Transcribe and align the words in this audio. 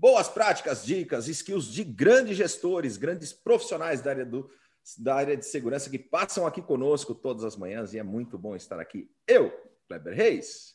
boas 0.00 0.28
práticas, 0.28 0.82
dicas, 0.82 1.28
skills 1.28 1.66
de 1.66 1.84
grandes 1.84 2.34
gestores, 2.34 2.96
grandes 2.96 3.34
profissionais 3.34 4.00
da 4.00 4.10
área, 4.10 4.24
do, 4.24 4.50
da 4.96 5.14
área 5.14 5.36
de 5.36 5.44
segurança 5.44 5.90
que 5.90 5.98
passam 5.98 6.46
aqui 6.46 6.62
conosco 6.62 7.14
todas 7.14 7.44
as 7.44 7.54
manhãs 7.54 7.92
e 7.92 7.98
é 7.98 8.02
muito 8.02 8.38
bom 8.38 8.56
estar 8.56 8.80
aqui. 8.80 9.10
Eu, 9.26 9.52
Kleber 9.86 10.16
Reis, 10.16 10.74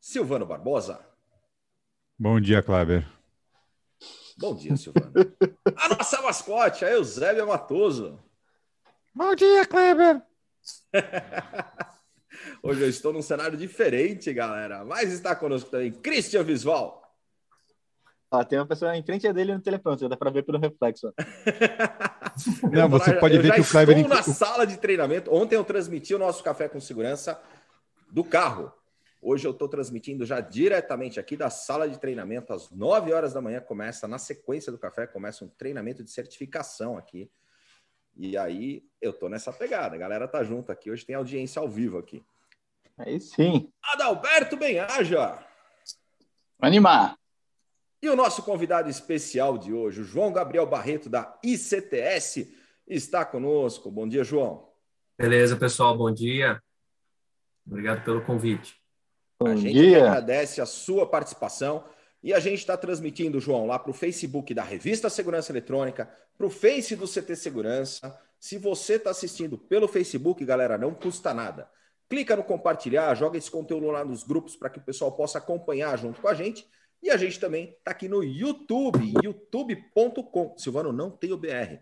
Silvano 0.00 0.44
Barbosa. 0.44 1.06
Bom 2.18 2.40
dia, 2.40 2.60
Kleber. 2.60 3.06
Bom 4.36 4.56
dia, 4.56 4.76
Silvano. 4.76 5.12
a 5.76 5.88
nossa 5.90 6.20
mascote, 6.20 6.84
a 6.84 6.90
Eusébia 6.90 7.46
Matoso. 7.46 8.18
Bom 9.14 9.36
dia, 9.36 9.64
Kleber. 9.64 10.20
Hoje 12.60 12.80
eu 12.80 12.88
estou 12.88 13.12
num 13.12 13.22
cenário 13.22 13.56
diferente, 13.56 14.32
galera. 14.32 14.84
Mas 14.84 15.12
está 15.12 15.36
conosco 15.36 15.70
também 15.70 15.92
Christian 15.92 16.42
Visval. 16.42 17.01
Ah, 18.32 18.46
tem 18.46 18.58
uma 18.58 18.66
pessoa 18.66 18.96
em 18.96 19.02
frente 19.02 19.30
dele 19.30 19.52
no 19.52 19.60
teleprompter, 19.60 20.08
dá 20.08 20.16
para 20.16 20.30
ver 20.30 20.42
pelo 20.42 20.58
reflexo. 20.58 21.12
Não, 22.72 22.88
você 22.88 23.12
pode 23.12 23.36
ver 23.38 23.52
que 23.52 23.60
o 23.60 23.64
Kleber... 23.64 23.98
estou 23.98 24.16
na 24.16 24.22
sala 24.22 24.66
de 24.66 24.78
treinamento. 24.78 25.30
Ontem 25.30 25.54
eu 25.54 25.62
transmiti 25.62 26.14
o 26.14 26.18
nosso 26.18 26.42
Café 26.42 26.66
com 26.66 26.80
Segurança 26.80 27.38
do 28.10 28.24
carro. 28.24 28.72
Hoje 29.20 29.46
eu 29.46 29.50
estou 29.50 29.68
transmitindo 29.68 30.24
já 30.24 30.40
diretamente 30.40 31.20
aqui 31.20 31.36
da 31.36 31.50
sala 31.50 31.86
de 31.86 32.00
treinamento. 32.00 32.54
Às 32.54 32.70
9 32.70 33.12
horas 33.12 33.34
da 33.34 33.42
manhã 33.42 33.60
começa, 33.60 34.08
na 34.08 34.16
sequência 34.16 34.72
do 34.72 34.78
café, 34.78 35.06
começa 35.06 35.44
um 35.44 35.48
treinamento 35.48 36.02
de 36.02 36.10
certificação 36.10 36.96
aqui. 36.96 37.30
E 38.16 38.36
aí 38.38 38.82
eu 39.00 39.10
estou 39.10 39.28
nessa 39.28 39.52
pegada. 39.52 39.94
A 39.94 39.98
galera 39.98 40.26
tá 40.26 40.42
junto 40.42 40.72
aqui. 40.72 40.90
Hoje 40.90 41.04
tem 41.04 41.14
audiência 41.14 41.60
ao 41.60 41.68
vivo 41.68 41.98
aqui. 41.98 42.24
Aí 42.96 43.20
sim. 43.20 43.70
Adalberto 43.92 44.56
Benhaja. 44.56 45.38
Animar. 46.58 47.21
E 48.02 48.08
o 48.08 48.16
nosso 48.16 48.42
convidado 48.42 48.90
especial 48.90 49.56
de 49.56 49.72
hoje, 49.72 50.00
o 50.00 50.04
João 50.04 50.32
Gabriel 50.32 50.66
Barreto, 50.66 51.08
da 51.08 51.38
ICTS, 51.40 52.52
está 52.84 53.24
conosco. 53.24 53.92
Bom 53.92 54.08
dia, 54.08 54.24
João. 54.24 54.68
Beleza, 55.16 55.54
pessoal, 55.54 55.96
bom 55.96 56.10
dia. 56.10 56.60
Obrigado 57.64 58.04
pelo 58.04 58.20
convite. 58.24 58.76
Bom 59.40 59.50
a 59.50 59.54
gente 59.54 59.74
dia. 59.74 59.98
agradece 59.98 60.60
a 60.60 60.66
sua 60.66 61.06
participação 61.06 61.84
e 62.20 62.34
a 62.34 62.40
gente 62.40 62.58
está 62.58 62.76
transmitindo, 62.76 63.38
João, 63.38 63.66
lá 63.66 63.78
para 63.78 63.92
o 63.92 63.94
Facebook 63.94 64.52
da 64.52 64.64
Revista 64.64 65.08
Segurança 65.08 65.52
Eletrônica, 65.52 66.10
para 66.36 66.46
o 66.46 66.50
Face 66.50 66.96
do 66.96 67.06
CT 67.06 67.36
Segurança. 67.36 68.18
Se 68.36 68.58
você 68.58 68.94
está 68.94 69.10
assistindo 69.10 69.56
pelo 69.56 69.86
Facebook, 69.86 70.44
galera, 70.44 70.76
não 70.76 70.92
custa 70.92 71.32
nada. 71.32 71.70
Clica 72.08 72.34
no 72.34 72.42
compartilhar, 72.42 73.14
joga 73.14 73.38
esse 73.38 73.48
conteúdo 73.50 73.92
lá 73.92 74.04
nos 74.04 74.24
grupos 74.24 74.56
para 74.56 74.68
que 74.68 74.78
o 74.80 74.82
pessoal 74.82 75.12
possa 75.12 75.38
acompanhar 75.38 75.96
junto 75.96 76.20
com 76.20 76.26
a 76.26 76.34
gente. 76.34 76.66
E 77.02 77.10
a 77.10 77.16
gente 77.16 77.40
também 77.40 77.70
está 77.70 77.90
aqui 77.90 78.08
no 78.08 78.22
YouTube, 78.22 79.12
youtube.com. 79.24 80.56
Silvano 80.56 80.92
não 80.92 81.10
tem 81.10 81.32
o 81.32 81.36
BR. 81.36 81.78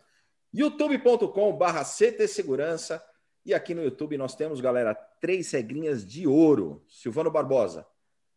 youtube.com 0.53 1.57
barra 1.57 1.85
CT 1.85 2.27
Segurança. 2.27 3.05
E 3.45 3.53
aqui 3.53 3.75
no 3.75 3.83
YouTube 3.83 4.17
nós 4.17 4.35
temos, 4.35 4.61
galera, 4.61 4.95
três 4.95 5.51
regrinhas 5.51 6.07
de 6.07 6.27
ouro. 6.27 6.83
Silvano 6.89 7.31
Barbosa, 7.31 7.87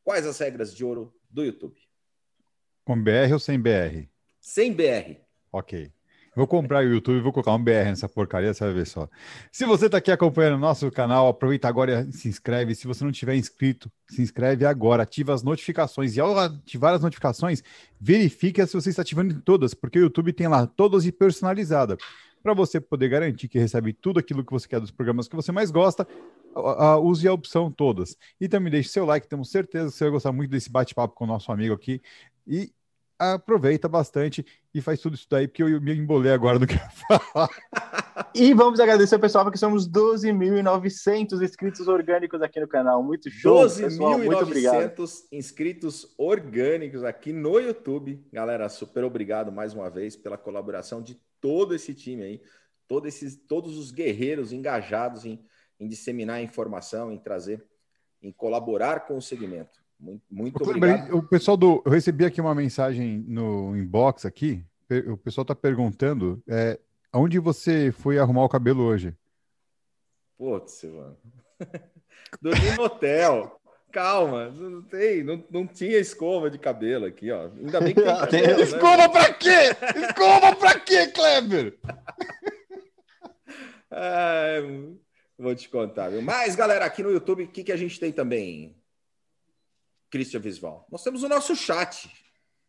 quais 0.03 0.25
as 0.25 0.37
regras 0.39 0.75
de 0.75 0.83
ouro 0.83 1.15
do 1.29 1.43
YouTube? 1.43 1.79
Com 2.83 3.01
BR 3.01 3.31
ou 3.31 3.39
sem 3.39 3.59
BR? 3.59 4.09
Sem 4.41 4.73
BR. 4.73 5.21
Ok. 5.51 5.89
Vou 6.35 6.47
comprar 6.47 6.83
o 6.83 6.87
YouTube 6.87 7.17
e 7.17 7.21
vou 7.21 7.31
colocar 7.31 7.53
um 7.53 7.63
BR 7.63 7.85
nessa 7.85 8.09
porcaria, 8.09 8.53
você 8.53 8.63
vai 8.63 8.73
ver 8.73 8.87
só. 8.87 9.07
Se 9.51 9.65
você 9.65 9.85
está 9.85 9.99
aqui 9.99 10.11
acompanhando 10.11 10.55
o 10.55 10.59
nosso 10.59 10.89
canal, 10.89 11.27
aproveita 11.27 11.67
agora 11.67 12.07
e 12.09 12.11
se 12.11 12.27
inscreve. 12.27 12.73
Se 12.73 12.87
você 12.87 13.03
não 13.03 13.11
tiver 13.11 13.35
inscrito, 13.35 13.91
se 14.09 14.21
inscreve 14.21 14.65
agora, 14.65 15.03
ativa 15.03 15.33
as 15.33 15.43
notificações. 15.43 16.15
E 16.15 16.19
ao 16.19 16.37
ativar 16.37 16.95
as 16.95 17.01
notificações, 17.01 17.63
verifique 17.99 18.65
se 18.65 18.73
você 18.73 18.89
está 18.89 19.03
ativando 19.03 19.39
todas, 19.41 19.73
porque 19.75 19.99
o 19.99 20.03
YouTube 20.03 20.33
tem 20.33 20.47
lá 20.47 20.65
todas 20.65 21.05
e 21.05 21.11
personalizada. 21.11 21.97
Para 22.41 22.53
você 22.53 22.81
poder 22.81 23.07
garantir 23.09 23.47
que 23.47 23.59
recebe 23.59 23.93
tudo 23.93 24.19
aquilo 24.19 24.43
que 24.43 24.51
você 24.51 24.67
quer 24.67 24.79
dos 24.79 24.91
programas 24.91 25.27
que 25.27 25.35
você 25.35 25.51
mais 25.51 25.71
gosta, 25.71 26.05
use 27.01 27.27
a 27.27 27.31
opção 27.31 27.71
todas. 27.71 28.17
E 28.41 28.49
também 28.49 28.71
deixe 28.71 28.89
seu 28.89 29.05
like, 29.05 29.29
temos 29.29 29.49
certeza 29.49 29.91
que 29.91 29.97
você 29.97 30.03
vai 30.03 30.11
gostar 30.11 30.31
muito 30.31 30.49
desse 30.49 30.69
bate-papo 30.69 31.13
com 31.13 31.23
o 31.23 31.27
nosso 31.27 31.51
amigo 31.51 31.73
aqui. 31.73 32.01
E 32.45 32.73
aproveita 33.19 33.87
bastante 33.87 34.45
e 34.73 34.81
faz 34.81 34.99
tudo 34.99 35.15
isso 35.15 35.27
daí, 35.29 35.47
porque 35.47 35.63
eu 35.63 35.81
me 35.81 35.95
embolei 35.95 36.31
agora 36.31 36.59
do 36.59 36.67
que 36.67 36.77
falar. 37.07 37.49
E 38.35 38.53
vamos 38.53 38.79
agradecer, 38.79 39.17
pessoal, 39.19 39.43
porque 39.43 39.57
somos 39.57 39.87
12.900 39.87 41.41
inscritos 41.41 41.87
orgânicos 41.87 42.41
aqui 42.41 42.59
no 42.59 42.67
canal. 42.67 43.03
Muito 43.03 43.29
show, 43.29 43.65
12.900 43.65 45.27
inscritos 45.31 46.13
orgânicos 46.17 47.03
aqui 47.03 47.31
no 47.31 47.59
YouTube. 47.59 48.23
Galera, 48.31 48.69
super 48.69 49.03
obrigado 49.03 49.51
mais 49.51 49.73
uma 49.73 49.89
vez 49.89 50.15
pela 50.15 50.37
colaboração 50.37 51.01
de 51.01 51.19
todo 51.39 51.75
esse 51.75 51.93
time 51.93 52.23
aí, 52.23 52.41
todo 52.87 53.07
esses, 53.07 53.35
todos 53.35 53.77
os 53.77 53.91
guerreiros 53.91 54.51
engajados 54.51 55.25
em, 55.25 55.43
em 55.79 55.87
disseminar 55.87 56.41
informação, 56.41 57.11
em 57.11 57.17
trazer, 57.17 57.63
em 58.21 58.31
colaborar 58.31 59.01
com 59.01 59.17
o 59.17 59.21
segmento. 59.21 59.82
Muito, 60.03 60.23
muito 60.29 60.61
obrigado. 60.61 61.15
O 61.15 61.23
pessoal 61.23 61.55
do. 61.55 61.81
Eu 61.85 61.91
recebi 61.91 62.25
aqui 62.25 62.41
uma 62.41 62.53
mensagem 62.53 63.23
no 63.25 63.75
inbox 63.77 64.25
aqui. 64.25 64.61
O 65.07 65.15
pessoal 65.15 65.43
está 65.43 65.55
perguntando 65.55 66.43
é, 66.47 66.77
onde 67.13 67.39
você 67.39 67.91
foi 67.91 68.19
arrumar 68.19 68.43
o 68.43 68.49
cabelo 68.49 68.83
hoje? 68.83 69.15
Putz, 70.37 70.83
mano. 70.83 71.17
Dormi 72.41 72.71
no 72.75 72.83
hotel. 72.83 73.59
Calma, 73.93 74.49
não 74.49 74.81
tem, 74.81 75.23
não, 75.23 75.41
não 75.51 75.67
tinha 75.67 75.99
escova 75.99 76.49
de 76.49 76.57
cabelo 76.57 77.05
aqui, 77.05 77.31
ó. 77.31 77.51
Ainda 77.55 77.79
bem 77.79 77.93
que 77.93 78.01
tem 78.01 78.09
cabelo, 78.17 78.57
né, 78.57 78.63
Escova 78.63 79.07
pra 79.07 79.31
quê? 79.33 79.75
Escova 80.07 80.55
pra 80.55 80.79
quê, 80.79 81.07
Kleber? 81.07 81.77
vou 85.37 85.53
te 85.53 85.69
contar, 85.69 86.09
viu? 86.09 86.23
Mas, 86.23 86.55
galera, 86.55 86.85
aqui 86.85 87.03
no 87.03 87.11
YouTube, 87.11 87.43
o 87.43 87.47
que, 87.47 87.63
que 87.63 87.71
a 87.71 87.77
gente 87.77 87.99
tem 87.99 88.11
também? 88.11 88.75
Christian 90.13 90.41
Visval. 90.41 90.85
Nós 90.91 91.01
temos 91.01 91.23
o 91.23 91.27
nosso 91.27 91.55
chat. 91.55 92.07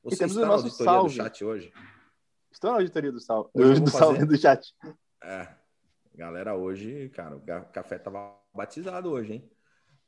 Você 0.02 0.16
temos 0.16 0.34
está 0.34 0.46
o 0.46 0.48
nosso 0.48 0.64
auditoria 0.64 0.92
salve. 0.92 1.08
do 1.10 1.14
chat 1.14 1.44
hoje? 1.44 1.72
Estou 2.50 2.70
na 2.70 2.76
auditoria 2.78 3.12
do 3.12 3.20
salve, 3.20 3.50
do, 3.54 3.80
do, 3.80 3.90
salve 3.90 4.24
do 4.24 4.38
chat. 4.38 4.74
É. 5.22 5.48
Galera, 6.14 6.56
hoje, 6.56 7.10
cara, 7.10 7.36
o 7.36 7.42
café 7.70 7.98
tava 7.98 8.34
batizado 8.54 9.10
hoje, 9.10 9.34
hein? 9.34 9.50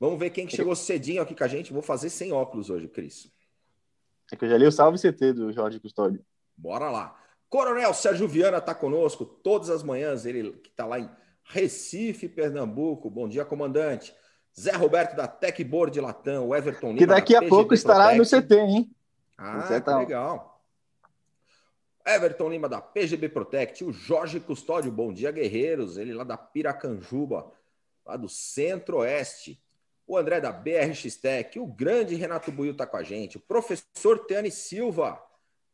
Vamos 0.00 0.19
ver 0.19 0.30
quem 0.30 0.47
que 0.47 0.56
chegou 0.56 0.74
cedinho 0.74 1.20
aqui 1.20 1.34
com 1.34 1.44
a 1.44 1.48
gente. 1.48 1.74
Vou 1.74 1.82
fazer 1.82 2.08
sem 2.08 2.32
óculos 2.32 2.70
hoje, 2.70 2.88
Cris. 2.88 3.30
É 4.32 4.36
que 4.36 4.47
eu 4.47 4.48
já 4.48 4.56
li 4.56 4.66
o 4.66 4.72
salve 4.72 4.98
CT 4.98 5.34
do 5.34 5.53
Jorge 5.53 5.78
Custódio. 5.78 6.24
Bora 6.56 6.91
lá. 6.91 7.22
Coronel 7.50 7.92
Sérgio 7.92 8.26
Viana 8.26 8.58
está 8.58 8.74
conosco 8.74 9.26
todas 9.26 9.68
as 9.68 9.82
manhãs. 9.82 10.24
Ele 10.24 10.53
que 10.53 10.70
está 10.70 10.86
lá 10.86 10.98
em 10.98 11.10
Recife, 11.44 12.30
Pernambuco. 12.30 13.10
Bom 13.10 13.28
dia, 13.28 13.44
comandante. 13.44 14.15
Zé 14.58 14.72
Roberto 14.72 15.14
da 15.14 15.28
Techboard 15.28 16.00
Latam, 16.00 16.48
o 16.48 16.56
Everton 16.56 16.88
Lima. 16.88 16.98
Que 16.98 17.06
daqui 17.06 17.36
a 17.36 17.47
pouco 17.47 17.74
estará 17.74 18.14
no 18.14 18.24
CT, 18.24 18.54
hein? 18.54 18.91
Ah, 19.36 19.80
tá 19.80 19.98
legal. 19.98 20.62
Everton 22.06 22.48
Lima 22.48 22.68
da 22.68 22.80
PGB 22.80 23.28
Protect, 23.28 23.84
o 23.84 23.92
Jorge 23.92 24.41
Custódio, 24.41 24.91
bom 24.91 25.12
dia, 25.12 25.30
guerreiros. 25.30 25.98
Ele 25.98 26.14
lá 26.14 26.24
da 26.24 26.38
Piracanjuba, 26.38 27.53
lá 28.04 28.16
do 28.16 28.28
Centro-Oeste. 28.28 29.60
O 30.06 30.16
André 30.16 30.41
da 30.41 30.53
BRX 30.53 31.16
Tech, 31.16 31.58
o 31.58 31.66
grande 31.66 32.14
Renato 32.14 32.53
Buiu 32.53 32.70
está 32.70 32.86
com 32.86 32.97
a 32.97 33.03
gente. 33.03 33.38
O 33.38 33.41
professor 33.41 34.20
Teane 34.20 34.53
Silva, 34.53 35.20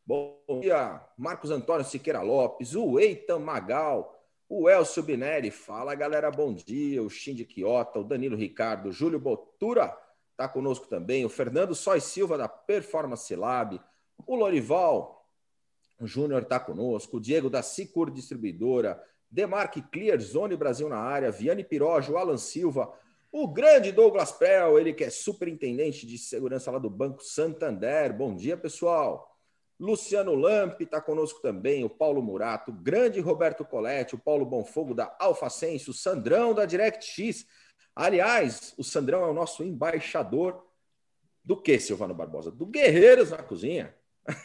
bom 0.06 0.38
dia. 0.62 1.02
Marcos 1.18 1.50
Antônio 1.50 1.84
Siqueira 1.84 2.22
Lopes, 2.22 2.74
o 2.74 2.98
Eitan 2.98 3.38
Magal, 3.38 4.21
o 4.54 4.68
Elcio 4.68 5.02
Bineri, 5.02 5.50
fala 5.50 5.94
galera, 5.94 6.30
bom 6.30 6.52
dia. 6.52 7.02
O 7.02 7.08
Shindy 7.08 7.42
Quiota, 7.42 7.98
o 7.98 8.04
Danilo 8.04 8.36
Ricardo, 8.36 8.90
o 8.90 8.92
Júlio 8.92 9.18
Botura 9.18 9.96
está 10.30 10.46
conosco 10.46 10.86
também. 10.86 11.24
O 11.24 11.30
Fernando 11.30 11.74
Sois 11.74 12.04
Silva, 12.04 12.36
da 12.36 12.46
Performance 12.46 13.34
Lab. 13.34 13.80
O 14.26 14.36
Lorival 14.36 15.26
Júnior 16.02 16.42
está 16.42 16.60
conosco. 16.60 17.16
O 17.16 17.20
Diego, 17.20 17.48
da 17.48 17.62
Sicur 17.62 18.10
Distribuidora. 18.10 19.02
Demarque 19.30 19.80
Clear, 19.80 20.20
Zone 20.20 20.54
Brasil 20.54 20.86
na 20.86 20.98
área. 20.98 21.32
Viane 21.32 21.64
Pirojo, 21.64 22.18
Alan 22.18 22.36
Silva. 22.36 22.92
O 23.32 23.48
grande 23.48 23.90
Douglas 23.90 24.32
Pel, 24.32 24.78
ele 24.78 24.92
que 24.92 25.04
é 25.04 25.08
superintendente 25.08 26.06
de 26.06 26.18
segurança 26.18 26.70
lá 26.70 26.78
do 26.78 26.90
Banco 26.90 27.24
Santander. 27.24 28.12
Bom 28.12 28.36
dia, 28.36 28.58
pessoal. 28.58 29.31
Luciano 29.78 30.34
Lampe 30.34 30.84
está 30.84 31.00
conosco 31.00 31.40
também, 31.40 31.84
o 31.84 31.90
Paulo 31.90 32.22
Murato, 32.22 32.70
o 32.70 32.74
grande 32.74 33.20
Roberto 33.20 33.64
Coletti, 33.64 34.14
o 34.14 34.18
Paulo 34.18 34.46
Bonfogo 34.46 34.94
da 34.94 35.14
Alfacense, 35.18 35.90
o 35.90 35.94
Sandrão 35.94 36.54
da 36.54 36.64
DirectX. 36.64 37.46
Aliás, 37.94 38.74
o 38.78 38.84
Sandrão 38.84 39.24
é 39.24 39.28
o 39.28 39.34
nosso 39.34 39.64
embaixador 39.64 40.64
do 41.44 41.56
que, 41.56 41.78
Silvano 41.78 42.14
Barbosa? 42.14 42.50
Do 42.50 42.66
Guerreiros 42.66 43.30
na 43.30 43.42
Cozinha. 43.42 43.94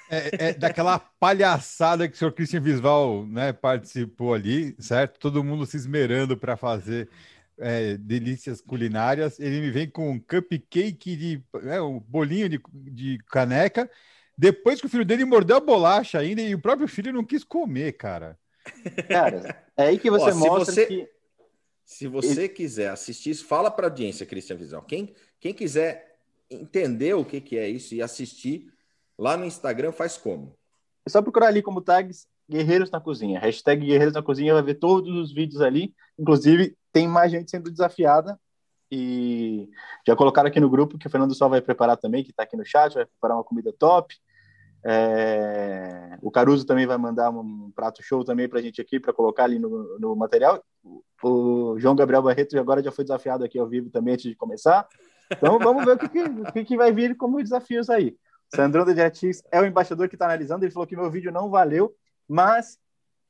É, 0.10 0.48
é, 0.48 0.54
daquela 0.54 0.98
palhaçada 0.98 2.08
que 2.08 2.16
o 2.16 2.18
senhor 2.18 2.32
Christian 2.32 2.62
Visval 2.62 3.26
né, 3.28 3.54
participou 3.54 4.34
ali, 4.34 4.76
certo? 4.80 5.20
Todo 5.20 5.44
mundo 5.44 5.66
se 5.66 5.78
esmerando 5.78 6.36
para 6.36 6.58
fazer 6.58 7.08
é, 7.60 7.96
delícias 7.98 8.60
culinárias. 8.62 9.40
Ele 9.40 9.62
me 9.62 9.72
vem 9.72 9.90
com 9.90 10.10
um 10.10 10.20
cupcake 10.20 11.16
de 11.16 11.44
é, 11.64 11.82
um 11.82 12.00
bolinho 12.00 12.50
de, 12.50 12.60
de 12.74 13.18
caneca. 13.30 13.90
Depois 14.38 14.80
que 14.80 14.86
o 14.86 14.90
filho 14.90 15.06
dele 15.06 15.26
mordeu 15.26 15.58
a 15.58 15.62
bolacha 15.62 16.20
ainda 16.20 16.42
e 16.42 16.54
o 16.54 16.62
próprio 16.62 16.88
filho 16.88 17.12
não 17.12 17.24
quis 17.24 17.44
comer, 17.44 17.94
cara. 17.94 18.38
Cara, 19.10 19.66
é 19.76 19.88
aí 19.88 19.98
que 19.98 20.12
você 20.12 20.32
Ó, 20.32 20.36
mostra 20.36 20.74
você, 20.74 20.86
que. 20.86 21.10
Se 21.86 22.08
você 22.08 22.50
quiser 22.50 22.90
assistir 22.90 23.32
isso, 23.32 23.46
fala 23.46 23.72
para 23.72 23.88
a 23.88 23.90
audiência, 23.90 24.26
Cristian 24.26 24.58
Visão. 24.58 24.82
Quem, 24.82 25.16
quem 25.40 25.54
quiser 25.54 26.20
entender 26.52 27.14
o 27.16 27.26
que, 27.26 27.40
que 27.40 27.58
é 27.58 27.68
isso 27.68 27.96
e 27.96 28.02
assistir, 28.02 28.72
Lá 29.18 29.36
no 29.36 29.46
Instagram 29.46 29.92
faz 29.92 30.16
como? 30.16 30.56
É 31.06 31.10
só 31.10 31.22
procurar 31.22 31.48
ali 31.48 31.64
como 31.64 31.82
tags 31.82 32.28
Guerreiros 32.50 32.92
na 32.92 33.02
Cozinha. 33.02 33.40
Hashtag 33.40 33.84
Guerreiros 33.84 34.14
na 34.14 34.22
Cozinha 34.22 34.54
vai 34.54 34.62
ver 34.62 34.76
todos 34.76 35.10
os 35.10 35.34
vídeos 35.34 35.62
ali. 35.62 35.94
Inclusive, 36.20 36.78
tem 36.94 37.08
mais 37.08 37.32
gente 37.32 37.50
sendo 37.50 37.72
desafiada. 37.72 38.40
E 38.92 39.68
já 40.06 40.16
colocaram 40.16 40.48
aqui 40.48 40.60
no 40.60 40.70
grupo 40.70 40.98
que 40.98 41.08
o 41.08 41.10
Fernando 41.10 41.36
Sol 41.36 41.50
vai 41.50 41.62
preparar 41.62 41.98
também, 41.98 42.24
que 42.24 42.30
está 42.30 42.44
aqui 42.44 42.56
no 42.56 42.66
chat, 42.66 42.94
vai 42.94 43.06
preparar 43.06 43.36
uma 43.36 43.44
comida 43.44 43.74
top. 43.78 44.16
É... 44.86 46.18
O 46.22 46.32
Caruso 46.32 46.66
também 46.66 46.86
vai 46.86 46.98
mandar 46.98 47.30
um 47.30 47.72
prato 47.76 48.02
show 48.04 48.24
também 48.24 48.48
para 48.48 48.60
a 48.60 48.62
gente 48.62 48.82
aqui, 48.82 49.00
para 49.00 49.14
colocar 49.14 49.44
ali 49.44 49.60
no, 49.60 50.00
no 50.00 50.16
material. 50.16 50.64
O 51.24 51.78
João 51.78 51.96
Gabriel 51.96 52.22
Barreto 52.22 52.58
agora 52.60 52.84
já 52.84 52.92
foi 52.92 53.04
desafiado 53.04 53.44
aqui 53.44 53.60
ao 53.60 53.68
vivo 53.68 53.90
também 53.90 54.14
antes 54.14 54.30
de 54.30 54.36
começar. 54.36 54.88
Então 55.32 55.60
vamos 55.60 55.84
ver 55.84 55.96
o 55.96 55.98
que, 55.98 56.10
que, 56.10 56.24
o 56.24 56.54
que, 56.54 56.66
que 56.66 56.78
vai 56.78 56.92
vir 56.92 57.16
como 57.18 57.42
desafios 57.42 57.90
aí. 57.90 58.16
Sandrão 58.54 58.86
da 58.86 58.96
Jetix 58.96 59.44
é 59.52 59.60
o 59.60 59.66
embaixador 59.66 60.08
que 60.08 60.16
está 60.16 60.26
analisando. 60.26 60.64
Ele 60.64 60.72
falou 60.72 60.88
que 60.88 60.96
meu 60.96 61.12
vídeo 61.12 61.32
não 61.32 61.50
valeu, 61.50 61.94
mas 62.28 62.78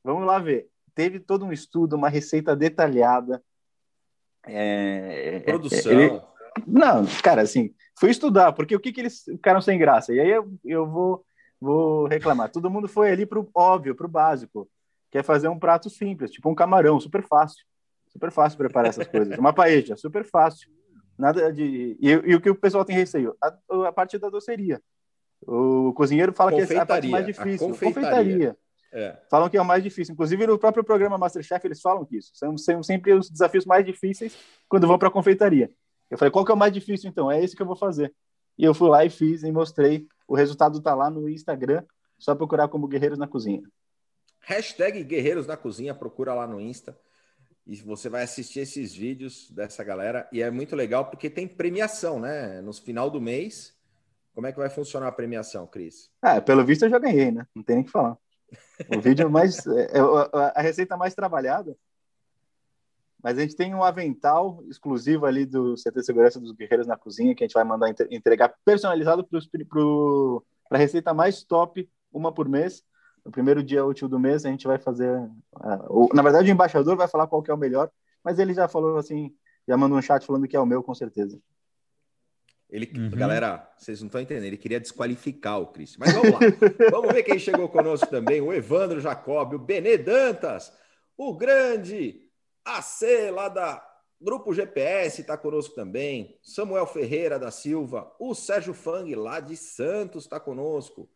vamos 0.04 0.26
lá 0.26 0.40
ver. 0.40 0.70
Teve 0.94 1.20
todo 1.20 1.46
um 1.46 1.52
estudo, 1.52 1.96
uma 1.96 2.10
receita 2.10 2.56
detalhada. 2.56 3.42
É, 4.44 5.40
Produção. 5.42 5.92
Ele... 5.92 6.22
Não, 6.66 7.06
cara, 7.24 7.42
assim, 7.42 7.74
fui 8.00 8.10
estudar, 8.10 8.54
porque 8.54 8.76
o 8.76 8.80
que, 8.80 8.92
que 8.92 9.02
eles 9.02 9.24
ficaram 9.24 9.62
sem 9.62 9.78
graça? 9.78 10.14
E 10.14 10.20
aí 10.20 10.30
eu, 10.30 10.52
eu 10.66 10.88
vou, 10.88 11.24
vou 11.60 12.08
reclamar. 12.08 12.52
Todo 12.52 12.70
mundo 12.70 12.88
foi 12.88 13.12
ali 13.12 13.26
para 13.26 13.40
o 13.40 13.50
óbvio, 13.54 13.96
para 13.96 14.06
o 14.06 14.10
básico. 14.10 14.70
Quer 15.12 15.24
fazer 15.24 15.48
um 15.48 15.60
prato 15.60 15.90
simples, 15.90 16.32
tipo 16.32 16.50
um 16.50 16.56
camarão, 16.56 17.00
super 17.00 17.26
fácil. 17.26 17.66
Super 18.08 18.32
fácil 18.32 18.58
preparar 18.58 18.90
essas 18.90 19.08
coisas. 19.08 19.38
Uma 19.38 19.54
paella, 19.54 19.96
super 19.96 20.26
fácil. 20.26 20.70
Nada 21.18 21.52
de. 21.52 21.98
E, 22.00 22.10
e, 22.10 22.36
o 22.36 22.42
que 22.42 22.50
o 22.50 22.56
pessoal 22.56 22.86
tem 22.86 22.96
receio? 22.96 23.36
A, 23.42 23.88
a 23.88 23.92
parte 23.92 24.18
da 24.18 24.30
doceria. 24.30 24.82
O 25.42 25.94
cozinheiro 25.94 26.34
fala 26.34 26.52
que 26.52 26.74
é 26.74 26.78
a 26.78 26.86
parte 26.86 27.08
mais 27.10 27.26
difícil. 27.26 27.68
confeitaria. 27.68 27.94
confeitaria. 27.94 28.58
É. 28.92 29.18
Falam 29.30 29.50
que 29.50 29.58
é 29.58 29.62
o 29.62 29.66
mais 29.66 29.84
difícil. 29.84 30.14
Inclusive, 30.14 30.48
no 30.48 30.58
próprio 30.58 30.84
programa 30.84 31.18
Masterchef, 31.18 31.66
eles 31.66 31.82
falam 31.82 32.06
que 32.06 32.18
isso. 32.18 32.32
São, 32.34 32.58
são 32.58 32.82
sempre 32.82 33.14
os 33.14 33.30
desafios 33.30 33.66
mais 33.66 33.86
difíceis 33.86 34.38
quando 34.70 34.88
vão 34.88 34.98
para 34.98 35.10
a 35.10 35.12
confeitaria. 35.12 35.70
Eu 36.10 36.18
falei, 36.18 36.32
qual 36.32 36.46
que 36.46 36.52
é 36.52 36.56
o 36.56 36.58
mais 36.58 36.74
difícil, 36.74 37.10
então? 37.10 37.30
É 37.30 37.44
esse 37.44 37.56
que 37.56 37.62
eu 37.62 37.66
vou 37.66 37.76
fazer. 37.76 38.14
E 38.58 38.64
eu 38.64 38.74
fui 38.74 38.90
lá 38.90 39.06
e 39.06 39.10
fiz 39.10 39.44
e 39.44 39.52
mostrei. 39.52 40.08
O 40.28 40.36
resultado 40.36 40.78
está 40.80 40.94
lá 40.96 41.10
no 41.10 41.30
Instagram. 41.30 41.84
Só 42.18 42.34
procurar 42.34 42.68
como 42.68 42.88
Guerreiros 42.88 43.18
na 43.18 43.28
Cozinha. 43.28 43.62
Hashtag 44.42 45.04
Guerreiros 45.04 45.46
na 45.46 45.56
Cozinha, 45.56 45.94
procura 45.94 46.34
lá 46.34 46.48
no 46.48 46.60
Insta. 46.60 46.98
E 47.66 47.76
você 47.76 48.10
vai 48.10 48.24
assistir 48.24 48.62
esses 48.62 48.96
vídeos 48.96 49.52
dessa 49.52 49.84
galera. 49.84 50.28
E 50.32 50.42
é 50.42 50.50
muito 50.50 50.76
legal 50.76 51.06
porque 51.06 51.30
tem 51.30 51.48
premiação, 51.48 52.20
né? 52.20 52.62
No 52.62 52.74
final 52.74 53.10
do 53.10 53.22
mês 53.22 53.78
como 54.38 54.46
é 54.46 54.52
que 54.52 54.60
vai 54.60 54.70
funcionar 54.70 55.08
a 55.08 55.12
premiação, 55.12 55.66
Cris? 55.66 56.12
Ah, 56.22 56.40
pelo 56.40 56.64
visto 56.64 56.86
eu 56.86 56.92
já 56.92 57.00
ganhei, 57.00 57.32
né? 57.32 57.48
Não 57.56 57.64
tem 57.64 57.78
nem 57.78 57.84
que 57.84 57.90
falar. 57.90 58.16
O 58.96 59.02
vídeo 59.02 59.32
mais. 59.32 59.58
É, 59.66 59.98
é, 59.98 60.52
a 60.54 60.62
receita 60.62 60.96
mais 60.96 61.16
trabalhada. 61.16 61.76
Mas 63.28 63.38
a 63.38 63.42
gente 63.42 63.58
tem 63.58 63.76
um 63.76 63.84
avental 63.84 64.64
exclusivo 64.70 65.26
ali 65.26 65.46
do 65.46 65.76
CT 65.76 66.02
Segurança 66.02 66.40
dos 66.40 66.54
Guerreiros 66.54 66.88
na 66.88 66.96
Cozinha, 66.96 67.36
que 67.36 67.44
a 67.44 67.46
gente 67.46 67.56
vai 67.56 67.66
mandar 67.66 67.94
entregar 68.10 68.56
personalizado 68.64 69.22
para 69.22 69.38
a 70.72 70.78
receita 70.78 71.14
mais 71.14 71.44
top, 71.44 71.90
uma 72.10 72.34
por 72.34 72.48
mês. 72.48 72.86
No 73.26 73.30
primeiro 73.30 73.62
dia 73.62 73.84
útil 73.84 74.08
do 74.08 74.18
mês, 74.18 74.46
a 74.46 74.50
gente 74.50 74.66
vai 74.66 74.80
fazer. 74.80 75.12
Uh, 75.54 76.06
o, 76.06 76.10
na 76.14 76.22
verdade, 76.22 76.50
o 76.50 76.54
embaixador 76.54 76.96
vai 76.96 77.06
falar 77.10 77.28
qual 77.28 77.44
que 77.44 77.52
é 77.52 77.54
o 77.54 77.58
melhor, 77.58 77.92
mas 78.24 78.40
ele 78.40 78.54
já 78.54 78.66
falou 78.70 78.96
assim, 78.96 79.36
já 79.68 79.76
mandou 79.76 79.98
um 79.98 80.02
chat 80.02 80.26
falando 80.26 80.48
que 80.48 80.56
é 80.56 80.60
o 80.62 80.66
meu, 80.66 80.82
com 80.82 80.96
certeza. 80.96 81.38
Ele, 82.70 82.90
uhum. 82.96 83.10
Galera, 83.10 83.70
vocês 83.78 84.00
não 84.00 84.08
estão 84.08 84.22
entendendo, 84.22 84.46
ele 84.46 84.56
queria 84.56 84.80
desqualificar 84.80 85.60
o 85.60 85.68
Cristian. 85.68 86.00
Mas 86.00 86.14
vamos 86.14 86.32
lá. 86.32 86.40
vamos 86.92 87.12
ver 87.12 87.24
quem 87.24 87.38
chegou 87.38 87.68
conosco 87.68 88.08
também: 88.08 88.40
o 88.40 88.54
Evandro 88.54 89.02
Jacob, 89.02 89.54
o 89.54 89.60
Benê 89.60 89.98
Dantas, 89.98 90.72
o 91.18 91.36
grande 91.36 92.26
AC 92.76 93.32
lá 93.32 93.50
da 93.50 93.84
Grupo 94.20 94.52
GPS 94.52 95.22
está 95.22 95.38
conosco 95.38 95.76
também. 95.76 96.40
Samuel 96.42 96.88
Ferreira 96.88 97.38
da 97.38 97.52
Silva, 97.52 98.12
o 98.20 98.34
Sérgio 98.34 98.74
Fang 98.74 99.14
lá 99.14 99.40
de 99.40 99.56
Santos 99.56 100.24
está 100.24 100.40
conosco. 100.40 101.08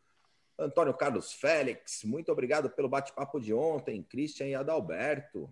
Antônio 0.58 0.94
Carlos 0.94 1.34
Félix, 1.34 2.04
muito 2.04 2.32
obrigado 2.32 2.70
pelo 2.70 2.88
bate-papo 2.88 3.40
de 3.40 3.52
ontem. 3.54 4.04
Christian 4.04 4.48
e 4.48 4.56
Adalberto. 4.56 5.50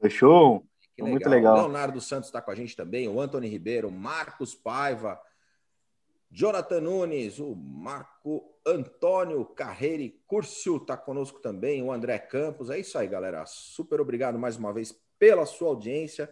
Fechou. 0.00 0.66
Muito 0.98 1.28
legal. 1.28 1.56
Leonardo 1.56 2.00
Santos 2.00 2.28
está 2.28 2.42
com 2.42 2.50
a 2.50 2.54
gente 2.54 2.76
também, 2.76 3.08
o 3.08 3.20
Antônio 3.20 3.48
Ribeiro, 3.48 3.90
Marcos 3.90 4.54
Paiva, 4.54 5.18
Jonathan 6.30 6.80
Nunes, 6.80 7.38
o 7.38 7.54
Marco 7.54 8.52
Antônio 8.66 9.44
Carreire 9.46 10.20
Curcio 10.26 10.76
está 10.76 10.96
conosco 10.96 11.40
também, 11.40 11.82
o 11.82 11.90
André 11.90 12.18
Campos. 12.18 12.68
É 12.68 12.78
isso 12.78 12.98
aí, 12.98 13.06
galera. 13.06 13.46
Super 13.46 14.00
obrigado 14.00 14.38
mais 14.38 14.56
uma 14.56 14.72
vez 14.72 14.92
pela 15.20 15.46
sua 15.46 15.68
audiência. 15.68 16.28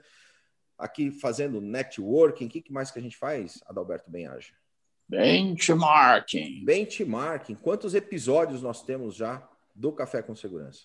Aqui 0.76 1.12
fazendo 1.12 1.60
networking. 1.60 2.46
O 2.46 2.48
que 2.48 2.72
mais 2.72 2.90
que 2.90 2.98
a 2.98 3.02
gente 3.02 3.16
faz, 3.16 3.60
Adalberto 3.66 4.10
Benhaja? 4.10 4.52
Benchmarking. 5.08 6.64
Benchmarking. 6.64 7.54
Quantos 7.54 7.94
episódios 7.94 8.62
nós 8.62 8.82
temos 8.82 9.14
já 9.14 9.46
do 9.74 9.92
Café 9.92 10.22
com 10.22 10.34
Segurança? 10.34 10.82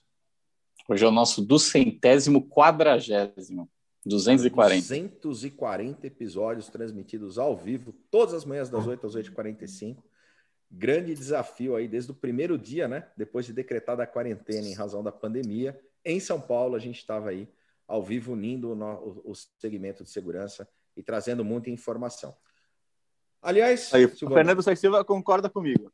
Hoje 0.87 1.03
é 1.03 1.07
o 1.07 1.11
nosso 1.11 1.43
duzentésimo 1.43 2.47
quadragésimo. 2.47 3.69
240. 4.05 5.19
240 5.21 6.07
episódios 6.07 6.67
transmitidos 6.67 7.37
ao 7.37 7.55
vivo, 7.55 7.93
todas 8.11 8.33
as 8.33 8.43
manhãs 8.43 8.69
das 8.69 8.85
8 8.85 9.07
às 9.07 9.15
8h45. 9.15 10.03
Grande 10.69 11.13
desafio 11.13 11.75
aí 11.75 11.87
desde 11.87 12.11
o 12.11 12.15
primeiro 12.15 12.57
dia, 12.57 12.87
né? 12.87 13.07
Depois 13.15 13.45
de 13.45 13.53
decretada 13.53 14.03
a 14.03 14.07
quarentena 14.07 14.67
em 14.67 14.73
razão 14.73 15.03
da 15.03 15.11
pandemia. 15.11 15.79
Em 16.03 16.19
São 16.19 16.41
Paulo, 16.41 16.75
a 16.75 16.79
gente 16.79 16.97
estava 16.97 17.29
aí 17.29 17.47
ao 17.87 18.03
vivo 18.03 18.33
unindo 18.33 18.71
o, 18.71 18.75
no, 18.75 19.21
o, 19.25 19.33
segmento 19.57 20.03
de 20.03 20.09
segurança 20.09 20.67
e 20.95 21.03
trazendo 21.03 21.43
muita 21.43 21.69
informação. 21.69 22.35
Aliás, 23.41 23.93
aí, 23.93 24.05
o 24.05 24.09
Fernando 24.09 24.61
Silva 24.75 25.03
concorda 25.03 25.49
comigo. 25.49 25.91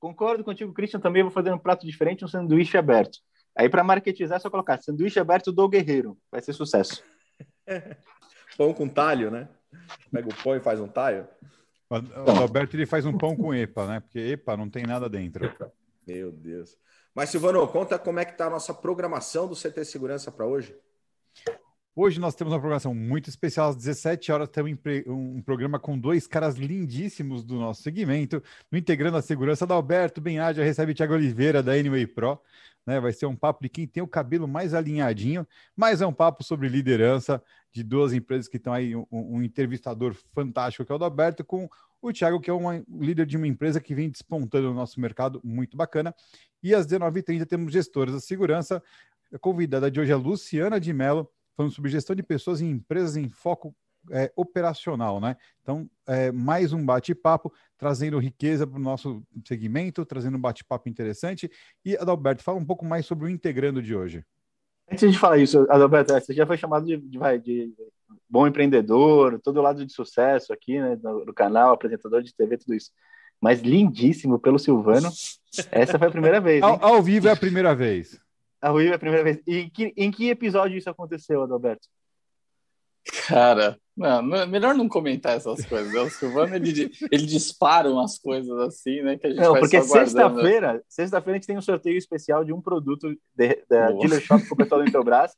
Concordo 0.00 0.44
contigo, 0.44 0.72
Christian. 0.72 1.00
Também 1.00 1.22
vou 1.22 1.30
fazer 1.30 1.52
um 1.52 1.58
prato 1.58 1.86
diferente, 1.86 2.24
um 2.24 2.28
sanduíche 2.28 2.76
aberto. 2.76 3.18
Aí, 3.56 3.68
para 3.68 3.82
marketizar, 3.82 4.36
é 4.36 4.40
só 4.40 4.50
colocar 4.50 4.80
sanduíche 4.80 5.18
aberto 5.18 5.52
do 5.52 5.68
guerreiro. 5.68 6.16
Vai 6.30 6.40
ser 6.40 6.52
sucesso. 6.52 7.02
pão 8.56 8.72
com 8.74 8.88
talho, 8.88 9.30
né? 9.30 9.48
Pega 10.10 10.28
o 10.28 10.42
pão 10.42 10.56
e 10.56 10.60
faz 10.60 10.80
um 10.80 10.88
talho. 10.88 11.28
O 11.90 12.40
Alberto 12.42 12.76
ele 12.76 12.86
faz 12.86 13.06
um 13.06 13.16
pão 13.16 13.36
com 13.36 13.54
EPA, 13.54 13.86
né? 13.86 14.00
Porque 14.00 14.18
EPA 14.18 14.56
não 14.56 14.68
tem 14.68 14.84
nada 14.84 15.08
dentro. 15.08 15.52
Meu 16.06 16.30
Deus. 16.30 16.76
Mas, 17.14 17.30
Silvano, 17.30 17.66
conta 17.68 17.98
como 17.98 18.20
é 18.20 18.24
que 18.24 18.32
está 18.32 18.46
a 18.46 18.50
nossa 18.50 18.74
programação 18.74 19.48
do 19.48 19.56
CT 19.56 19.84
Segurança 19.84 20.30
para 20.30 20.46
hoje. 20.46 20.76
Hoje 21.94 22.20
nós 22.20 22.34
temos 22.34 22.52
uma 22.52 22.60
programação 22.60 22.94
muito 22.94 23.28
especial. 23.28 23.70
Às 23.70 23.76
17 23.76 24.30
horas 24.30 24.48
tem 24.48 24.78
um, 25.08 25.42
programa 25.42 25.80
com 25.80 25.98
dois 25.98 26.26
caras 26.26 26.56
lindíssimos 26.56 27.44
do 27.44 27.56
nosso 27.56 27.82
segmento, 27.82 28.42
no 28.70 28.78
Integrando 28.78 29.16
a 29.16 29.22
Segurança 29.22 29.66
da 29.66 29.74
Alberto 29.74 30.20
Benhaja, 30.20 30.62
recebe 30.62 30.94
Thiago 30.94 31.14
Oliveira 31.14 31.62
da 31.62 31.72
Anyway 31.72 32.06
Pro 32.06 32.40
né? 32.88 32.98
Vai 32.98 33.12
ser 33.12 33.26
um 33.26 33.36
papo 33.36 33.62
de 33.62 33.68
quem 33.68 33.86
tem 33.86 34.02
o 34.02 34.08
cabelo 34.08 34.48
mais 34.48 34.72
alinhadinho, 34.72 35.46
mas 35.76 36.00
é 36.00 36.06
um 36.06 36.12
papo 36.12 36.42
sobre 36.42 36.68
liderança 36.68 37.42
de 37.70 37.82
duas 37.82 38.14
empresas 38.14 38.48
que 38.48 38.56
estão 38.56 38.72
aí, 38.72 38.96
um, 38.96 39.06
um 39.10 39.42
entrevistador 39.42 40.14
fantástico 40.34 40.86
que 40.86 40.90
é 40.90 40.94
o 40.94 41.04
Alberto, 41.04 41.44
com 41.44 41.68
o 42.00 42.10
Thiago, 42.10 42.40
que 42.40 42.48
é 42.48 42.54
um 42.54 42.82
líder 42.98 43.26
de 43.26 43.36
uma 43.36 43.46
empresa 43.46 43.78
que 43.78 43.94
vem 43.94 44.08
despontando 44.08 44.68
no 44.68 44.74
nosso 44.74 44.98
mercado, 44.98 45.38
muito 45.44 45.76
bacana. 45.76 46.14
E 46.62 46.74
às 46.74 46.86
19h30 46.86 47.44
temos 47.44 47.74
gestores 47.74 48.14
da 48.14 48.20
segurança. 48.20 48.82
A 49.32 49.38
convidada 49.38 49.90
de 49.90 50.00
hoje 50.00 50.10
é 50.10 50.16
Luciana 50.16 50.80
de 50.80 50.92
Mello, 50.92 51.28
falando 51.56 51.72
sobre 51.72 51.90
gestão 51.90 52.16
de 52.16 52.22
pessoas 52.22 52.60
em 52.60 52.70
empresas 52.70 53.16
em 53.16 53.28
foco 53.28 53.74
é, 54.10 54.32
operacional, 54.34 55.20
né? 55.20 55.36
Então, 55.62 55.88
é, 56.06 56.32
mais 56.32 56.72
um 56.72 56.84
bate-papo, 56.84 57.52
trazendo 57.76 58.18
riqueza 58.18 58.66
para 58.66 58.78
o 58.78 58.82
nosso 58.82 59.22
segmento, 59.46 60.04
trazendo 60.06 60.38
um 60.38 60.40
bate-papo 60.40 60.88
interessante. 60.88 61.50
E, 61.84 61.94
Adalberto, 61.96 62.42
fala 62.42 62.58
um 62.58 62.64
pouco 62.64 62.86
mais 62.86 63.04
sobre 63.04 63.26
o 63.26 63.28
Integrando 63.28 63.82
de 63.82 63.94
hoje. 63.94 64.24
Antes 64.90 65.12
de 65.12 65.18
falar 65.18 65.36
isso, 65.36 65.66
Adalberto, 65.68 66.14
você 66.14 66.32
já 66.32 66.46
foi 66.46 66.56
chamado 66.56 66.86
de, 66.86 66.96
de, 66.96 67.38
de 67.40 67.74
bom 68.28 68.46
empreendedor, 68.46 69.38
todo 69.40 69.60
lado 69.60 69.84
de 69.84 69.92
sucesso 69.92 70.54
aqui, 70.54 70.80
né, 70.80 70.98
no, 71.02 71.26
no, 71.26 71.34
canal, 71.34 71.74
apresentador 71.74 72.22
de 72.22 72.34
TV, 72.34 72.56
tudo 72.56 72.74
isso. 72.74 72.90
Mas 73.38 73.60
lindíssimo 73.60 74.38
pelo 74.38 74.58
Silvano. 74.58 75.10
Essa 75.70 75.98
foi 75.98 76.08
a 76.08 76.10
primeira 76.10 76.40
vez. 76.40 76.62
Ao, 76.62 76.82
ao, 76.82 77.02
vivo 77.02 77.28
é 77.28 77.32
a 77.32 77.36
primeira 77.36 77.74
vez. 77.74 78.18
Ao 78.60 78.76
vivo 78.76 78.92
é 78.92 78.96
a 78.96 78.98
primeira 78.98 79.24
vez. 79.24 79.40
E 79.46 79.70
que, 79.70 79.92
em 79.96 80.10
que 80.10 80.30
episódio 80.30 80.76
isso 80.76 80.90
aconteceu, 80.90 81.42
Adalberto? 81.42 81.86
Cara, 83.26 83.78
não, 83.96 84.22
melhor 84.22 84.74
não 84.74 84.88
comentar 84.88 85.36
essas 85.36 85.64
coisas. 85.64 85.92
Né? 85.92 86.00
O 86.00 86.10
Silvano 86.10 86.54
ele, 86.54 86.90
ele 87.10 87.26
dispara 87.26 87.90
umas 87.90 88.18
coisas 88.18 88.58
assim, 88.60 89.02
né? 89.02 89.16
Que 89.16 89.26
a 89.26 89.30
gente 89.30 89.40
não, 89.40 89.54
porque 89.54 89.80
sexta-feira, 89.82 90.82
sexta-feira 90.88 91.36
a 91.36 91.38
gente 91.38 91.46
tem 91.46 91.56
um 91.56 91.62
sorteio 91.62 91.96
especial 91.96 92.44
de 92.44 92.52
um 92.52 92.60
produto 92.60 93.08
de, 93.34 93.64
da 93.68 93.90
Dealer 93.92 94.20
Shop 94.20 94.46
com 94.46 94.54
o 94.54 94.56
pessoal 94.56 94.82
do 94.82 94.86
Intelbras. 94.88 95.32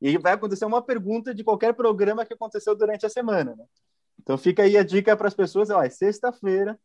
E 0.00 0.18
vai 0.18 0.34
acontecer 0.34 0.64
uma 0.66 0.82
pergunta 0.82 1.34
de 1.34 1.42
qualquer 1.42 1.72
programa 1.72 2.24
que 2.24 2.34
aconteceu 2.34 2.76
durante 2.76 3.06
a 3.06 3.08
semana. 3.08 3.56
Né? 3.56 3.64
Então 4.20 4.36
fica 4.36 4.62
aí 4.62 4.76
a 4.76 4.82
dica 4.82 5.16
para 5.16 5.28
as 5.28 5.34
pessoas: 5.34 5.70
ó, 5.70 5.82
é 5.82 5.90
sexta-feira 5.90 6.78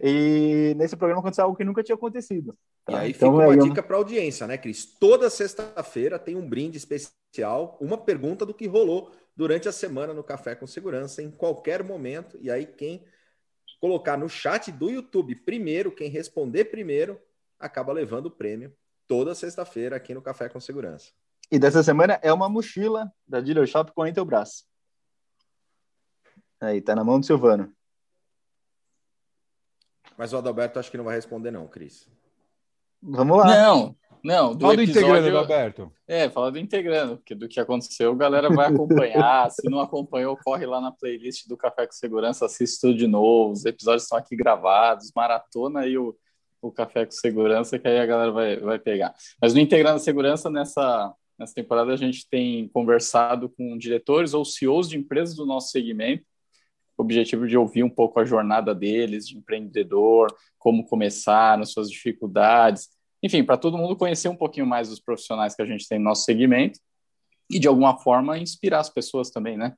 e 0.00 0.74
nesse 0.76 0.96
programa 0.96 1.20
aconteceu 1.20 1.44
algo 1.44 1.56
que 1.56 1.64
nunca 1.64 1.82
tinha 1.82 1.94
acontecido. 1.94 2.56
Tá? 2.84 2.92
E 2.92 2.96
aí 2.96 3.10
então, 3.10 3.32
fica 3.32 3.48
uma 3.48 3.54
é 3.54 3.68
dica 3.68 3.82
para 3.82 3.96
a 3.96 3.98
audiência, 3.98 4.46
né, 4.46 4.58
Cris? 4.58 4.84
Toda 4.84 5.30
sexta-feira 5.30 6.18
tem 6.18 6.36
um 6.36 6.46
brinde 6.46 6.76
especial, 6.76 7.78
uma 7.80 7.96
pergunta 7.96 8.44
do 8.44 8.54
que 8.54 8.66
rolou 8.66 9.10
durante 9.34 9.68
a 9.68 9.72
semana 9.72 10.12
no 10.12 10.22
Café 10.22 10.54
com 10.54 10.66
Segurança, 10.66 11.22
em 11.22 11.30
qualquer 11.30 11.82
momento. 11.82 12.38
E 12.40 12.50
aí, 12.50 12.66
quem 12.66 13.04
colocar 13.80 14.16
no 14.16 14.28
chat 14.28 14.70
do 14.70 14.90
YouTube 14.90 15.34
primeiro, 15.34 15.92
quem 15.92 16.10
responder 16.10 16.66
primeiro, 16.66 17.20
acaba 17.58 17.92
levando 17.92 18.26
o 18.26 18.30
prêmio 18.30 18.72
toda 19.06 19.34
sexta-feira 19.34 19.96
aqui 19.96 20.14
no 20.14 20.22
Café 20.22 20.48
com 20.48 20.60
Segurança. 20.60 21.12
E 21.50 21.58
dessa 21.58 21.82
semana 21.82 22.18
é 22.22 22.32
uma 22.32 22.48
mochila 22.48 23.12
da 23.26 23.40
Dealer 23.40 23.66
Shop 23.66 23.92
com 23.92 24.02
a 24.02 24.08
Intelbras. 24.08 24.66
Aí, 26.60 26.80
tá 26.80 26.94
na 26.94 27.04
mão 27.04 27.20
do 27.20 27.26
Silvano. 27.26 27.75
Mas 30.16 30.32
o 30.32 30.38
Adalberto 30.38 30.78
acho 30.78 30.90
que 30.90 30.96
não 30.96 31.04
vai 31.04 31.14
responder, 31.14 31.50
não, 31.50 31.66
Cris. 31.66 32.08
Vamos 33.02 33.36
lá. 33.38 33.46
Não, 33.46 33.96
não. 34.24 34.54
Do 34.54 34.62
Fala 34.62 34.76
do 34.76 34.82
integrando, 34.82 35.28
Adalberto. 35.28 35.92
É, 36.06 36.28
fala 36.28 36.50
do 36.50 36.58
integrando, 36.58 37.16
porque 37.18 37.34
do 37.34 37.48
que 37.48 37.60
aconteceu, 37.60 38.12
a 38.12 38.16
galera 38.16 38.48
vai 38.48 38.66
acompanhar. 38.66 39.48
Se 39.52 39.68
não 39.68 39.80
acompanhou, 39.80 40.36
corre 40.42 40.66
lá 40.66 40.80
na 40.80 40.90
playlist 40.90 41.46
do 41.46 41.56
Café 41.56 41.86
com 41.86 41.92
Segurança, 41.92 42.46
assiste 42.46 42.80
tudo 42.80 42.96
de 42.96 43.06
novo. 43.06 43.52
Os 43.52 43.64
episódios 43.64 44.04
estão 44.04 44.18
aqui 44.18 44.34
gravados, 44.34 45.12
maratona 45.14 45.80
aí 45.80 45.96
o, 45.98 46.16
o 46.60 46.72
Café 46.72 47.04
com 47.04 47.12
Segurança, 47.12 47.78
que 47.78 47.86
aí 47.86 47.98
a 47.98 48.06
galera 48.06 48.32
vai, 48.32 48.56
vai 48.56 48.78
pegar. 48.78 49.14
Mas 49.40 49.54
no 49.54 49.60
Integrando 49.60 50.00
Segurança, 50.00 50.50
nessa, 50.50 51.14
nessa 51.38 51.54
temporada, 51.54 51.92
a 51.92 51.96
gente 51.96 52.28
tem 52.28 52.68
conversado 52.68 53.50
com 53.50 53.76
diretores 53.76 54.34
ou 54.34 54.44
CEOs 54.44 54.88
de 54.88 54.96
empresas 54.96 55.36
do 55.36 55.44
nosso 55.44 55.70
segmento 55.70 56.24
objetivo 57.02 57.46
de 57.46 57.56
ouvir 57.56 57.82
um 57.82 57.90
pouco 57.90 58.18
a 58.18 58.24
jornada 58.24 58.74
deles, 58.74 59.28
de 59.28 59.36
empreendedor, 59.36 60.34
como 60.58 60.86
começar, 60.86 61.60
as 61.60 61.70
suas 61.70 61.90
dificuldades, 61.90 62.88
enfim, 63.22 63.42
para 63.42 63.56
todo 63.56 63.78
mundo 63.78 63.96
conhecer 63.96 64.28
um 64.28 64.36
pouquinho 64.36 64.66
mais 64.66 64.88
dos 64.88 65.00
profissionais 65.00 65.54
que 65.54 65.62
a 65.62 65.66
gente 65.66 65.88
tem 65.88 65.98
no 65.98 66.04
nosso 66.04 66.24
segmento 66.24 66.78
e, 67.50 67.58
de 67.58 67.68
alguma 67.68 67.98
forma, 67.98 68.38
inspirar 68.38 68.80
as 68.80 68.90
pessoas 68.90 69.30
também, 69.30 69.56
né? 69.56 69.74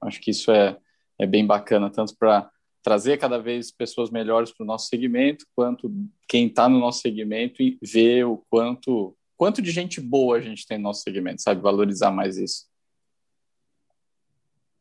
Acho 0.00 0.20
que 0.20 0.30
isso 0.30 0.50
é, 0.50 0.76
é 1.18 1.26
bem 1.26 1.46
bacana, 1.46 1.90
tanto 1.90 2.16
para 2.16 2.50
trazer 2.82 3.16
cada 3.18 3.38
vez 3.38 3.70
pessoas 3.70 4.10
melhores 4.10 4.50
para 4.50 4.64
o 4.64 4.66
nosso 4.66 4.88
segmento, 4.88 5.46
quanto 5.54 5.90
quem 6.28 6.46
está 6.48 6.68
no 6.68 6.78
nosso 6.78 7.00
segmento 7.00 7.62
e 7.62 7.78
ver 7.80 8.24
o 8.24 8.38
quanto, 8.50 9.16
quanto 9.36 9.62
de 9.62 9.70
gente 9.70 10.00
boa 10.00 10.36
a 10.36 10.40
gente 10.40 10.66
tem 10.66 10.78
no 10.78 10.84
nosso 10.84 11.02
segmento, 11.02 11.42
sabe? 11.42 11.60
Valorizar 11.60 12.10
mais 12.10 12.36
isso. 12.36 12.66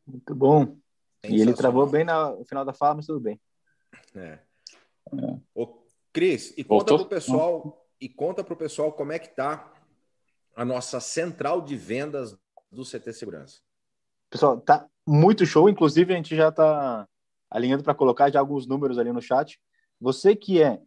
Muito 0.07 0.33
bom. 0.33 0.80
E 1.23 1.39
ele 1.39 1.53
travou 1.53 1.87
bem 1.87 2.03
no 2.03 2.43
final 2.45 2.65
da 2.65 2.73
fala, 2.73 2.95
mas 2.95 3.05
tudo 3.05 3.19
bem. 3.19 3.39
É. 4.15 4.39
é. 5.13 5.39
Ô, 5.53 5.81
Cris, 6.11 6.53
e 6.57 6.63
conta 6.63 6.93
para 6.95 7.03
o 7.03 7.05
pessoal, 7.05 7.87
e 7.99 8.09
conta 8.09 8.43
para 8.43 8.53
o 8.53 8.57
pessoal 8.57 8.91
como 8.91 9.11
é 9.11 9.19
que 9.19 9.29
tá 9.29 9.71
a 10.55 10.65
nossa 10.65 10.99
central 10.99 11.61
de 11.61 11.75
vendas 11.75 12.37
do 12.71 12.83
CT 12.83 13.13
Segurança. 13.13 13.59
Pessoal, 14.29 14.59
tá 14.59 14.87
muito 15.05 15.45
show. 15.45 15.69
Inclusive, 15.69 16.13
a 16.13 16.15
gente 16.15 16.35
já 16.35 16.49
está 16.49 17.07
alinhando 17.49 17.83
para 17.83 17.93
colocar 17.93 18.31
já 18.31 18.39
alguns 18.39 18.65
números 18.65 18.97
ali 18.97 19.11
no 19.11 19.21
chat. 19.21 19.59
Você 19.99 20.35
que 20.35 20.61
é, 20.61 20.81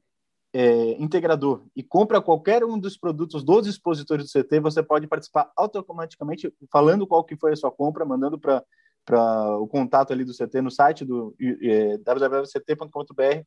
é, 0.53 0.93
integrador 1.03 1.65
e 1.77 1.83
compra 1.83 2.23
qualquer 2.23 2.65
um 2.65 2.79
dos 2.79 2.97
produtos 2.97 3.45
dos 3.45 3.67
expositores 3.67 4.27
do 4.27 4.43
CT, 4.43 4.61
você 4.61 4.83
pode 4.83 5.07
participar 5.07 5.53
automaticamente 5.57 6.53
falando 6.71 7.07
qual 7.07 7.23
que 7.25 7.37
foi 7.37 7.53
a 7.53 7.57
sua 7.57 7.71
compra, 7.71 8.05
mandando 8.05 8.39
para 8.39 8.65
para 9.05 9.57
o 9.59 9.67
contato 9.67 10.13
ali 10.13 10.25
do 10.25 10.33
CT 10.33 10.61
no 10.63 10.71
site 10.71 11.05
do 11.05 11.35
é, 11.41 11.99
www.ct.com.br 11.99 13.45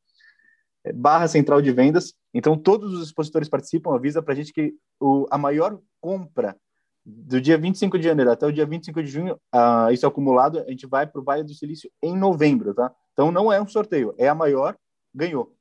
barra 0.94 1.28
central 1.28 1.62
de 1.62 1.72
vendas. 1.72 2.14
Então, 2.34 2.58
todos 2.58 2.94
os 2.94 3.08
expositores 3.08 3.50
participam, 3.50 3.94
avisa 3.94 4.22
para 4.22 4.34
a 4.34 4.36
gente 4.36 4.54
que 4.54 4.74
o, 5.00 5.26
a 5.30 5.38
maior 5.38 5.80
compra 6.00 6.56
do 7.06 7.40
dia 7.40 7.58
25 7.58 7.98
de 7.98 8.04
janeiro 8.04 8.32
até 8.32 8.46
o 8.46 8.52
dia 8.52 8.66
25 8.66 9.02
de 9.02 9.10
junho, 9.10 9.36
uh, 9.56 9.92
isso 9.92 10.06
é 10.06 10.10
acumulado, 10.10 10.60
a 10.60 10.70
gente 10.70 10.86
vai 10.86 11.08
para 11.08 11.22
o 11.22 11.24
Vale 11.24 11.44
do 11.44 11.54
Silício 11.54 11.90
em 12.02 12.18
novembro, 12.18 12.74
tá? 12.74 12.94
Então, 13.14 13.32
não 13.32 13.52
é 13.52 13.62
um 13.62 13.68
sorteio, 13.68 14.14
é 14.18 14.28
a 14.28 14.36
maior, 14.36 14.78
ganhou. 15.14 15.56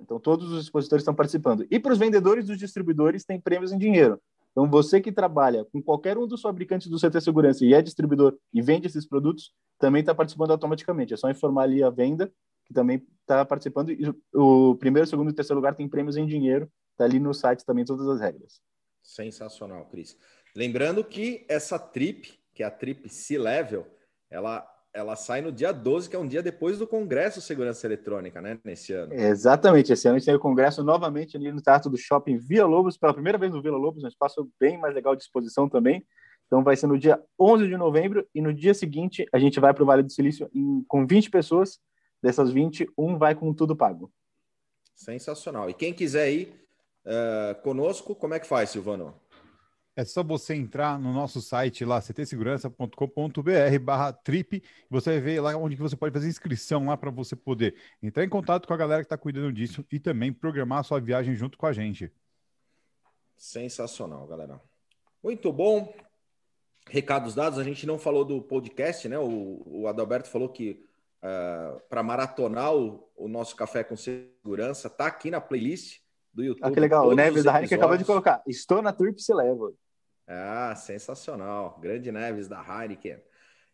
Então, 0.00 0.18
todos 0.18 0.50
os 0.50 0.64
expositores 0.64 1.02
estão 1.02 1.14
participando. 1.14 1.66
E 1.70 1.78
para 1.78 1.92
os 1.92 1.98
vendedores 1.98 2.48
e 2.48 2.52
os 2.52 2.58
distribuidores, 2.58 3.24
tem 3.24 3.40
prêmios 3.40 3.72
em 3.72 3.78
dinheiro. 3.78 4.20
Então, 4.52 4.70
você 4.70 5.00
que 5.00 5.10
trabalha 5.10 5.64
com 5.64 5.82
qualquer 5.82 6.16
um 6.18 6.26
dos 6.26 6.42
fabricantes 6.42 6.88
do 6.88 6.98
CT 6.98 7.20
Segurança 7.20 7.64
e 7.64 7.74
é 7.74 7.82
distribuidor 7.82 8.38
e 8.52 8.60
vende 8.60 8.86
esses 8.86 9.06
produtos, 9.06 9.52
também 9.78 10.00
está 10.00 10.14
participando 10.14 10.50
automaticamente. 10.50 11.14
É 11.14 11.16
só 11.16 11.30
informar 11.30 11.62
ali 11.62 11.82
a 11.82 11.90
venda, 11.90 12.30
que 12.66 12.74
também 12.74 13.04
está 13.22 13.44
participando. 13.44 13.90
E 13.90 14.14
o 14.34 14.76
primeiro, 14.76 15.08
segundo 15.08 15.30
e 15.30 15.34
terceiro 15.34 15.58
lugar 15.58 15.74
tem 15.74 15.88
prêmios 15.88 16.16
em 16.16 16.26
dinheiro. 16.26 16.70
Está 16.92 17.04
ali 17.04 17.18
no 17.18 17.32
site 17.32 17.64
também 17.64 17.84
todas 17.84 18.06
as 18.06 18.20
regras. 18.20 18.60
Sensacional, 19.02 19.86
Cris. 19.86 20.16
Lembrando 20.54 21.02
que 21.02 21.46
essa 21.48 21.78
trip, 21.78 22.38
que 22.54 22.62
é 22.62 22.66
a 22.66 22.70
trip 22.70 23.08
C-Level, 23.08 23.86
ela 24.30 24.66
ela 24.94 25.16
sai 25.16 25.40
no 25.40 25.50
dia 25.50 25.72
12, 25.72 26.08
que 26.08 26.16
é 26.16 26.18
um 26.18 26.26
dia 26.26 26.42
depois 26.42 26.78
do 26.78 26.86
Congresso 26.86 27.40
Segurança 27.40 27.86
Eletrônica, 27.86 28.42
né? 28.42 28.58
Nesse 28.62 28.92
ano. 28.92 29.14
Exatamente, 29.14 29.92
esse 29.92 30.06
ano 30.06 30.16
a 30.16 30.18
gente 30.18 30.26
tem 30.26 30.34
o 30.34 30.40
Congresso 30.40 30.84
novamente 30.84 31.36
ali 31.36 31.50
no 31.50 31.62
Teatro 31.62 31.90
do 31.90 31.96
Shopping 31.96 32.36
Vila 32.36 32.66
Lobos, 32.66 32.98
pela 32.98 33.14
primeira 33.14 33.38
vez 33.38 33.52
no 33.52 33.62
Vila 33.62 33.78
Lobos, 33.78 34.04
um 34.04 34.08
espaço 34.08 34.50
bem 34.60 34.78
mais 34.78 34.94
legal 34.94 35.16
de 35.16 35.22
exposição 35.22 35.68
também. 35.68 36.04
Então 36.46 36.62
vai 36.62 36.76
ser 36.76 36.86
no 36.86 36.98
dia 36.98 37.18
11 37.40 37.66
de 37.66 37.76
novembro 37.78 38.28
e 38.34 38.42
no 38.42 38.52
dia 38.52 38.74
seguinte 38.74 39.26
a 39.32 39.38
gente 39.38 39.58
vai 39.58 39.72
para 39.72 39.82
o 39.82 39.86
Vale 39.86 40.02
do 40.02 40.12
Silício 40.12 40.50
em, 40.54 40.84
com 40.86 41.06
20 41.06 41.30
pessoas. 41.30 41.80
Dessas 42.22 42.52
20, 42.52 42.88
um 42.96 43.18
vai 43.18 43.34
com 43.34 43.52
tudo 43.52 43.74
pago. 43.74 44.12
Sensacional. 44.94 45.68
E 45.68 45.74
quem 45.74 45.92
quiser 45.92 46.30
ir 46.30 46.66
uh, 47.04 47.60
conosco, 47.62 48.14
como 48.14 48.34
é 48.34 48.38
que 48.38 48.46
faz, 48.46 48.70
Silvano? 48.70 49.14
É 49.94 50.04
só 50.06 50.22
você 50.22 50.54
entrar 50.54 50.98
no 50.98 51.12
nosso 51.12 51.42
site 51.42 51.84
lá, 51.84 52.00
ctsegurança.com.br 52.00 53.78
barra 53.82 54.10
trip, 54.10 54.62
você 54.88 55.10
vai 55.10 55.20
ver 55.20 55.40
lá 55.40 55.54
onde 55.54 55.76
você 55.76 55.94
pode 55.94 56.14
fazer 56.14 56.28
inscrição 56.28 56.86
lá 56.86 56.96
para 56.96 57.10
você 57.10 57.36
poder 57.36 57.74
entrar 58.02 58.24
em 58.24 58.28
contato 58.28 58.66
com 58.66 58.72
a 58.72 58.76
galera 58.76 59.02
que 59.02 59.06
está 59.06 59.18
cuidando 59.18 59.52
disso 59.52 59.84
e 59.92 60.00
também 60.00 60.32
programar 60.32 60.78
a 60.78 60.82
sua 60.82 60.98
viagem 60.98 61.34
junto 61.34 61.58
com 61.58 61.66
a 61.66 61.74
gente. 61.74 62.10
Sensacional, 63.36 64.26
galera. 64.26 64.58
Muito 65.22 65.52
bom. 65.52 65.92
Recados 66.88 67.34
dados, 67.34 67.58
a 67.58 67.64
gente 67.64 67.86
não 67.86 67.98
falou 67.98 68.24
do 68.24 68.40
podcast, 68.40 69.06
né? 69.08 69.18
O, 69.18 69.62
o 69.66 69.88
Adalberto 69.88 70.28
falou 70.28 70.48
que 70.48 70.70
uh, 71.22 71.26
ah, 71.26 71.80
para 71.88 72.02
maratonar 72.02 72.74
o, 72.74 73.08
o, 73.16 73.28
nosso 73.28 73.54
café 73.54 73.84
com 73.84 73.94
segurança, 73.94 74.88
tá 74.88 75.06
aqui 75.06 75.30
na 75.30 75.40
playlist 75.40 76.00
do 76.32 76.42
YouTube. 76.42 76.64
Ah, 76.64 76.70
que 76.70 76.80
legal. 76.80 77.08
O 77.08 77.14
Neves 77.14 77.44
da 77.44 77.54
Heineken 77.54 77.78
acabou 77.78 77.96
de 77.96 78.04
colocar. 78.04 78.42
Estou 78.46 78.80
na 78.80 78.92
Trip 78.92 79.20
se 79.20 79.34
leva. 79.34 79.72
Ah, 80.26 80.74
sensacional. 80.76 81.78
Grande 81.80 82.10
Neves 82.10 82.48
da 82.48 82.60
Heineken. 82.60 83.18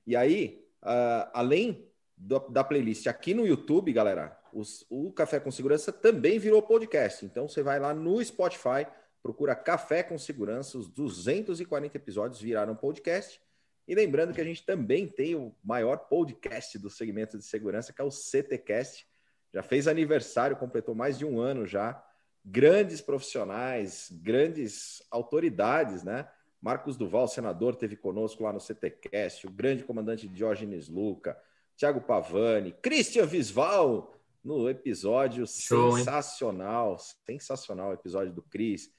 E 0.07 0.17
aí, 0.17 0.65
uh, 0.83 1.31
além 1.33 1.89
do, 2.17 2.39
da 2.49 2.65
playlist 2.65 3.07
aqui 3.07 3.35
no 3.35 3.47
YouTube, 3.47 3.93
galera, 3.93 4.37
os, 4.53 4.85
o 4.91 5.13
Café 5.13 5.39
com 5.39 5.51
Segurança 5.51 5.93
também 5.93 6.39
virou 6.39 6.63
podcast. 6.63 7.25
Então 7.25 7.49
você 7.49 7.63
vai 7.63 7.79
lá 7.79 7.95
no 7.95 8.23
Spotify, 8.25 8.87
procura 9.23 9.55
Café 9.55 10.03
com 10.03 10.19
Segurança, 10.19 10.79
os 10.79 10.89
240 10.89 11.97
episódios 11.97 12.41
viraram 12.41 12.75
podcast. 12.75 13.41
E 13.87 13.95
lembrando 13.95 14.35
que 14.35 14.41
a 14.41 14.45
gente 14.45 14.67
também 14.67 15.07
tem 15.07 15.35
o 15.35 15.55
maior 15.65 15.97
podcast 15.97 16.79
do 16.79 16.91
segmento 16.91 17.39
de 17.39 17.45
segurança, 17.45 17.93
que 17.93 18.01
é 18.03 18.05
o 18.05 18.11
CTcast. 18.11 19.07
Já 19.53 19.63
fez 19.63 19.89
aniversário, 19.89 20.57
completou 20.57 20.95
mais 20.95 21.17
de 21.17 21.25
um 21.25 21.41
ano 21.41 21.67
já. 21.67 22.05
Grandes 22.51 23.01
profissionais, 23.01 24.09
grandes 24.11 25.03
autoridades, 25.11 26.03
né? 26.03 26.29
Marcos 26.61 26.97
Duval, 26.97 27.29
senador, 27.29 27.77
teve 27.77 27.97
conosco 27.97 28.43
lá 28.43 28.53
no 28.53 28.61
CTCast, 28.61 29.47
o 29.47 29.51
grande 29.51 29.85
comandante 29.85 30.27
Diógenes 30.27 30.89
Luca, 30.89 31.39
Tiago 31.77 32.01
Pavani, 32.01 32.73
Christian 32.83 33.27
Visval, 33.27 34.13
no 34.43 34.69
episódio 34.69 35.47
Show, 35.47 35.99
sensacional, 35.99 36.93
hein? 37.29 37.39
sensacional 37.39 37.93
episódio 37.93 38.33
do 38.33 38.43
Cris. 38.43 38.91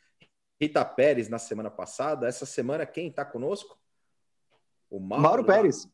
Rita 0.61 0.83
Pérez 0.83 1.29
na 1.29 1.39
semana 1.39 1.71
passada. 1.71 2.27
Essa 2.27 2.45
semana, 2.45 2.85
quem 2.85 3.07
está 3.07 3.25
conosco? 3.25 3.79
O 4.89 4.99
Mauro, 4.99 5.23
Mauro 5.23 5.45
Pérez. 5.45 5.87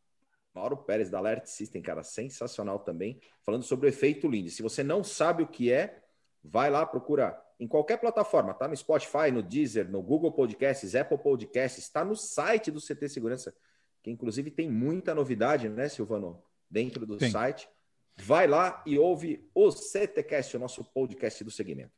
Mauro 0.54 0.78
Pérez, 0.78 1.10
da 1.10 1.20
Alert 1.20 1.46
System, 1.46 1.82
cara, 1.82 2.02
sensacional 2.02 2.80
também, 2.80 3.20
falando 3.44 3.64
sobre 3.64 3.88
o 3.88 3.90
efeito 3.90 4.28
Lindy. 4.28 4.50
Se 4.50 4.64
você 4.64 4.84
não 4.84 5.04
sabe 5.04 5.44
o 5.44 5.48
que 5.48 5.72
é, 5.72 6.02
vai 6.44 6.70
lá, 6.70 6.86
procura 6.86 7.45
em 7.60 7.68
qualquer 7.68 7.98
plataforma, 7.98 8.54
tá 8.54 8.68
no 8.68 8.76
Spotify, 8.76 9.32
no 9.32 9.42
Deezer, 9.42 9.90
no 9.90 10.02
Google 10.02 10.32
Podcasts, 10.32 10.96
Apple 10.96 11.18
Podcasts, 11.18 11.84
está 11.84 12.04
no 12.04 12.16
site 12.16 12.72
do 12.72 12.82
CT 12.82 13.10
Segurança, 13.10 13.56
que 14.04 14.12
inclusive 14.12 14.52
tem 14.52 14.70
muita 14.70 15.16
novidade, 15.16 15.70
né, 15.70 15.88
Silvano, 15.88 16.42
dentro 16.70 17.06
do 17.06 17.20
Sim. 17.20 17.32
site. 17.32 17.70
Vai 18.18 18.48
lá 18.48 18.82
e 18.86 18.98
ouve 18.98 19.50
o 19.54 19.72
CTcast, 19.72 20.56
o 20.56 20.60
nosso 20.60 20.84
podcast 20.84 21.44
do 21.44 21.52
segmento. 21.52 21.92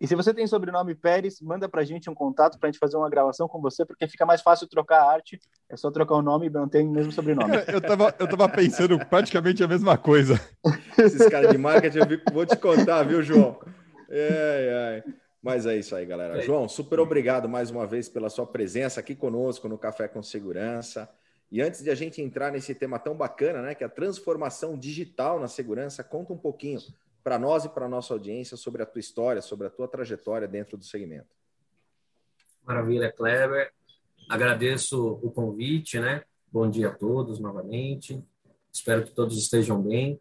E 0.00 0.06
se 0.06 0.14
você 0.14 0.32
tem 0.32 0.46
sobrenome 0.46 0.94
Pérez, 0.94 1.42
manda 1.42 1.68
para 1.68 1.82
a 1.82 1.84
gente 1.84 2.08
um 2.08 2.14
contato 2.14 2.58
para 2.58 2.68
a 2.68 2.72
gente 2.72 2.80
fazer 2.80 2.96
uma 2.96 3.10
gravação 3.10 3.46
com 3.46 3.60
você, 3.60 3.84
porque 3.84 4.08
fica 4.08 4.24
mais 4.24 4.40
fácil 4.40 4.66
trocar 4.66 5.02
a 5.02 5.12
arte. 5.12 5.38
É 5.68 5.76
só 5.76 5.90
trocar 5.90 6.14
o 6.14 6.22
nome 6.22 6.46
e 6.46 6.50
manter 6.50 6.82
o 6.82 6.90
mesmo 6.90 7.12
sobrenome. 7.12 7.52
eu 7.68 7.82
tava, 7.82 8.14
eu 8.18 8.26
tava 8.26 8.48
pensando 8.48 8.98
praticamente 9.06 9.62
a 9.62 9.68
mesma 9.68 9.98
coisa. 9.98 10.40
Esses 10.96 11.28
caras 11.28 11.50
de 11.50 11.58
marketing, 11.58 11.98
eu 11.98 12.32
vou 12.32 12.46
te 12.46 12.56
contar, 12.56 13.02
viu, 13.02 13.22
João? 13.22 13.58
É, 14.10 15.04
é. 15.06 15.12
Mas 15.42 15.64
é 15.64 15.76
isso 15.76 15.94
aí, 15.94 16.04
galera. 16.04 16.38
É. 16.38 16.42
João, 16.42 16.68
super 16.68 17.00
obrigado 17.00 17.48
mais 17.48 17.70
uma 17.70 17.86
vez 17.86 18.08
pela 18.08 18.28
sua 18.28 18.46
presença 18.46 19.00
aqui 19.00 19.14
conosco 19.14 19.68
no 19.68 19.78
Café 19.78 20.08
com 20.08 20.22
Segurança. 20.22 21.08
E 21.50 21.60
antes 21.62 21.82
de 21.82 21.90
a 21.90 21.94
gente 21.94 22.20
entrar 22.20 22.52
nesse 22.52 22.74
tema 22.74 22.98
tão 22.98 23.16
bacana, 23.16 23.62
né, 23.62 23.74
que 23.74 23.82
é 23.82 23.86
a 23.86 23.90
transformação 23.90 24.78
digital 24.78 25.40
na 25.40 25.48
segurança, 25.48 26.04
conta 26.04 26.32
um 26.32 26.38
pouquinho 26.38 26.80
para 27.24 27.38
nós 27.38 27.64
e 27.64 27.68
para 27.68 27.86
a 27.86 27.88
nossa 27.88 28.14
audiência 28.14 28.56
sobre 28.56 28.82
a 28.82 28.86
tua 28.86 29.00
história, 29.00 29.42
sobre 29.42 29.66
a 29.66 29.70
tua 29.70 29.88
trajetória 29.88 30.46
dentro 30.46 30.76
do 30.76 30.84
segmento. 30.84 31.28
Maravilha, 32.64 33.10
Kleber. 33.10 33.72
Agradeço 34.28 35.18
o 35.22 35.30
convite, 35.30 35.98
né? 35.98 36.22
Bom 36.52 36.68
dia 36.70 36.88
a 36.88 36.94
todos 36.94 37.40
novamente. 37.40 38.22
Espero 38.72 39.04
que 39.04 39.14
todos 39.14 39.36
estejam 39.36 39.82
bem. 39.82 40.20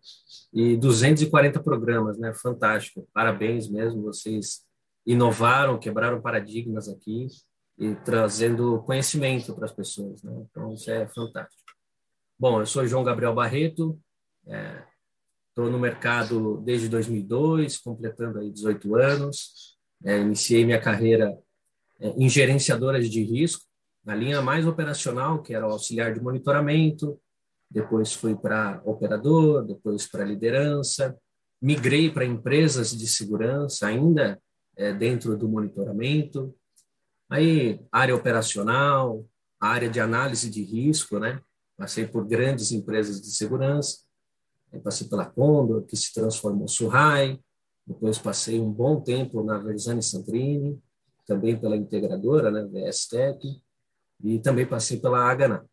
E 0.53 0.75
240 0.77 1.61
programas, 1.61 2.17
né? 2.17 2.33
Fantástico. 2.33 3.07
Parabéns 3.13 3.69
mesmo. 3.69 4.03
Vocês 4.03 4.61
inovaram, 5.05 5.79
quebraram 5.79 6.21
paradigmas 6.21 6.87
aqui 6.87 7.27
e 7.77 7.95
trazendo 7.95 8.81
conhecimento 8.83 9.55
para 9.55 9.65
as 9.65 9.71
pessoas, 9.71 10.21
né? 10.23 10.45
Então, 10.49 10.73
isso 10.73 10.89
é 10.91 11.07
fantástico. 11.07 11.71
Bom, 12.37 12.59
eu 12.59 12.65
sou 12.65 12.85
João 12.87 13.03
Gabriel 13.03 13.33
Barreto, 13.33 13.99
é, 14.47 14.83
Estou 15.59 15.69
no 15.69 15.77
mercado 15.77 16.61
desde 16.61 16.87
2002, 16.87 17.79
completando 17.79 18.39
aí 18.39 18.49
18 18.49 18.95
anos. 18.95 19.77
É, 20.05 20.17
iniciei 20.17 20.63
minha 20.63 20.79
carreira 20.79 21.37
é, 21.99 22.11
em 22.11 22.29
gerenciadoras 22.29 23.09
de 23.09 23.21
risco, 23.21 23.65
na 24.05 24.15
linha 24.15 24.41
mais 24.41 24.65
operacional, 24.65 25.41
que 25.41 25.53
era 25.53 25.67
o 25.67 25.71
auxiliar 25.71 26.13
de 26.13 26.21
monitoramento. 26.21 27.19
Depois 27.69 28.13
fui 28.13 28.35
para 28.35 28.81
operador, 28.83 29.65
depois 29.65 30.07
para 30.07 30.25
liderança. 30.25 31.15
Migrei 31.61 32.09
para 32.09 32.25
empresas 32.25 32.91
de 32.97 33.07
segurança, 33.07 33.87
ainda 33.87 34.41
é, 34.75 34.93
dentro 34.93 35.37
do 35.37 35.47
monitoramento. 35.47 36.55
Aí, 37.29 37.79
área 37.91 38.15
operacional, 38.15 39.25
área 39.59 39.89
de 39.89 39.99
análise 39.99 40.49
de 40.49 40.63
risco, 40.63 41.19
né? 41.19 41.39
Passei 41.77 42.07
por 42.07 42.25
grandes 42.25 42.71
empresas 42.71 43.21
de 43.21 43.31
segurança 43.31 44.09
eu 44.71 44.81
passei 44.81 45.07
pela 45.07 45.25
Condor, 45.25 45.83
que 45.83 45.95
se 45.95 46.13
transformou 46.13 46.65
em 46.65 46.67
Surrai, 46.67 47.39
depois 47.85 48.19
passei 48.19 48.59
um 48.59 48.71
bom 48.71 49.01
tempo 49.01 49.43
na 49.43 49.57
Versani 49.57 50.01
Santrini, 50.01 50.79
também 51.25 51.59
pela 51.59 51.75
integradora, 51.75 52.51
né, 52.51 52.63
VSTEC, 52.65 53.61
e 54.23 54.39
também 54.39 54.65
passei 54.65 54.99
pela 54.99 55.19
Agana. 55.19 55.65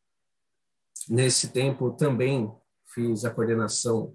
Nesse 1.09 1.53
tempo 1.53 1.91
também 1.93 2.51
fiz 2.95 3.25
a 3.25 3.31
coordenação 3.31 4.15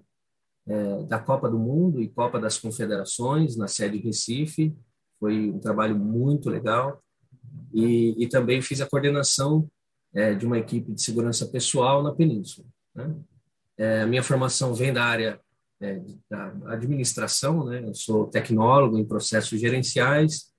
é, 0.66 1.02
da 1.04 1.18
Copa 1.18 1.48
do 1.48 1.58
Mundo 1.58 2.00
e 2.00 2.08
Copa 2.08 2.38
das 2.38 2.58
Confederações 2.58 3.56
na 3.56 3.66
sede 3.66 3.98
Recife, 3.98 4.76
foi 5.18 5.50
um 5.50 5.58
trabalho 5.58 5.96
muito 5.98 6.50
legal, 6.50 7.02
e, 7.72 8.14
e 8.22 8.28
também 8.28 8.60
fiz 8.60 8.80
a 8.80 8.88
coordenação 8.88 9.68
é, 10.14 10.34
de 10.34 10.46
uma 10.46 10.58
equipe 10.58 10.92
de 10.92 11.02
segurança 11.02 11.46
pessoal 11.46 12.02
na 12.02 12.12
Península. 12.12 12.66
Né? 12.94 13.14
É, 13.76 14.06
minha 14.06 14.22
formação 14.22 14.74
vem 14.74 14.92
da 14.92 15.04
área 15.04 15.40
é, 15.80 16.00
da 16.30 16.52
administração, 16.72 17.64
né? 17.64 17.82
Eu 17.84 17.94
sou 17.94 18.28
tecnólogo 18.28 18.96
em 18.96 19.04
processos 19.04 19.58
gerenciais, 19.58 20.52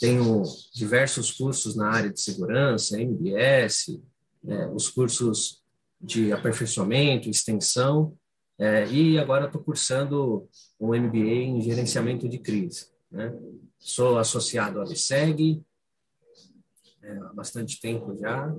tenho 0.00 0.42
diversos 0.72 1.32
cursos 1.32 1.76
na 1.76 1.90
área 1.90 2.10
de 2.10 2.20
segurança, 2.20 3.00
MBS, 3.00 4.00
é, 4.46 4.66
os 4.68 4.88
cursos 4.88 5.62
de 6.00 6.32
aperfeiçoamento, 6.32 7.28
extensão, 7.28 8.16
é, 8.58 8.86
e 8.88 9.18
agora 9.18 9.46
estou 9.46 9.62
cursando 9.62 10.48
um 10.78 10.88
MBA 10.88 11.18
em 11.18 11.60
gerenciamento 11.60 12.28
de 12.28 12.38
crise. 12.38 12.88
Né? 13.10 13.32
Sou 13.78 14.18
associado 14.18 14.80
à 14.80 14.84
LSEG 14.84 15.62
é, 17.02 17.16
há 17.18 17.32
bastante 17.32 17.80
tempo 17.80 18.16
já, 18.16 18.54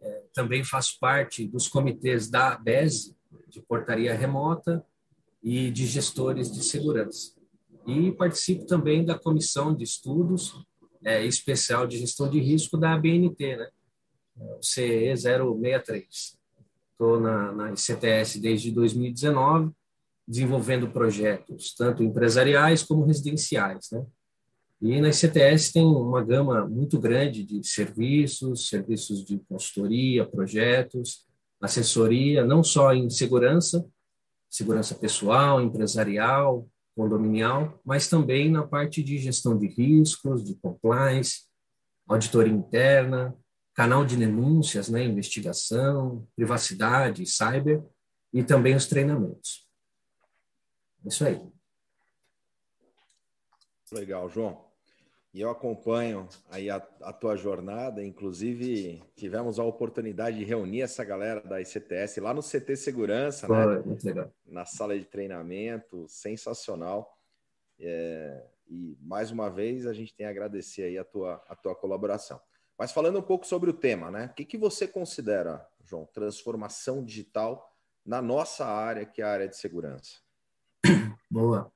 é, 0.00 0.24
também 0.32 0.64
faço 0.64 0.98
parte 0.98 1.46
dos 1.46 1.68
comitês 1.68 2.28
da 2.28 2.56
BESE, 2.56 3.14
de 3.48 3.60
portaria 3.60 4.14
remota 4.14 4.84
e 5.42 5.70
de 5.70 5.86
gestores 5.86 6.50
de 6.50 6.64
segurança. 6.64 7.32
E 7.86 8.10
participo 8.12 8.66
também 8.66 9.04
da 9.04 9.18
comissão 9.18 9.74
de 9.74 9.84
estudos 9.84 10.52
é, 11.04 11.24
especial 11.24 11.86
de 11.86 11.98
gestão 11.98 12.28
de 12.28 12.40
risco 12.40 12.76
da 12.76 12.94
ABNT, 12.94 13.56
né? 13.56 13.68
O 14.36 14.62
CE 14.62 15.16
063. 15.16 16.36
Estou 16.92 17.20
na, 17.20 17.52
na 17.52 17.72
ICTS 17.72 18.40
desde 18.40 18.70
2019, 18.70 19.70
desenvolvendo 20.26 20.90
projetos 20.90 21.74
tanto 21.74 22.02
empresariais 22.02 22.82
como 22.82 23.04
residenciais, 23.04 23.88
né? 23.92 24.04
E 24.80 25.00
na 25.00 25.08
ICTS 25.08 25.72
tem 25.72 25.84
uma 25.84 26.22
gama 26.22 26.66
muito 26.66 26.98
grande 26.98 27.42
de 27.42 27.66
serviços, 27.66 28.68
serviços 28.68 29.24
de 29.24 29.38
consultoria, 29.48 30.26
projetos, 30.26 31.26
assessoria, 31.60 32.44
não 32.44 32.62
só 32.62 32.92
em 32.92 33.08
segurança, 33.08 33.86
segurança 34.50 34.94
pessoal, 34.94 35.62
empresarial, 35.62 36.68
condominial, 36.94 37.80
mas 37.84 38.08
também 38.08 38.50
na 38.50 38.66
parte 38.66 39.02
de 39.02 39.18
gestão 39.18 39.56
de 39.56 39.66
riscos, 39.66 40.44
de 40.44 40.54
compliance, 40.54 41.44
auditoria 42.06 42.52
interna, 42.52 43.34
canal 43.76 44.06
de 44.06 44.16
denúncias, 44.16 44.88
né, 44.88 45.04
investigação, 45.04 46.26
privacidade, 46.34 47.26
cyber 47.26 47.84
e 48.32 48.42
também 48.42 48.74
os 48.74 48.86
treinamentos. 48.86 49.68
É 51.04 51.08
isso 51.08 51.26
aí. 51.26 51.40
Legal, 53.92 54.28
João. 54.30 54.64
E 55.32 55.42
eu 55.42 55.50
acompanho 55.50 56.26
aí 56.48 56.70
a, 56.70 56.76
a, 57.02 57.12
tua 57.12 57.36
jornada, 57.36 58.02
inclusive 58.02 59.04
tivemos 59.14 59.58
a 59.58 59.64
oportunidade 59.64 60.38
de 60.38 60.44
reunir 60.44 60.80
essa 60.80 61.04
galera 61.04 61.42
da 61.42 61.60
ICTS 61.60 62.18
lá 62.20 62.32
no 62.32 62.40
CT 62.40 62.74
Segurança, 62.76 63.46
né? 63.46 63.82
Muito 63.84 64.06
legal. 64.06 64.32
Na 64.46 64.64
sala 64.64 64.98
de 64.98 65.04
treinamento, 65.04 66.06
sensacional. 66.08 67.14
É, 67.78 68.42
e 68.70 68.96
mais 69.02 69.30
uma 69.30 69.50
vez 69.50 69.86
a 69.86 69.92
gente 69.92 70.16
tem 70.16 70.26
a 70.26 70.30
agradecer 70.30 70.84
aí 70.84 70.96
a 70.96 71.04
tua, 71.04 71.44
a 71.46 71.54
tua 71.54 71.74
colaboração. 71.74 72.40
Mas 72.78 72.92
falando 72.92 73.18
um 73.18 73.22
pouco 73.22 73.46
sobre 73.46 73.70
o 73.70 73.74
tema, 73.74 74.10
né? 74.10 74.26
O 74.26 74.34
que, 74.34 74.44
que 74.44 74.58
você 74.58 74.86
considera, 74.86 75.66
João, 75.84 76.06
transformação 76.12 77.04
digital 77.04 77.74
na 78.04 78.20
nossa 78.20 78.66
área, 78.66 79.06
que 79.06 79.22
é 79.22 79.24
a 79.24 79.30
área 79.30 79.48
de 79.48 79.56
segurança? 79.56 80.18
Boa 81.30 81.72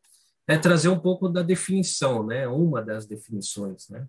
é 0.51 0.59
trazer 0.59 0.89
um 0.89 0.99
pouco 0.99 1.29
da 1.29 1.43
definição, 1.43 2.27
né? 2.27 2.49
Uma 2.49 2.83
das 2.83 3.07
definições, 3.07 3.89
né? 3.89 4.07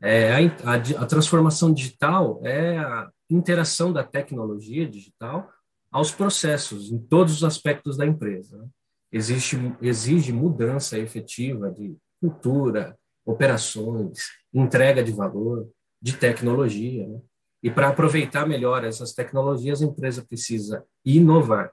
É, 0.00 0.32
a, 0.32 0.38
a, 0.38 1.02
a, 1.02 1.06
transformação 1.06 1.72
digital 1.72 2.40
é 2.42 2.78
a 2.78 3.08
interação 3.30 3.92
da 3.92 4.02
tecnologia 4.02 4.88
digital 4.88 5.48
aos 5.92 6.10
processos, 6.10 6.90
em 6.90 6.98
todos 6.98 7.34
os 7.34 7.44
aspectos 7.44 7.96
da 7.96 8.06
empresa. 8.06 8.56
Né? 8.56 8.66
Existe, 9.12 9.56
exige 9.80 10.32
mudança 10.32 10.98
efetiva 10.98 11.70
de 11.70 11.94
cultura, 12.20 12.98
operações, 13.24 14.30
entrega 14.52 15.04
de 15.04 15.12
valor, 15.12 15.68
de 16.02 16.16
tecnologia. 16.16 17.06
Né? 17.06 17.20
E 17.62 17.70
para 17.70 17.88
aproveitar 17.88 18.46
melhor 18.46 18.84
essas 18.84 19.12
tecnologias, 19.12 19.80
a 19.80 19.86
empresa 19.86 20.24
precisa 20.24 20.84
inovar, 21.04 21.70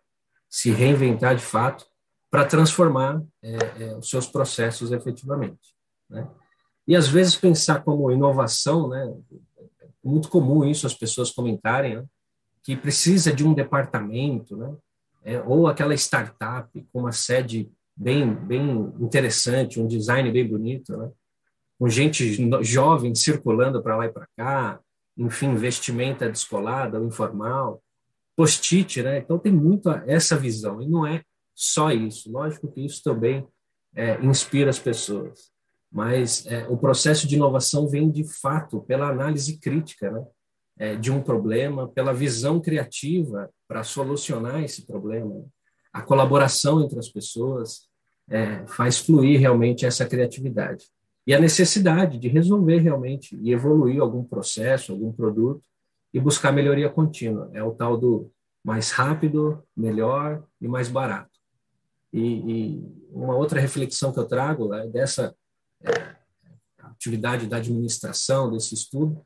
se 0.47 0.69
reinventar 0.69 1.35
de 1.35 1.41
fato 1.41 1.85
para 2.29 2.45
transformar 2.45 3.23
é, 3.41 3.57
é, 3.79 3.97
os 3.97 4.07
seus 4.07 4.27
processos 4.27 4.91
efetivamente. 4.91 5.73
Né? 6.07 6.29
E 6.87 6.95
às 6.95 7.07
vezes 7.07 7.35
pensar 7.35 7.83
como 7.83 8.11
inovação, 8.11 8.87
né, 8.87 9.13
muito 10.03 10.29
comum 10.29 10.63
isso 10.63 10.85
as 10.85 10.93
pessoas 10.93 11.31
comentarem, 11.31 11.95
né? 11.97 12.05
que 12.63 12.75
precisa 12.75 13.33
de 13.33 13.43
um 13.43 13.53
departamento, 13.53 14.55
né? 14.55 14.75
É, 15.23 15.41
ou 15.41 15.67
aquela 15.67 15.93
startup 15.95 16.69
com 16.93 16.99
uma 16.99 17.11
sede 17.11 17.69
bem, 17.95 18.33
bem 18.33 18.93
interessante, 18.99 19.79
um 19.79 19.87
design 19.87 20.31
bem 20.31 20.47
bonito, 20.47 20.95
né? 20.95 21.11
Com 21.79 21.87
gente 21.87 22.37
jovem 22.61 23.15
circulando 23.15 23.81
para 23.81 23.95
lá 23.95 24.05
e 24.05 24.11
para 24.11 24.27
cá, 24.35 24.79
enfim, 25.17 25.55
vestimenta 25.55 26.29
descolada 26.29 26.99
informal, 26.99 27.81
post-it, 28.35 29.01
né? 29.01 29.19
Então 29.19 29.39
tem 29.39 29.51
muito 29.51 29.89
essa 30.05 30.37
visão, 30.37 30.81
e 30.81 30.87
não 30.87 31.07
é 31.07 31.23
só 31.55 31.91
isso. 31.91 32.29
Lógico 32.29 32.69
que 32.69 32.85
isso 32.85 33.01
também 33.01 33.47
é, 33.95 34.19
inspira 34.23 34.69
as 34.69 34.77
pessoas, 34.77 35.51
mas 35.91 36.45
é, 36.45 36.67
o 36.67 36.77
processo 36.77 37.25
de 37.25 37.35
inovação 37.35 37.87
vem 37.87 38.11
de 38.11 38.25
fato 38.25 38.81
pela 38.81 39.09
análise 39.09 39.57
crítica, 39.57 40.11
né? 40.11 40.25
É, 40.77 40.95
de 40.95 41.11
um 41.11 41.21
problema, 41.21 41.89
pela 41.89 42.13
visão 42.13 42.61
criativa 42.61 43.49
para 43.67 43.83
solucionar 43.83 44.63
esse 44.63 44.85
problema. 44.85 45.43
A 45.91 46.01
colaboração 46.01 46.81
entre 46.81 46.97
as 46.97 47.09
pessoas 47.09 47.89
é, 48.29 48.65
faz 48.65 48.97
fluir 48.97 49.39
realmente 49.39 49.85
essa 49.85 50.05
criatividade. 50.05 50.85
E 51.29 51.33
a 51.35 51.39
necessidade 51.39 52.17
de 52.17 52.27
resolver 52.27 52.79
realmente 52.79 53.37
e 53.39 53.51
evoluir 53.51 54.01
algum 54.01 54.23
processo, 54.23 54.91
algum 54.91 55.11
produto 55.13 55.61
e 56.11 56.19
buscar 56.19 56.51
melhoria 56.51 56.89
contínua. 56.89 57.51
É 57.53 57.61
o 57.61 57.69
tal 57.69 57.95
do 57.99 58.31
mais 58.63 58.89
rápido, 58.89 59.63
melhor 59.77 60.43
e 60.59 60.67
mais 60.67 60.89
barato. 60.89 61.29
E, 62.11 62.19
e 62.19 62.83
uma 63.11 63.35
outra 63.35 63.59
reflexão 63.59 64.11
que 64.11 64.17
eu 64.17 64.25
trago 64.25 64.73
é 64.73 64.87
dessa 64.87 65.35
é, 65.83 66.15
atividade 66.79 67.45
da 67.45 67.57
administração, 67.57 68.51
desse 68.51 68.73
estudo, 68.73 69.21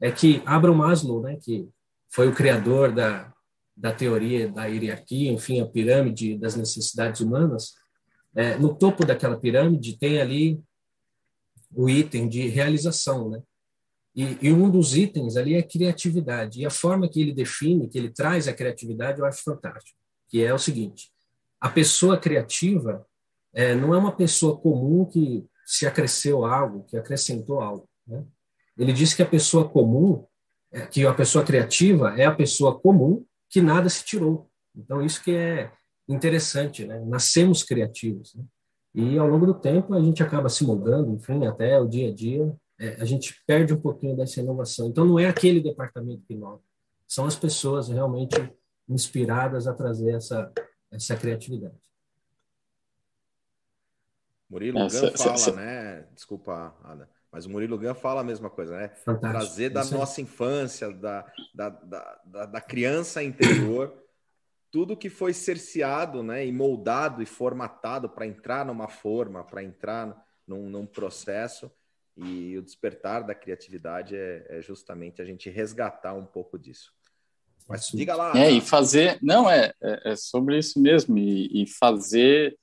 é 0.00 0.10
que 0.10 0.42
Abraham 0.46 0.76
Maslow, 0.76 1.20
né, 1.20 1.36
que 1.38 1.68
foi 2.08 2.28
o 2.28 2.34
criador 2.34 2.92
da, 2.94 3.30
da 3.76 3.92
teoria 3.92 4.50
da 4.50 4.64
hierarquia, 4.64 5.30
enfim, 5.30 5.60
a 5.60 5.66
pirâmide 5.66 6.38
das 6.38 6.56
necessidades 6.56 7.20
humanas, 7.20 7.74
é, 8.34 8.56
no 8.56 8.74
topo 8.74 9.04
daquela 9.04 9.38
pirâmide 9.38 9.98
tem 9.98 10.18
ali 10.18 10.58
o 11.74 11.88
item 11.88 12.28
de 12.28 12.48
realização, 12.48 13.30
né? 13.30 13.42
E, 14.14 14.36
e, 14.42 14.52
um 14.52 14.70
dos 14.70 14.94
itens 14.94 15.36
ali 15.36 15.54
é 15.54 15.62
criatividade. 15.62 16.60
E 16.60 16.66
a 16.66 16.70
forma 16.70 17.08
que 17.08 17.20
ele 17.20 17.32
define, 17.32 17.88
que 17.88 17.96
ele 17.96 18.10
traz 18.10 18.46
a 18.46 18.52
criatividade, 18.52 19.18
eu 19.18 19.24
acho 19.24 19.42
fantástico. 19.42 19.98
Que 20.28 20.44
é 20.44 20.52
o 20.52 20.58
seguinte: 20.58 21.10
a 21.58 21.70
pessoa 21.70 22.18
criativa 22.18 23.06
é, 23.54 23.74
não 23.74 23.94
é 23.94 23.98
uma 23.98 24.12
pessoa 24.12 24.58
comum 24.58 25.06
que 25.06 25.46
se 25.64 25.86
acresceu 25.86 26.44
algo, 26.44 26.84
que 26.84 26.96
acrescentou 26.96 27.60
algo. 27.60 27.88
Né? 28.06 28.22
Ele 28.76 28.92
diz 28.92 29.14
que 29.14 29.22
a 29.22 29.26
pessoa 29.26 29.68
comum, 29.68 30.26
é, 30.70 30.86
que 30.86 31.06
a 31.06 31.14
pessoa 31.14 31.44
criativa 31.44 32.14
é 32.18 32.26
a 32.26 32.34
pessoa 32.34 32.78
comum 32.78 33.24
que 33.48 33.60
nada 33.62 33.88
se 33.88 34.04
tirou. 34.04 34.50
Então 34.76 35.02
isso 35.02 35.22
que 35.22 35.34
é 35.34 35.70
interessante, 36.08 36.84
né? 36.84 37.00
Nascemos 37.06 37.62
criativos. 37.62 38.34
Né? 38.34 38.44
E 38.94 39.18
ao 39.18 39.26
longo 39.26 39.46
do 39.46 39.54
tempo 39.54 39.94
a 39.94 40.00
gente 40.00 40.22
acaba 40.22 40.48
se 40.48 40.64
mudando, 40.64 41.12
enfim, 41.12 41.46
até 41.46 41.80
o 41.80 41.86
dia 41.86 42.10
a 42.10 42.14
dia, 42.14 42.54
é, 42.78 43.00
a 43.00 43.04
gente 43.04 43.42
perde 43.46 43.72
um 43.72 43.80
pouquinho 43.80 44.16
dessa 44.16 44.40
inovação. 44.40 44.88
Então 44.88 45.04
não 45.04 45.18
é 45.18 45.26
aquele 45.26 45.60
departamento 45.60 46.22
que 46.26 46.34
inova, 46.34 46.60
são 47.06 47.26
as 47.26 47.36
pessoas 47.36 47.88
realmente 47.88 48.36
inspiradas 48.88 49.66
a 49.66 49.72
trazer 49.72 50.14
essa 50.14 50.52
essa 50.92 51.16
criatividade. 51.16 51.74
Murilo 54.48 54.78
é, 54.78 54.88
Gun 54.88 55.16
fala, 55.16 55.56
né? 55.56 56.06
Desculpa, 56.14 56.76
Ada, 56.84 57.08
mas 57.30 57.46
o 57.46 57.50
Murilo 57.50 57.78
Gun 57.78 57.94
fala 57.94 58.20
a 58.20 58.24
mesma 58.24 58.50
coisa, 58.50 58.76
né? 58.76 58.88
Fantástico. 58.88 59.30
Trazer 59.30 59.70
da 59.70 59.84
nossa 59.86 60.20
infância, 60.20 60.92
da, 60.92 61.26
da, 61.54 61.70
da, 61.70 62.46
da, 62.46 62.60
criança 62.60 63.22
interior, 63.22 64.01
tudo 64.72 64.96
que 64.96 65.10
foi 65.10 65.34
cerceado, 65.34 66.22
né? 66.22 66.46
E 66.46 66.50
moldado 66.50 67.22
e 67.22 67.26
formatado 67.26 68.08
para 68.08 68.26
entrar 68.26 68.64
numa 68.64 68.88
forma, 68.88 69.44
para 69.44 69.62
entrar 69.62 70.26
num, 70.48 70.68
num, 70.70 70.86
processo. 70.86 71.70
E 72.16 72.56
o 72.56 72.62
despertar 72.62 73.24
da 73.24 73.34
criatividade 73.34 74.16
é, 74.16 74.46
é 74.48 74.62
justamente 74.62 75.20
a 75.20 75.24
gente 75.24 75.50
resgatar 75.50 76.14
um 76.14 76.24
pouco 76.24 76.58
disso. 76.58 76.90
Mas 77.68 77.88
diga 77.88 78.16
lá. 78.16 78.32
É, 78.36 78.50
e 78.50 78.60
fazer. 78.62 79.18
Não, 79.22 79.48
é, 79.48 79.72
é, 79.82 80.12
é 80.12 80.16
sobre 80.16 80.58
isso 80.58 80.80
mesmo. 80.80 81.18
E, 81.18 81.62
e, 81.62 81.66
fazer 81.66 82.58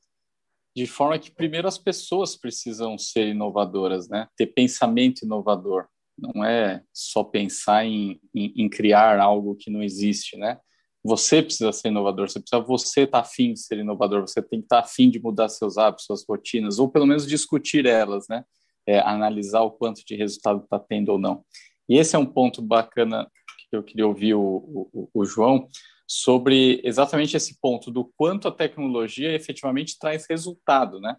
de 0.75 0.87
forma 0.87 1.17
que, 1.19 1.31
primeiro, 1.31 1.67
as 1.67 1.77
pessoas 1.77 2.35
precisam 2.35 2.97
ser 2.97 3.27
inovadoras, 3.27 4.09
né? 4.09 4.27
Ter 4.35 4.47
pensamento 4.47 5.23
inovador. 5.23 5.87
Não 6.17 6.43
é 6.43 6.83
só 6.91 7.23
pensar 7.23 7.85
em, 7.85 8.19
em, 8.33 8.63
em 8.63 8.69
criar 8.69 9.19
algo 9.19 9.55
que 9.55 9.69
não 9.69 9.81
existe, 9.81 10.35
né? 10.37 10.59
Você 11.03 11.41
precisa 11.41 11.71
ser 11.71 11.87
inovador, 11.89 12.29
você 12.29 12.39
precisa 12.39 12.61
você 12.61 13.01
estar 13.01 13.21
tá 13.21 13.27
afim 13.27 13.53
de 13.53 13.61
ser 13.61 13.77
inovador, 13.79 14.21
você 14.21 14.41
tem 14.41 14.59
que 14.59 14.65
estar 14.65 14.81
tá 14.81 14.87
afim 14.87 15.09
de 15.09 15.19
mudar 15.19 15.47
seus 15.47 15.77
hábitos, 15.77 16.05
suas 16.05 16.25
rotinas, 16.27 16.77
ou 16.77 16.89
pelo 16.89 17.05
menos 17.05 17.27
discutir 17.27 17.85
elas, 17.85 18.27
né? 18.27 18.43
É, 18.87 18.99
analisar 18.99 19.61
o 19.61 19.71
quanto 19.71 20.03
de 20.05 20.15
resultado 20.15 20.63
está 20.63 20.79
tendo 20.79 21.09
ou 21.09 21.19
não. 21.19 21.43
E 21.87 21.97
esse 21.97 22.15
é 22.15 22.19
um 22.19 22.25
ponto 22.25 22.61
bacana 22.61 23.29
que 23.69 23.75
eu 23.75 23.83
queria 23.83 24.07
ouvir 24.07 24.33
o, 24.33 24.89
o, 24.91 25.09
o 25.13 25.25
João 25.25 25.69
sobre 26.07 26.81
exatamente 26.83 27.37
esse 27.37 27.59
ponto 27.61 27.91
do 27.91 28.11
quanto 28.17 28.47
a 28.47 28.51
tecnologia 28.51 29.33
efetivamente 29.33 29.97
traz 29.99 30.25
resultado, 30.27 30.99
né? 30.99 31.15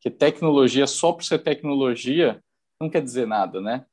Que 0.00 0.10
tecnologia 0.10 0.86
só 0.86 1.12
por 1.12 1.22
ser 1.22 1.38
tecnologia 1.38 2.42
não 2.80 2.90
quer 2.90 3.00
dizer 3.00 3.26
nada, 3.26 3.60
né? 3.60 3.86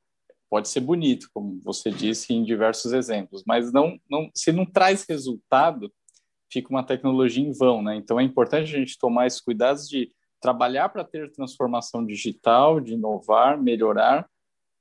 Pode 0.51 0.67
ser 0.67 0.81
bonito, 0.81 1.29
como 1.33 1.61
você 1.63 1.89
disse 1.89 2.33
em 2.33 2.43
diversos 2.43 2.91
exemplos, 2.91 3.41
mas 3.47 3.71
não, 3.71 3.97
não, 4.09 4.29
se 4.35 4.51
não 4.51 4.65
traz 4.65 5.05
resultado, 5.07 5.89
fica 6.51 6.69
uma 6.69 6.85
tecnologia 6.85 7.41
em 7.41 7.53
vão, 7.53 7.81
né? 7.81 7.95
Então 7.95 8.19
é 8.19 8.23
importante 8.23 8.75
a 8.75 8.79
gente 8.79 8.99
tomar 8.99 9.27
esses 9.27 9.39
cuidados 9.39 9.87
de 9.87 10.11
trabalhar 10.41 10.89
para 10.89 11.05
ter 11.05 11.31
transformação 11.31 12.05
digital, 12.05 12.81
de 12.81 12.95
inovar, 12.95 13.57
melhorar, 13.61 14.27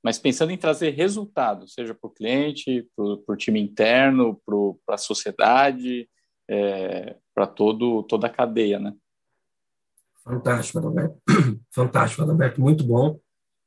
mas 0.03 0.19
pensando 0.19 0.51
em 0.51 0.57
trazer 0.57 0.89
resultado, 0.89 1.65
seja 1.69 1.95
para 1.95 2.09
o 2.09 2.13
cliente, 2.13 2.85
para 2.93 3.33
o 3.33 3.37
time 3.37 3.61
interno, 3.61 4.41
para 4.85 4.95
a 4.95 4.97
sociedade, 4.97 6.09
é, 6.49 7.15
para 7.33 7.47
toda 7.47 8.27
a 8.27 8.29
cadeia, 8.29 8.77
né? 8.77 8.93
Fantástico, 10.21 10.79
Adalberto. 10.79 11.17
Fantástico, 11.73 12.23
Adalberto. 12.23 12.59
Muito 12.59 12.83
bom. 12.83 13.17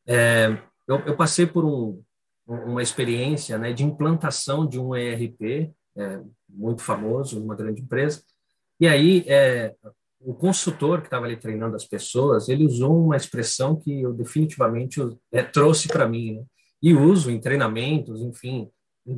É, 0.06 0.58
eu, 0.86 0.98
eu, 1.00 1.16
passei 1.16 1.46
por 1.46 1.64
um, 1.64 2.02
uma 2.46 2.82
experiência 2.82 3.58
né, 3.58 3.72
de 3.72 3.84
implantação 3.84 4.66
de 4.66 4.78
um 4.78 4.94
ERP 4.94 5.72
é, 5.96 6.20
muito 6.48 6.82
famoso, 6.82 7.42
uma 7.42 7.54
grande 7.54 7.80
empresa. 7.80 8.22
E 8.78 8.86
aí, 8.86 9.24
é, 9.26 9.74
o 10.20 10.34
consultor 10.34 11.00
que 11.00 11.06
estava 11.06 11.26
ali 11.26 11.36
treinando 11.36 11.76
as 11.76 11.84
pessoas, 11.84 12.48
ele 12.48 12.64
usou 12.64 13.04
uma 13.04 13.16
expressão 13.16 13.76
que 13.76 14.02
eu 14.02 14.12
definitivamente 14.12 15.00
é, 15.30 15.42
trouxe 15.42 15.88
para 15.88 16.08
mim, 16.08 16.36
né? 16.36 16.44
e 16.82 16.94
uso 16.94 17.30
em 17.30 17.40
treinamentos, 17.40 18.20
enfim, 18.20 18.68
em, 19.06 19.14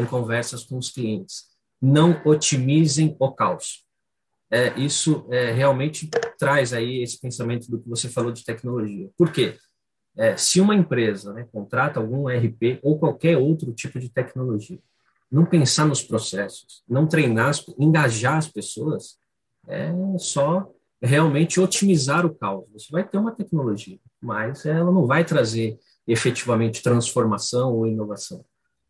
em, 0.00 0.06
conversas 0.06 0.64
com 0.64 0.78
os 0.78 0.90
clientes. 0.90 1.44
Não 1.80 2.20
otimizem 2.24 3.16
o 3.18 3.32
caos. 3.32 3.84
É, 4.50 4.78
isso 4.80 5.26
é, 5.30 5.52
realmente 5.52 6.08
traz 6.38 6.72
aí 6.72 7.02
esse 7.02 7.20
pensamento 7.20 7.70
do 7.70 7.78
que 7.78 7.88
você 7.88 8.08
falou 8.08 8.32
de 8.32 8.44
tecnologia. 8.44 9.10
Por 9.16 9.30
quê? 9.30 9.56
É, 10.18 10.36
se 10.36 10.60
uma 10.60 10.74
empresa 10.74 11.32
né, 11.32 11.46
contrata 11.52 12.00
algum 12.00 12.26
RP 12.28 12.80
ou 12.82 12.98
qualquer 12.98 13.38
outro 13.38 13.72
tipo 13.72 14.00
de 14.00 14.08
tecnologia, 14.08 14.80
não 15.30 15.46
pensar 15.46 15.86
nos 15.86 16.02
processos, 16.02 16.82
não 16.88 17.06
treinar, 17.06 17.52
engajar 17.78 18.36
as 18.36 18.48
pessoas, 18.48 19.16
é 19.68 19.92
só 20.18 20.68
realmente 21.00 21.60
otimizar 21.60 22.26
o 22.26 22.34
caos. 22.34 22.64
Você 22.72 22.90
vai 22.90 23.06
ter 23.06 23.18
uma 23.18 23.30
tecnologia, 23.30 23.98
mas 24.20 24.66
ela 24.66 24.90
não 24.90 25.06
vai 25.06 25.24
trazer 25.24 25.78
efetivamente 26.06 26.82
transformação 26.82 27.74
ou 27.74 27.86
inovação. 27.86 28.44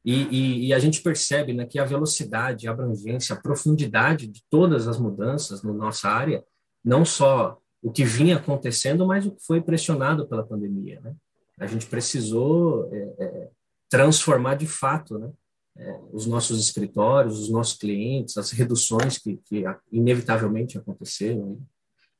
E, 0.04 0.22
e, 0.30 0.66
e, 0.68 0.72
a 0.72 0.78
gente 0.78 1.02
percebe 1.02 1.52
né, 1.52 1.66
que 1.66 1.78
a 1.78 1.84
velocidade, 1.84 2.66
a 2.66 2.70
abrangência, 2.70 3.34
a 3.34 3.40
profundidade 3.40 4.26
de 4.26 4.42
todas 4.48 4.88
as 4.88 4.98
mudanças 4.98 5.62
na 5.62 5.72
nossa 5.72 6.08
área, 6.08 6.42
não 6.82 7.04
só 7.04 7.58
o 7.82 7.90
que 7.90 8.04
vinha 8.04 8.36
acontecendo, 8.36 9.06
mas 9.06 9.26
o 9.26 9.30
que 9.32 9.44
foi 9.44 9.60
pressionado 9.60 10.26
pela 10.26 10.44
pandemia. 10.44 11.00
Né? 11.00 11.14
A 11.58 11.66
gente 11.66 11.86
precisou 11.86 12.88
é, 12.92 13.14
é, 13.18 13.48
transformar 13.88 14.56
de 14.56 14.66
fato 14.66 15.18
né, 15.18 15.30
é, 15.76 16.00
os 16.12 16.26
nossos 16.26 16.60
escritórios, 16.60 17.38
os 17.38 17.50
nossos 17.50 17.78
clientes, 17.78 18.36
as 18.36 18.50
reduções 18.50 19.18
que, 19.18 19.36
que 19.44 19.64
inevitavelmente 19.92 20.76
aconteceram. 20.76 21.50
Né? 21.50 21.56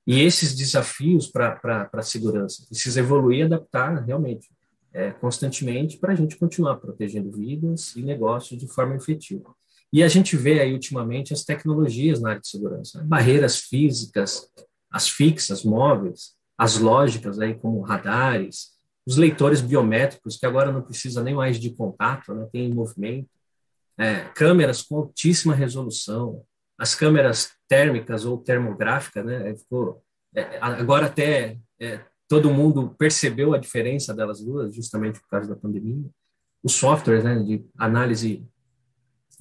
E 0.06 0.20
esses 0.22 0.54
desafios 0.54 1.26
para 1.26 1.90
a 1.92 2.02
segurança 2.02 2.64
precisa 2.68 3.00
evoluir 3.00 3.40
e 3.40 3.42
adaptar 3.42 4.04
realmente 4.04 4.48
é, 4.92 5.10
constantemente 5.10 5.98
para 5.98 6.12
a 6.12 6.16
gente 6.16 6.36
continuar 6.36 6.76
protegendo 6.76 7.30
vidas 7.30 7.94
e 7.94 8.02
negócios 8.02 8.58
de 8.58 8.66
forma 8.66 8.96
efetiva. 8.96 9.54
E 9.92 10.02
a 10.02 10.08
gente 10.08 10.36
vê 10.36 10.60
aí 10.60 10.72
ultimamente 10.72 11.32
as 11.32 11.44
tecnologias 11.44 12.20
na 12.20 12.30
área 12.30 12.40
de 12.40 12.48
segurança, 12.48 12.98
né? 12.98 13.04
barreiras 13.06 13.58
físicas, 13.58 14.50
as 14.90 15.08
fixas, 15.08 15.64
móveis, 15.64 16.34
as 16.56 16.78
lógicas 16.78 17.38
aí 17.38 17.54
como 17.54 17.80
radares, 17.80 18.78
os 19.06 19.16
leitores 19.16 19.60
biométricos, 19.60 20.36
que 20.36 20.44
agora 20.44 20.72
não 20.72 20.82
precisa 20.82 21.22
nem 21.22 21.34
mais 21.34 21.58
de 21.58 21.70
contato, 21.70 22.34
né, 22.34 22.46
tem 22.52 22.72
movimento, 22.72 23.28
é, 23.96 24.20
câmeras 24.34 24.82
com 24.82 24.96
altíssima 24.96 25.54
resolução, 25.54 26.42
as 26.78 26.94
câmeras 26.94 27.52
térmicas 27.66 28.24
ou 28.24 28.38
termográficas, 28.38 29.24
né, 29.24 29.56
ficou, 29.56 30.02
é, 30.34 30.58
agora 30.60 31.06
até 31.06 31.58
é, 31.80 32.00
todo 32.28 32.52
mundo 32.52 32.94
percebeu 32.98 33.54
a 33.54 33.58
diferença 33.58 34.14
delas 34.14 34.40
duas, 34.40 34.74
justamente 34.74 35.18
por 35.20 35.28
causa 35.28 35.48
da 35.48 35.56
pandemia. 35.56 36.04
Os 36.62 36.74
softwares 36.74 37.24
né, 37.24 37.42
de 37.42 37.64
análise, 37.78 38.46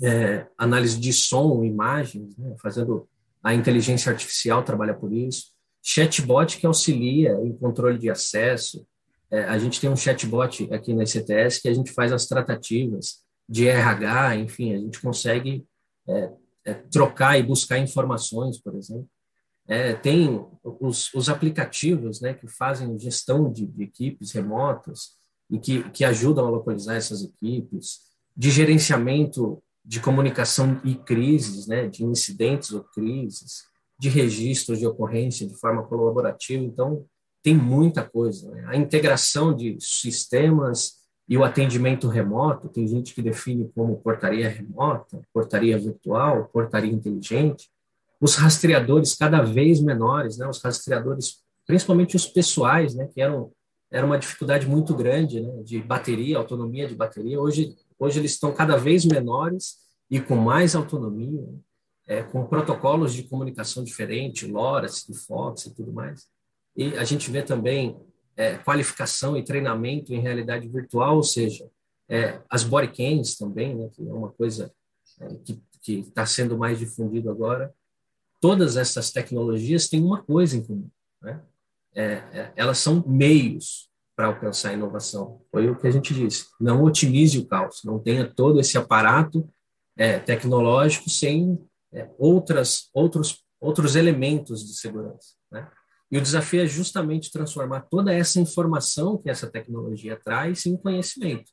é, 0.01 0.47
análise 0.57 0.99
de 0.99 1.11
som, 1.11 1.63
imagens, 1.63 2.37
né, 2.37 2.55
fazendo 2.61 3.07
a 3.47 3.53
inteligência 3.53 4.11
artificial 4.11 4.61
trabalha 4.61 4.93
por 4.93 5.13
isso. 5.13 5.53
Chatbot 5.81 6.57
que 6.57 6.67
auxilia 6.67 7.31
em 7.41 7.53
controle 7.53 7.97
de 7.97 8.09
acesso. 8.09 8.85
É, 9.31 9.45
a 9.45 9.57
gente 9.57 9.79
tem 9.79 9.89
um 9.89 9.95
chatbot 9.95 10.67
aqui 10.73 10.93
na 10.93 11.03
ICTS 11.03 11.61
que 11.61 11.69
a 11.69 11.73
gente 11.73 11.93
faz 11.93 12.11
as 12.11 12.25
tratativas 12.25 13.23
de 13.47 13.69
RH, 13.69 14.35
enfim, 14.35 14.73
a 14.73 14.77
gente 14.77 14.99
consegue 14.99 15.65
é, 16.05 16.29
é, 16.65 16.73
trocar 16.73 17.39
e 17.39 17.43
buscar 17.43 17.77
informações, 17.77 18.59
por 18.59 18.75
exemplo. 18.75 19.07
É, 19.65 19.93
tem 19.93 20.45
os, 20.81 21.13
os, 21.13 21.29
aplicativos 21.29 22.19
né, 22.19 22.33
que 22.33 22.49
fazem 22.49 22.99
gestão 22.99 23.49
de, 23.49 23.65
de, 23.65 23.83
equipes 23.83 24.33
remotas 24.33 25.11
e 25.49 25.57
que, 25.57 25.89
que 25.91 26.03
ajudam 26.03 26.45
a 26.45 26.49
localizar 26.49 26.95
essas 26.95 27.23
equipes, 27.23 27.99
de 28.35 28.51
gerenciamento 28.51 29.63
de 29.87 30.01
comunicação 30.01 30.81
e 30.83 30.95
crises, 30.95 31.65
né, 31.65 31.87
de 31.87 32.03
incidentes 32.03 32.73
ou 32.73 32.83
crises, 32.83 33.63
de 33.97 34.09
registros 34.09 34.79
de 34.79 34.85
ocorrência 34.85 35.47
de 35.47 35.55
forma 35.55 35.81
colaborativa. 35.83 36.61
Então, 36.61 37.05
tem 37.41 37.55
muita 37.55 38.03
coisa. 38.03 38.51
Né? 38.51 38.65
A 38.67 38.75
integração 38.75 39.55
de 39.55 39.77
sistemas 39.79 40.97
e 41.27 41.37
o 41.37 41.43
atendimento 41.43 42.07
remoto, 42.07 42.69
tem 42.69 42.87
gente 42.87 43.13
que 43.13 43.21
define 43.21 43.69
como 43.73 43.97
portaria 43.97 44.49
remota, 44.49 45.21
portaria 45.33 45.77
virtual, 45.79 46.49
portaria 46.51 46.91
inteligente 46.91 47.69
os 48.19 48.35
rastreadores 48.35 49.15
cada 49.15 49.41
vez 49.41 49.79
menores, 49.79 50.37
né, 50.37 50.47
os 50.47 50.61
rastreadores, 50.61 51.43
principalmente 51.65 52.15
os 52.15 52.25
pessoais, 52.25 52.95
né, 52.95 53.07
que 53.07 53.21
eram 53.21 53.51
era 53.89 54.05
uma 54.05 54.19
dificuldade 54.19 54.67
muito 54.67 54.93
grande, 54.93 55.39
né, 55.39 55.63
de 55.63 55.81
bateria, 55.81 56.37
autonomia 56.37 56.89
de 56.89 56.93
bateria. 56.93 57.39
Hoje, 57.39 57.73
hoje 57.99 58.19
eles 58.19 58.31
estão 58.31 58.53
cada 58.53 58.77
vez 58.77 59.05
menores 59.05 59.77
e 60.09 60.19
com 60.19 60.35
mais 60.35 60.75
autonomia, 60.75 61.47
é, 62.05 62.23
com 62.23 62.45
protocolos 62.45 63.13
de 63.13 63.23
comunicação 63.23 63.83
diferente, 63.83 64.45
LoRa, 64.45 64.87
Sigfox 64.87 65.65
e 65.65 65.75
tudo 65.75 65.91
mais. 65.91 66.27
E 66.75 66.95
a 66.97 67.03
gente 67.03 67.29
vê 67.29 67.41
também 67.41 67.97
é, 68.35 68.57
qualificação 68.57 69.35
e 69.35 69.43
treinamento 69.43 70.13
em 70.13 70.21
realidade 70.21 70.67
virtual, 70.67 71.17
ou 71.17 71.23
seja, 71.23 71.69
é, 72.07 72.39
as 72.49 72.63
bodycams 72.63 73.35
também, 73.35 73.75
né, 73.75 73.89
que 73.93 74.07
é 74.07 74.13
uma 74.13 74.31
coisa 74.31 74.71
é, 75.19 75.27
que 75.81 75.99
está 75.99 76.25
sendo 76.25 76.57
mais 76.57 76.79
difundido 76.79 77.29
agora, 77.29 77.73
todas 78.39 78.77
essas 78.77 79.11
tecnologias 79.11 79.87
têm 79.87 80.03
uma 80.03 80.21
coisa 80.21 80.57
em 80.57 80.63
comum, 80.63 80.89
né? 81.21 81.41
É, 81.95 82.03
é, 82.03 82.53
elas 82.55 82.77
são 82.77 83.03
meios 83.07 83.86
para 84.17 84.27
alcançar 84.27 84.71
a 84.71 84.73
inovação. 84.73 85.39
Foi 85.51 85.69
o 85.69 85.75
que 85.75 85.85
a 85.85 85.91
gente 85.91 86.11
disse. 86.11 86.47
Não 86.59 86.83
otimize 86.83 87.37
o 87.37 87.45
caos, 87.45 87.81
não 87.85 87.99
tenha 87.99 88.27
todo 88.27 88.59
esse 88.59 88.75
aparato 88.75 89.47
é, 89.95 90.17
tecnológico 90.17 91.07
sem 91.07 91.63
é, 91.93 92.09
outras, 92.17 92.89
outros, 92.95 93.43
outros 93.61 93.95
elementos 93.95 94.65
de 94.65 94.73
segurança. 94.73 95.35
Né? 95.51 95.69
E 96.11 96.17
o 96.17 96.21
desafio 96.21 96.63
é 96.63 96.65
justamente 96.65 97.31
transformar 97.31 97.81
toda 97.81 98.11
essa 98.11 98.39
informação 98.39 99.19
que 99.19 99.29
essa 99.29 99.45
tecnologia 99.45 100.19
traz 100.19 100.65
em 100.65 100.75
conhecimento. 100.75 101.51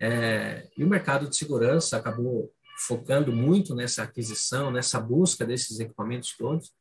É, 0.00 0.68
e 0.78 0.84
o 0.84 0.88
mercado 0.88 1.28
de 1.28 1.36
segurança 1.36 1.96
acabou 1.96 2.52
focando 2.86 3.32
muito 3.32 3.74
nessa 3.74 4.04
aquisição, 4.04 4.70
nessa 4.70 5.00
busca 5.00 5.44
desses 5.44 5.80
equipamentos 5.80 6.36
todos, 6.38 6.72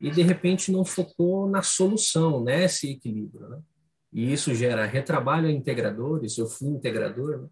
e 0.00 0.10
de 0.10 0.22
repente 0.22 0.72
não 0.72 0.86
focou 0.86 1.48
na 1.48 1.62
solução, 1.62 2.42
nesse 2.42 2.90
equilíbrio. 2.90 3.46
Né? 3.46 3.60
E 4.14 4.32
isso 4.32 4.54
gera 4.54 4.86
retrabalho 4.86 5.48
a 5.48 5.50
integradores, 5.50 6.38
eu 6.38 6.46
fui 6.46 6.68
integrador, 6.68 7.42
né? 7.42 7.48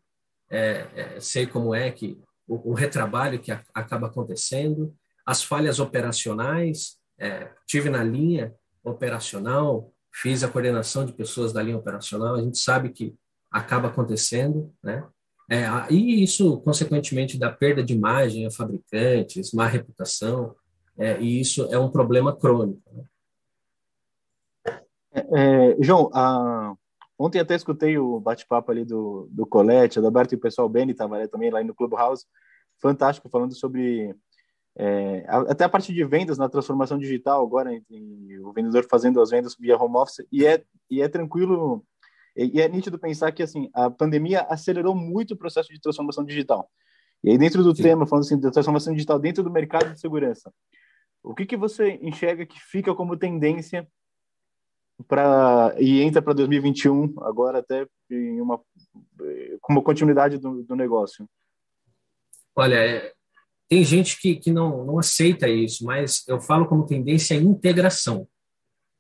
é, 0.49 0.87
é, 0.95 1.21
sei 1.21 1.45
como 1.45 1.75
é 1.75 1.91
que 1.91 2.17
o, 2.47 2.71
o 2.71 2.73
retrabalho 2.73 3.41
que 3.41 3.51
a, 3.51 3.61
acaba 3.75 4.07
acontecendo, 4.07 4.95
as 5.27 5.43
falhas 5.43 5.81
operacionais, 5.81 6.99
é, 7.19 7.51
tive 7.67 7.91
na 7.91 8.05
linha 8.05 8.55
operacional, 8.85 9.93
fiz 10.15 10.45
a 10.45 10.49
coordenação 10.49 11.05
de 11.05 11.13
pessoas 11.13 11.53
da 11.53 11.63
linha 11.63 11.77
operacional, 11.77 12.37
a 12.37 12.43
gente 12.43 12.59
sabe 12.59 12.91
que 12.91 13.15
acaba 13.51 13.89
acontecendo, 13.89 14.73
né? 14.83 15.05
É, 15.51 15.67
e 15.91 16.23
isso, 16.23 16.61
consequentemente, 16.61 17.39
dá 17.39 17.51
perda 17.51 17.83
de 17.83 17.93
imagem 17.93 18.47
a 18.47 18.51
fabricantes, 18.51 19.53
má 19.53 19.67
reputação, 19.67 20.55
é, 20.97 21.21
e 21.21 21.41
isso 21.41 21.65
é 21.71 21.79
um 21.79 21.91
problema 21.91 22.35
crônico. 22.35 22.81
Né? 22.93 23.05
É, 25.13 25.21
é 25.21 25.77
João, 25.81 26.11
a... 26.13 26.75
ontem 27.19 27.39
até 27.39 27.55
escutei 27.55 27.99
o 27.99 28.21
bate-papo 28.21 28.71
ali 28.71 28.85
do, 28.85 29.29
do 29.31 29.47
Colette, 29.47 30.01
do 30.01 30.07
Alberto 30.07 30.35
e 30.35 30.37
o 30.37 30.41
pessoal 30.41 30.69
Beni 30.69 30.93
estava 30.93 31.27
também 31.29 31.51
lá 31.51 31.63
no 31.63 31.75
Clubhouse, 31.75 32.27
fantástico, 32.81 33.29
falando 33.29 33.55
sobre 33.55 34.15
é, 34.77 35.25
até 35.29 35.65
a 35.65 35.69
parte 35.69 35.93
de 35.93 36.05
vendas 36.05 36.39
na 36.39 36.49
transformação 36.49 36.99
digital 36.99 37.45
agora, 37.45 37.71
o 38.43 38.53
vendedor 38.53 38.87
fazendo 38.91 39.21
as 39.21 39.31
vendas 39.31 39.55
via 39.59 39.77
home 39.77 39.97
office, 39.97 40.27
e 40.33 40.47
é, 40.47 40.65
e 40.91 41.03
é 41.03 41.09
tranquilo 41.09 41.85
e, 42.37 42.61
é 42.61 42.69
nítido 42.69 42.99
pensar 42.99 43.31
que 43.33 43.43
assim 43.43 43.71
a 43.75 43.91
pandemia 43.91 44.43
acelerou 44.49 44.95
muito 44.95 45.35
o 45.35 45.37
processo 45.37 45.69
de 45.73 45.81
transformação 45.81 46.25
digital. 46.25 46.71
E 47.23 47.31
aí 47.31 47.39
dentro 47.39 47.63
do 47.63 47.77
Sim. 47.77 47.83
tema, 47.83 48.07
falando 48.07 48.25
assim 48.25 48.41
da 48.41 48.51
transformação 48.51 48.93
digital 48.93 49.19
dentro 49.19 49.43
do 49.43 49.51
mercado 49.51 49.93
de 49.93 50.01
segurança, 50.01 50.53
o 51.23 51.35
que 51.35 51.47
que 51.47 51.57
você 51.57 51.99
enxerga 52.03 52.47
que 52.47 52.59
fica 52.59 52.95
como 52.95 53.17
tendência 53.17 53.87
para 55.09 55.75
e 55.79 56.01
entra 56.01 56.23
para 56.23 56.33
2021 56.35 57.15
agora 57.21 57.59
até 57.59 57.87
em 58.11 58.41
uma 58.41 58.61
como 59.61 59.83
continuidade 59.83 60.39
do, 60.39 60.63
do 60.63 60.77
negócio? 60.77 61.29
Olha, 62.55 62.77
é, 62.77 63.13
tem 63.69 63.85
gente 63.85 64.21
que, 64.21 64.37
que 64.37 64.51
não, 64.51 64.85
não 64.85 64.99
aceita 64.99 65.49
isso, 65.49 65.85
mas 65.85 66.23
eu 66.29 66.41
falo 66.41 66.67
como 66.67 66.87
tendência 66.87 67.37
a 67.37 67.41
integração. 67.41 68.29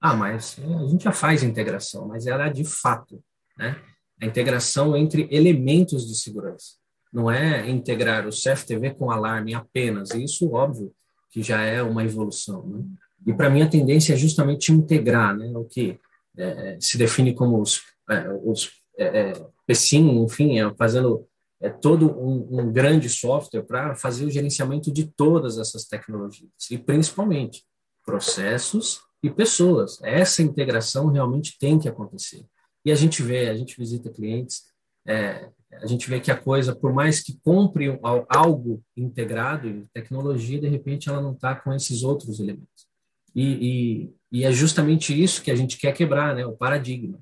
Ah, 0.01 0.17
mas 0.17 0.59
a 0.59 0.87
gente 0.87 1.05
já 1.05 1.13
faz 1.13 1.43
integração, 1.43 2.09
mas 2.09 2.27
ela 2.27 2.47
é 2.47 2.51
de 2.51 2.65
fato, 2.65 3.23
né? 3.57 3.81
A 4.21 4.27
integração 4.27 4.97
entre 4.97 5.29
elementos 5.31 6.07
de 6.09 6.17
segurança. 6.17 6.77
Não 7.13 7.31
é 7.31 7.69
integrar 7.69 8.27
o 8.27 8.31
CFTV 8.31 8.95
com 8.95 9.11
alarme 9.11 9.53
apenas. 9.53 10.11
Isso, 10.11 10.51
óbvio, 10.53 10.93
que 11.31 11.43
já 11.43 11.61
é 11.61 11.83
uma 11.83 12.03
evolução. 12.03 12.67
Né? 12.67 12.85
E 13.27 13.33
para 13.33 13.51
mim 13.51 13.63
a 13.63 13.69
tendência 13.69 14.15
é 14.15 14.17
justamente 14.17 14.73
integrar, 14.73 15.37
né? 15.37 15.51
O 15.57 15.65
que 15.65 15.99
é, 16.37 16.77
se 16.81 16.99
define 16.99 17.35
como 17.35 17.61
os, 17.61 17.83
é, 18.11 18.29
os 18.45 18.71
é, 18.97 19.05
é 19.05 19.47
PSIM, 19.67 20.23
enfim, 20.23 20.59
é, 20.59 20.75
fazendo 20.75 21.27
é, 21.61 21.71
todo 21.71 22.11
um, 22.11 22.61
um 22.61 22.73
grande 22.73 23.09
software 23.09 23.63
para 23.63 23.95
fazer 23.95 24.25
o 24.25 24.31
gerenciamento 24.31 24.91
de 24.93 25.07
todas 25.07 25.59
essas 25.59 25.85
tecnologias 25.85 26.51
e 26.71 26.77
principalmente 26.77 27.65
processos 28.05 29.01
e 29.23 29.31
pessoas. 29.31 29.99
Essa 30.03 30.43
integração 30.43 31.07
realmente 31.07 31.57
tem 31.59 31.79
que 31.79 31.89
acontecer. 31.89 32.45
E 32.85 32.91
a 32.91 32.97
gente 32.97 33.23
vê, 33.23 33.49
a 33.49 33.55
gente 33.55 33.77
visita 33.79 34.11
clientes, 34.11 34.65
é, 35.07 35.49
a 35.73 35.87
gente 35.87 36.09
vê 36.09 36.21
que 36.21 36.31
a 36.31 36.37
coisa, 36.37 36.75
por 36.75 36.93
mais 36.93 37.23
que 37.23 37.39
compre 37.45 37.99
algo 38.29 38.83
integrado 38.97 39.69
em 39.69 39.87
tecnologia, 39.93 40.61
de 40.61 40.69
repente 40.69 41.09
ela 41.09 41.21
não 41.21 41.33
está 41.33 41.55
com 41.55 41.73
esses 41.73 42.03
outros 42.03 42.41
elementos. 42.41 42.92
E, 43.35 44.11
e, 44.33 44.41
e, 44.41 44.45
é 44.45 44.53
justamente 44.53 45.21
isso 45.21 45.43
que 45.43 45.51
a 45.51 45.57
gente 45.57 45.79
quer 45.79 45.93
quebrar, 45.93 46.35
né, 46.35 46.45
o 46.45 46.53
paradigma, 46.53 47.19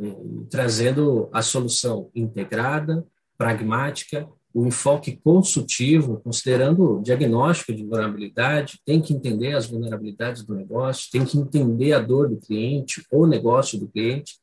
e, 0.00 0.12
trazendo 0.50 1.28
a 1.32 1.42
solução 1.42 2.10
integrada, 2.14 3.06
pragmática 3.36 4.28
o 4.54 4.64
enfoque 4.64 5.16
consultivo, 5.16 6.20
considerando 6.20 6.98
o 6.98 7.02
diagnóstico 7.02 7.74
de 7.74 7.84
vulnerabilidade, 7.84 8.78
tem 8.86 9.02
que 9.02 9.12
entender 9.12 9.52
as 9.52 9.66
vulnerabilidades 9.66 10.44
do 10.44 10.54
negócio, 10.54 11.10
tem 11.10 11.24
que 11.24 11.36
entender 11.36 11.92
a 11.92 11.98
dor 11.98 12.28
do 12.28 12.36
cliente, 12.36 13.04
o 13.10 13.26
negócio 13.26 13.80
do 13.80 13.88
cliente, 13.88 14.38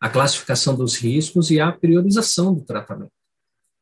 a 0.00 0.08
classificação 0.08 0.76
dos 0.76 0.94
riscos 0.96 1.50
e 1.50 1.58
a 1.58 1.72
priorização 1.72 2.54
do 2.54 2.60
tratamento. 2.60 3.10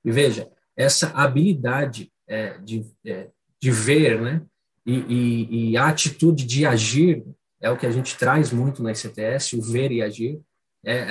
E 0.03 0.11
veja, 0.11 0.49
essa 0.75 1.09
habilidade 1.09 2.11
é, 2.27 2.57
de, 2.59 2.87
é, 3.05 3.29
de 3.61 3.71
ver, 3.71 4.19
né, 4.19 4.43
e, 4.87 4.95
e, 4.95 5.71
e, 5.71 5.77
a 5.77 5.89
atitude 5.89 6.45
de 6.45 6.65
agir 6.65 7.25
é 7.61 7.69
o 7.71 7.77
que 7.77 7.87
a 7.87 7.91
gente 7.91 8.17
traz 8.17 8.53
muito 8.53 8.83
na 8.83 8.93
ICTS, 8.93 9.57
o 9.57 9.63
ver 9.63 9.91
e 9.91 10.03
agir, 10.03 10.41
é, 10.85 11.09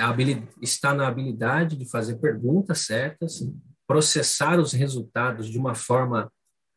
está 0.62 0.94
na 0.94 1.06
habilidade 1.06 1.76
de 1.76 1.88
fazer 1.90 2.16
perguntas 2.16 2.80
certas, 2.80 3.46
processar 3.86 4.58
os 4.58 4.72
resultados 4.72 5.48
de 5.48 5.58
uma 5.58 5.74
forma 5.74 6.32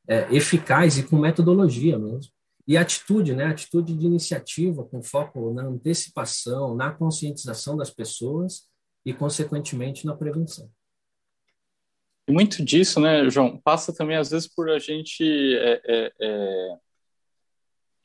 é, 0.08 0.28
eficaz 0.36 0.98
e 0.98 1.04
com 1.04 1.18
metodologia 1.18 1.98
mesmo. 1.98 2.32
E 2.68 2.78
atitude, 2.78 3.34
né? 3.34 3.46
Atitude 3.46 3.96
de 3.96 4.06
iniciativa, 4.06 4.84
com 4.84 5.02
foco 5.02 5.54
na 5.54 5.64
antecipação, 5.64 6.76
na 6.76 6.92
conscientização 6.92 7.76
das 7.76 7.90
pessoas 7.90 8.68
e, 9.06 9.14
consequentemente, 9.14 10.06
na 10.06 10.16
prevenção. 10.16 10.70
Muito 12.30 12.64
disso, 12.64 13.00
né, 13.00 13.28
João, 13.28 13.58
passa 13.58 13.92
também 13.92 14.16
às 14.16 14.30
vezes 14.30 14.48
por 14.48 14.70
a 14.70 14.78
gente 14.78 15.24
é, 15.24 15.82
é, 15.84 16.14
é, 16.22 16.78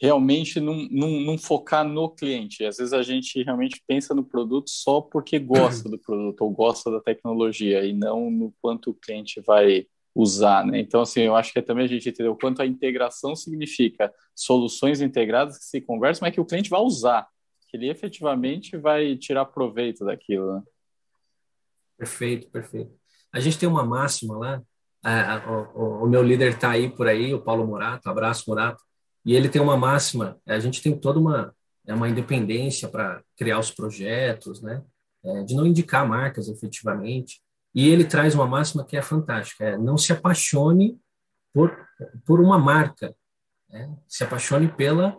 realmente 0.01 0.61
não, 0.61 0.89
não, 0.91 1.21
não, 1.21 1.39
focar 1.39 1.85
no 1.85 2.11
cliente. 2.11 2.65
Às 2.65 2.77
vezes 2.77 2.93
a 2.93 3.03
gente 3.03 3.43
realmente 3.43 3.83
pensa 3.87 4.15
no 4.15 4.25
produto 4.25 4.69
só 4.69 5.01
porque 5.01 5.39
gosta 5.39 5.89
do 5.89 5.99
produto 5.99 6.43
ou 6.43 6.51
gosta 6.51 6.91
da 6.91 7.01
tecnologia 7.01 7.85
e 7.85 7.93
não 7.93 8.31
no 8.31 8.53
quanto 8.61 8.91
o 8.91 8.95
cliente 8.95 9.41
vai 9.41 9.87
usar, 10.15 10.65
né? 10.65 10.79
Então, 10.79 11.01
assim, 11.01 11.23
eu 11.23 11.35
acho 11.35 11.53
que 11.53 11.59
é 11.59 11.63
também 11.63 11.85
a 11.85 11.89
gente 11.89 12.09
entendeu 12.09 12.33
o 12.33 12.39
quanto 12.39 12.63
a 12.63 12.67
integração 12.67 13.35
significa 13.35 14.13
soluções 14.35 15.01
integradas 15.01 15.59
que 15.59 15.65
se 15.65 15.81
conversam, 15.81 16.27
mas 16.27 16.35
que 16.35 16.41
o 16.41 16.45
cliente 16.45 16.71
vai 16.71 16.81
usar, 16.81 17.27
que 17.69 17.77
ele 17.77 17.91
efetivamente 17.91 18.77
vai 18.77 19.17
tirar 19.17 19.47
proveito 19.47 20.05
daquilo, 20.05 20.55
né? 20.55 20.63
Perfeito, 21.99 22.49
perfeito. 22.49 22.93
A 23.33 23.41
gente 23.41 23.59
tem 23.59 23.69
uma 23.69 23.85
máxima 23.85 24.37
lá, 24.37 24.63
o, 25.75 26.05
o, 26.05 26.09
meu 26.09 26.23
líder 26.23 26.55
está 26.55 26.71
aí 26.71 26.89
por 26.89 27.07
aí, 27.09 27.35
o 27.35 27.41
Paulo 27.41 27.67
Morato, 27.67 28.09
abraço 28.09 28.45
Morato, 28.49 28.83
e 29.25 29.35
ele 29.35 29.49
tem 29.49 29.61
uma 29.61 29.77
máxima, 29.77 30.39
a 30.47 30.59
gente 30.59 30.83
tem 30.83 30.99
toda 30.99 31.19
uma, 31.19 31.55
é 31.87 31.95
uma 31.95 32.09
independência 32.09 32.89
para 32.89 33.23
criar 33.37 33.59
os 33.59 33.71
projetos, 33.71 34.61
né? 34.61 34.83
É, 35.25 35.43
de 35.43 35.55
não 35.55 35.67
indicar 35.67 36.07
marcas 36.07 36.49
efetivamente, 36.49 37.41
e 37.75 37.89
ele 37.89 38.05
traz 38.05 38.35
uma 38.35 38.47
máxima 38.47 38.85
que 38.85 38.97
é 38.97 39.01
fantástica, 39.01 39.65
é 39.65 39.79
não 39.79 39.97
se 39.97 40.13
apaixone 40.13 41.01
por, 41.53 41.75
por 42.27 42.41
uma 42.41 42.59
marca, 42.59 43.15
né? 43.71 43.91
se 44.07 44.23
apaixone 44.23 44.69
pela 44.69 45.17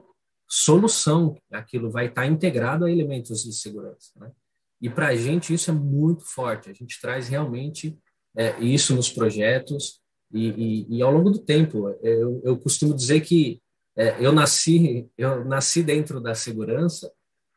solução, 0.47 1.35
aquilo 1.51 1.89
vai 1.89 2.05
estar 2.05 2.27
integrado 2.27 2.85
a 2.85 2.91
elementos 2.91 3.43
de 3.43 3.51
segurança. 3.51 4.11
Né? 4.15 4.31
E 4.79 4.89
para 4.89 5.07
a 5.07 5.15
gente 5.15 5.53
isso 5.53 5.71
é 5.71 5.73
muito 5.73 6.23
forte, 6.23 6.69
a 6.69 6.73
gente 6.73 7.01
traz 7.01 7.27
realmente 7.27 7.97
é, 8.37 8.59
isso 8.59 8.95
nos 8.95 9.09
projetos 9.09 9.99
e, 10.31 10.47
e, 10.49 10.97
e, 10.97 11.01
ao 11.01 11.11
longo 11.11 11.31
do 11.31 11.39
tempo. 11.39 11.89
Eu, 12.01 12.41
eu 12.43 12.57
costumo 12.57 12.93
dizer 12.93 13.21
que 13.21 13.61
é, 13.97 14.15
eu 14.19 14.31
nasci 14.31 15.10
eu 15.17 15.45
nasci 15.45 15.81
dentro 15.81 16.19
da 16.19 16.36
segurança 16.36 17.12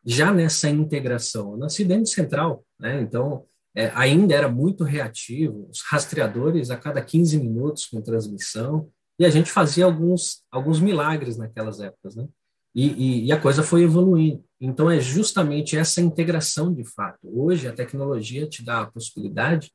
já 0.05 0.33
nessa 0.33 0.69
integração. 0.69 1.53
Eu 1.53 1.59
nasci 1.59 1.85
dentro 1.85 2.05
de 2.05 2.11
central, 2.11 2.65
né? 2.79 3.01
Então 3.01 3.45
é, 3.75 3.91
ainda 3.95 4.35
era 4.35 4.49
muito 4.49 4.85
reativo, 4.85 5.69
os 5.71 5.83
rastreadores 5.83 6.71
a 6.71 6.77
cada 6.77 7.03
15 7.03 7.39
minutos 7.39 7.87
com 7.87 8.01
transmissão 8.01 8.89
e 9.19 9.25
a 9.27 9.31
gente 9.31 9.51
fazia 9.51 9.85
alguns 9.85 10.43
alguns 10.51 10.81
milagres 10.81 11.37
naquelas 11.37 11.81
épocas, 11.81 12.15
né? 12.17 12.27
E, 12.75 13.27
e, 13.27 13.33
a 13.33 13.41
coisa 13.41 13.63
foi 13.63 13.83
evoluindo. 13.83 14.45
Então, 14.61 14.89
é 14.89 15.01
justamente 15.01 15.77
essa 15.77 16.01
integração 16.01 16.73
de 16.73 16.85
fato. 16.85 17.19
Hoje, 17.25 17.67
a 17.67 17.73
tecnologia 17.73 18.47
te 18.47 18.65
dá 18.65 18.83
a 18.83 18.87
possibilidade 18.87 19.73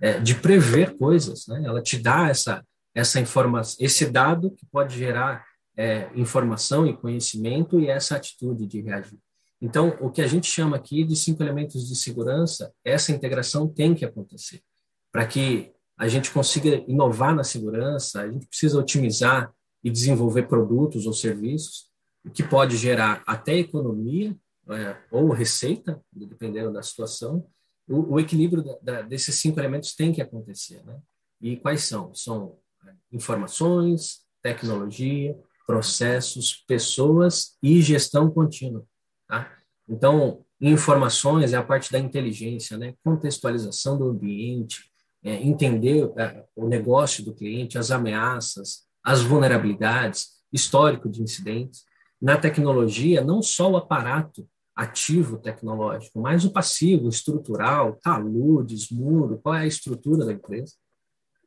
é, 0.00 0.18
de 0.20 0.34
prever 0.36 0.96
coisas, 0.96 1.46
né? 1.48 1.62
Ela 1.66 1.82
te 1.82 1.98
dá 1.98 2.28
essa 2.28 2.64
essa 2.94 3.20
informação, 3.20 3.76
esse 3.78 4.06
dado 4.06 4.50
que 4.52 4.64
pode 4.72 4.96
gerar 4.96 5.45
é, 5.76 6.10
informação 6.14 6.86
e 6.86 6.96
conhecimento 6.96 7.78
e 7.78 7.88
essa 7.88 8.16
atitude 8.16 8.66
de 8.66 8.80
reagir. 8.80 9.18
Então, 9.60 9.96
o 10.00 10.10
que 10.10 10.22
a 10.22 10.26
gente 10.26 10.46
chama 10.46 10.76
aqui 10.76 11.04
de 11.04 11.16
cinco 11.16 11.42
elementos 11.42 11.88
de 11.88 11.96
segurança, 11.96 12.72
essa 12.84 13.12
integração 13.12 13.68
tem 13.68 13.94
que 13.94 14.04
acontecer 14.04 14.62
para 15.10 15.26
que 15.26 15.72
a 15.98 16.08
gente 16.08 16.30
consiga 16.30 16.84
inovar 16.86 17.34
na 17.34 17.42
segurança. 17.42 18.20
A 18.20 18.30
gente 18.30 18.46
precisa 18.46 18.78
otimizar 18.78 19.50
e 19.82 19.90
desenvolver 19.90 20.42
produtos 20.42 21.06
ou 21.06 21.12
serviços 21.12 21.86
que 22.34 22.42
pode 22.42 22.76
gerar 22.76 23.22
até 23.26 23.54
economia 23.54 24.36
é, 24.68 24.96
ou 25.10 25.30
receita, 25.30 26.02
dependendo 26.12 26.72
da 26.72 26.82
situação, 26.82 27.46
o, 27.88 28.14
o 28.14 28.20
equilíbrio 28.20 28.64
da, 28.64 28.78
da, 28.82 29.02
desses 29.02 29.36
cinco 29.36 29.60
elementos 29.60 29.94
tem 29.94 30.12
que 30.12 30.20
acontecer. 30.20 30.84
Né? 30.84 30.98
E 31.40 31.56
quais 31.56 31.84
são? 31.84 32.12
São 32.14 32.58
é, 32.84 32.92
informações, 33.12 34.22
tecnologia, 34.42 35.38
processos, 35.66 36.64
pessoas 36.66 37.56
e 37.62 37.82
gestão 37.82 38.30
contínua. 38.30 38.84
Tá? 39.28 39.50
Então, 39.88 40.44
informações 40.60 41.52
é 41.52 41.56
a 41.56 41.62
parte 41.62 41.90
da 41.92 41.98
inteligência, 41.98 42.78
né? 42.78 42.94
contextualização 43.04 43.98
do 43.98 44.08
ambiente, 44.08 44.90
é, 45.22 45.34
entender 45.34 46.10
é, 46.16 46.44
o 46.54 46.68
negócio 46.68 47.24
do 47.24 47.34
cliente, 47.34 47.78
as 47.78 47.90
ameaças, 47.90 48.84
as 49.02 49.22
vulnerabilidades, 49.22 50.36
histórico 50.52 51.08
de 51.08 51.22
incidentes. 51.22 51.84
Na 52.20 52.36
tecnologia, 52.36 53.22
não 53.22 53.42
só 53.42 53.70
o 53.70 53.76
aparato 53.76 54.48
ativo 54.74 55.38
tecnológico, 55.38 56.20
mas 56.20 56.44
o 56.44 56.52
passivo, 56.52 57.08
estrutural, 57.08 57.98
taludes, 58.02 58.90
muro, 58.90 59.40
qual 59.42 59.54
é 59.54 59.62
a 59.62 59.66
estrutura 59.66 60.24
da 60.24 60.32
empresa. 60.32 60.74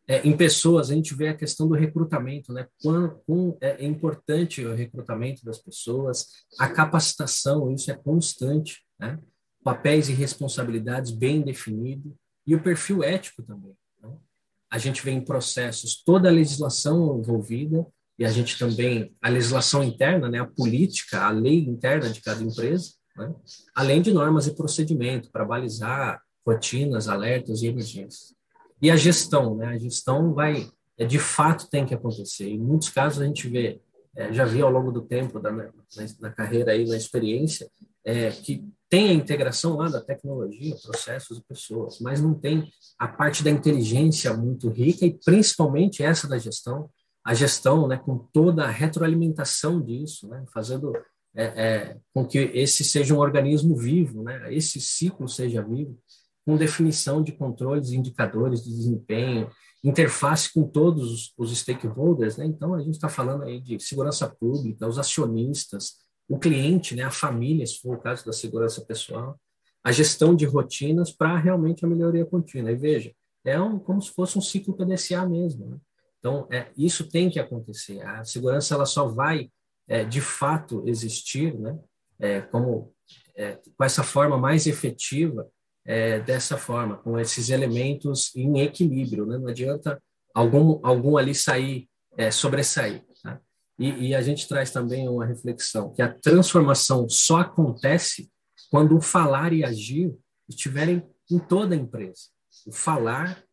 É, 0.10 0.28
em 0.28 0.36
pessoas, 0.36 0.90
a 0.90 0.96
gente 0.96 1.14
vê 1.14 1.28
a 1.28 1.38
questão 1.38 1.68
do 1.68 1.76
recrutamento, 1.76 2.52
né? 2.52 2.68
Quão, 2.82 3.22
quão 3.28 3.58
é, 3.62 3.86
é 3.86 3.86
importante 3.86 4.66
o 4.66 4.74
recrutamento 4.74 5.46
das 5.46 5.60
pessoas, 5.60 6.26
a 6.58 6.68
capacitação, 6.68 7.72
isso 7.72 7.92
é 7.92 7.94
constante, 7.96 8.84
né? 9.00 9.20
Papéis 9.64 10.10
e 10.10 10.14
responsabilidades 10.14 11.12
bem 11.12 11.44
definidos, 11.44 12.12
e 12.48 12.56
o 12.56 12.64
perfil 12.64 13.04
ético 13.04 13.44
também. 13.44 13.76
Né? 14.02 14.10
A 14.72 14.80
gente 14.80 15.04
vê 15.04 15.12
em 15.12 15.22
processos 15.22 16.02
toda 16.04 16.28
a 16.28 16.32
legislação 16.32 17.20
envolvida, 17.20 17.86
e 18.18 18.26
a 18.26 18.32
gente 18.32 18.58
também, 18.58 19.16
a 19.22 19.30
legislação 19.30 19.84
interna, 19.84 20.28
né? 20.28 20.40
A 20.40 20.48
política, 20.48 21.22
a 21.22 21.30
lei 21.30 21.60
interna 21.60 22.10
de 22.10 22.20
cada 22.20 22.42
empresa, 22.42 22.94
né? 23.16 23.32
além 23.76 24.02
de 24.02 24.12
normas 24.12 24.48
e 24.48 24.56
procedimento 24.56 25.30
para 25.30 25.46
balizar 25.46 26.20
rotinas, 26.44 27.08
alertas 27.08 27.62
e 27.62 27.68
emergências. 27.68 28.39
E 28.82 28.90
a 28.90 28.96
gestão, 28.96 29.56
né? 29.56 29.68
A 29.68 29.78
gestão 29.78 30.34
vai, 30.34 30.70
é, 30.98 31.06
de 31.06 31.20
fato, 31.20 31.70
tem 31.70 31.86
que 31.86 31.94
acontecer. 31.94 32.50
Em 32.50 32.60
muitos 32.60 32.90
casos 32.90 33.22
a 33.22 33.26
gente 33.26 33.48
vê, 33.48 33.82
é, 34.16 34.32
já 34.34 34.46
vi 34.46 34.62
ao 34.62 34.72
longo 34.72 34.92
do 34.92 35.02
tempo 35.02 35.40
da 35.40 35.52
na, 35.52 35.70
na 36.20 36.32
carreira 36.32 36.72
aí, 36.72 36.86
na 36.86 36.98
experiência, 36.98 37.70
é, 38.04 38.32
que 38.32 38.64
tem 38.90 39.10
a 39.10 39.14
integração 39.14 39.76
lá 39.76 39.88
da 39.88 40.02
tecnologia, 40.02 40.76
processos 40.82 41.38
e 41.38 41.44
pessoas, 41.44 42.00
mas 42.00 42.22
não 42.22 42.34
tem 42.34 42.72
a 42.98 43.08
parte 43.08 43.44
da 43.44 43.52
inteligência 43.52 44.34
muito 44.36 44.70
rica 44.70 45.06
e 45.06 45.14
principalmente 45.14 46.04
essa 46.04 46.28
da 46.28 46.38
gestão, 46.38 46.90
a 47.24 47.34
gestão, 47.34 47.88
né, 47.88 47.98
com 47.98 48.18
toda 48.18 48.64
a 48.64 48.72
retroalimentação 48.72 49.80
disso, 49.80 50.28
né, 50.28 50.44
fazendo 50.52 50.92
é, 51.36 51.44
é, 51.44 51.98
com 52.14 52.26
que 52.26 52.38
esse 52.38 52.84
seja 52.84 53.14
um 53.14 53.20
organismo 53.20 53.76
vivo, 53.76 54.24
né? 54.24 54.54
esse 54.54 54.82
ciclo 54.82 55.28
seja 55.28 55.62
vivo, 55.62 55.98
com 56.50 56.58
definição 56.58 57.22
de 57.22 57.32
controles 57.32 57.92
indicadores 57.92 58.64
de 58.64 58.72
desempenho, 58.72 59.52
interface 59.84 60.52
com 60.52 60.64
todos 60.64 61.32
os, 61.38 61.60
stakeholders. 61.60 62.38
Né? 62.38 62.48
Então, 62.48 62.74
a 62.74 62.82
gente 62.82 62.96
está 62.96 63.08
falando 63.08 63.44
aí 63.44 63.62
de 63.62 63.80
segurança 63.80 64.28
pública, 64.28 64.88
os 64.88 64.98
acionistas, 64.98 65.98
o 66.28 66.40
cliente, 66.40 66.96
né? 66.96 67.04
a 67.04 67.12
família, 67.12 67.68
se 67.68 67.80
for 67.80 67.98
o 67.98 68.02
caso 68.02 68.26
da 68.26 68.34
segurança 68.34 68.84
pessoal, 68.84 69.40
a 69.84 69.92
gestão 69.92 70.36
de 70.36 70.44
rotinas 70.44 71.12
para 71.12 71.38
realmente 71.38 71.86
a 71.86 71.88
melhoria 71.88 72.26
contínua. 72.26 72.72
E 72.72 72.76
veja, 72.76 73.14
é 73.46 73.62
um, 73.62 73.78
como 73.78 74.02
se 74.02 74.10
fosse 74.10 74.36
um 74.36 74.42
ciclo 74.42 74.76
PDCA 74.76 75.30
mesmo. 75.30 75.68
Né? 75.68 75.78
Então, 76.18 76.48
é, 76.52 76.72
isso 76.76 77.08
tem 77.08 77.30
que 77.30 77.40
acontecer. 77.40 78.02
A 78.02 78.24
segurança 78.24 78.74
ela 78.74 78.88
só 78.88 79.08
vai 79.08 79.52
é, 79.88 80.04
de 80.04 80.20
fato 80.20 80.82
existir, 80.88 81.54
né, 81.60 81.78
é, 82.18 82.42
como 82.42 82.92
é, 83.36 83.60
com 83.78 83.84
essa 83.84 84.04
forma 84.04 84.36
mais 84.36 84.66
efetiva, 84.66 85.48
é, 85.86 86.20
dessa 86.20 86.58
forma, 86.58 86.98
com 86.98 87.20
esses 87.20 87.50
elementos 87.50 88.36
em 88.36 88.62
equilíbrio, 88.62 89.26
né? 89.26 89.38
Não 89.38 89.48
adianta 89.48 90.02
algum 90.34 90.80
algum 90.84 91.18
ali 91.18 91.34
sair 91.34 91.90
é, 92.18 92.32
sobressair. 92.32 93.04
Tá? 93.24 93.40
E, 93.78 94.10
e 94.10 94.16
a 94.16 94.22
gente 94.22 94.48
traz 94.48 94.72
também 94.72 95.08
uma 95.08 95.26
reflexão 95.26 95.94
que 95.94 96.02
a 96.02 96.14
transformação 96.14 97.08
só 97.10 97.38
acontece 97.38 98.30
quando 98.70 98.98
o 98.98 99.02
falar 99.02 99.54
e 99.54 99.64
agir 99.64 100.14
estiverem 100.48 101.04
em 101.32 101.40
toda 101.40 101.76
a 101.76 101.78
empresa. 101.78 102.24
O 102.66 102.72
falar 102.72 103.44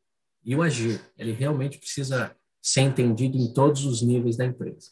e 0.45 0.55
o 0.55 0.63
agir, 0.63 1.01
ele 1.17 1.33
realmente 1.33 1.79
precisa 1.79 2.35
ser 2.63 2.81
entendido 2.81 3.37
em 3.37 3.53
todos 3.53 3.85
os 3.85 4.03
níveis 4.03 4.37
da 4.37 4.45
empresa. 4.45 4.91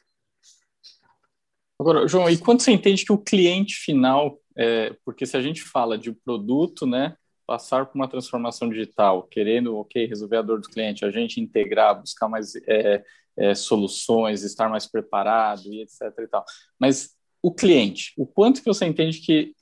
Agora, 1.78 2.06
João, 2.06 2.30
e 2.30 2.38
quando 2.38 2.60
você 2.60 2.70
entende 2.70 3.04
que 3.04 3.12
o 3.12 3.18
cliente 3.18 3.74
final, 3.74 4.38
é, 4.56 4.96
porque 5.04 5.26
se 5.26 5.36
a 5.36 5.42
gente 5.42 5.62
fala 5.62 5.98
de 5.98 6.12
produto, 6.12 6.86
né, 6.86 7.16
passar 7.46 7.86
por 7.86 7.96
uma 7.96 8.08
transformação 8.08 8.68
digital, 8.68 9.24
querendo, 9.24 9.76
ok, 9.76 10.06
resolver 10.06 10.38
a 10.38 10.42
dor 10.42 10.60
do 10.60 10.68
cliente, 10.68 11.04
a 11.04 11.10
gente 11.10 11.40
integrar, 11.40 12.00
buscar 12.00 12.28
mais 12.28 12.54
é, 12.66 13.04
é, 13.36 13.54
soluções, 13.54 14.42
estar 14.42 14.68
mais 14.68 14.86
preparado 14.86 15.72
e 15.72 15.82
etc 15.82 16.00
e 16.18 16.26
tal. 16.26 16.44
Mas 16.78 17.14
o 17.42 17.52
cliente, 17.52 18.12
o 18.16 18.26
quanto 18.26 18.60
que 18.60 18.66
você 18.66 18.86
entende 18.86 19.20
que 19.20 19.54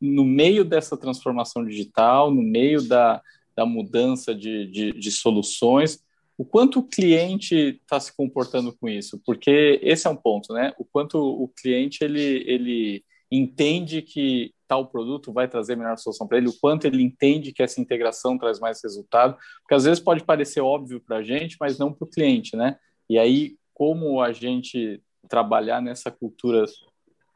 no 0.00 0.24
meio 0.24 0.64
dessa 0.64 0.96
transformação 0.96 1.64
digital, 1.64 2.30
no 2.30 2.42
meio 2.42 2.82
da, 2.82 3.22
da 3.54 3.64
mudança 3.64 4.34
de, 4.34 4.66
de, 4.66 4.92
de 4.92 5.10
soluções, 5.12 6.02
o 6.36 6.44
quanto 6.44 6.80
o 6.80 6.82
cliente 6.82 7.54
está 7.80 8.00
se 8.00 8.14
comportando 8.16 8.72
com 8.72 8.88
isso, 8.88 9.20
porque 9.24 9.78
esse 9.80 10.08
é 10.08 10.10
um 10.10 10.16
ponto, 10.16 10.52
né? 10.52 10.72
O 10.76 10.84
quanto 10.84 11.18
o 11.18 11.46
cliente 11.46 12.02
ele, 12.02 12.42
ele 12.46 13.04
entende 13.36 14.02
que 14.02 14.52
tal 14.68 14.86
produto 14.86 15.32
vai 15.32 15.48
trazer 15.48 15.76
melhor 15.76 15.96
solução 15.96 16.26
para 16.26 16.38
ele, 16.38 16.48
o 16.48 16.58
quanto 16.60 16.86
ele 16.86 17.02
entende 17.02 17.52
que 17.52 17.62
essa 17.62 17.80
integração 17.80 18.38
traz 18.38 18.60
mais 18.60 18.82
resultado, 18.82 19.36
porque 19.62 19.74
às 19.74 19.84
vezes 19.84 20.00
pode 20.00 20.24
parecer 20.24 20.60
óbvio 20.60 21.00
para 21.00 21.18
a 21.18 21.22
gente, 21.22 21.56
mas 21.58 21.78
não 21.78 21.92
para 21.92 22.04
o 22.04 22.08
cliente, 22.08 22.56
né? 22.56 22.76
E 23.08 23.18
aí, 23.18 23.56
como 23.74 24.20
a 24.20 24.32
gente 24.32 25.02
trabalhar 25.28 25.80
nessa 25.80 26.10
cultura 26.10 26.64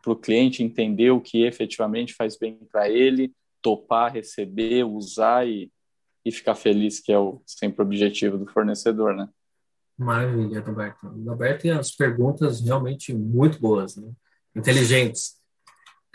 para 0.02 0.12
o 0.12 0.16
cliente 0.16 0.62
entender 0.62 1.10
o 1.10 1.20
que 1.20 1.44
efetivamente 1.44 2.14
faz 2.14 2.36
bem 2.36 2.58
para 2.70 2.88
ele, 2.88 3.32
topar, 3.62 4.12
receber, 4.12 4.84
usar 4.84 5.46
e, 5.48 5.70
e 6.24 6.30
ficar 6.30 6.54
feliz, 6.54 7.00
que 7.00 7.12
é 7.12 7.18
o 7.18 7.42
sempre 7.46 7.82
o 7.82 7.86
objetivo 7.86 8.38
do 8.38 8.46
fornecedor, 8.46 9.14
né? 9.14 9.28
Maravilha, 9.98 10.60
Roberto. 10.60 11.06
Roberto 11.06 11.62
tem 11.62 11.70
as 11.70 11.90
perguntas 11.90 12.60
realmente 12.60 13.14
muito 13.14 13.58
boas, 13.58 13.96
né? 13.96 14.12
inteligentes. 14.56 15.35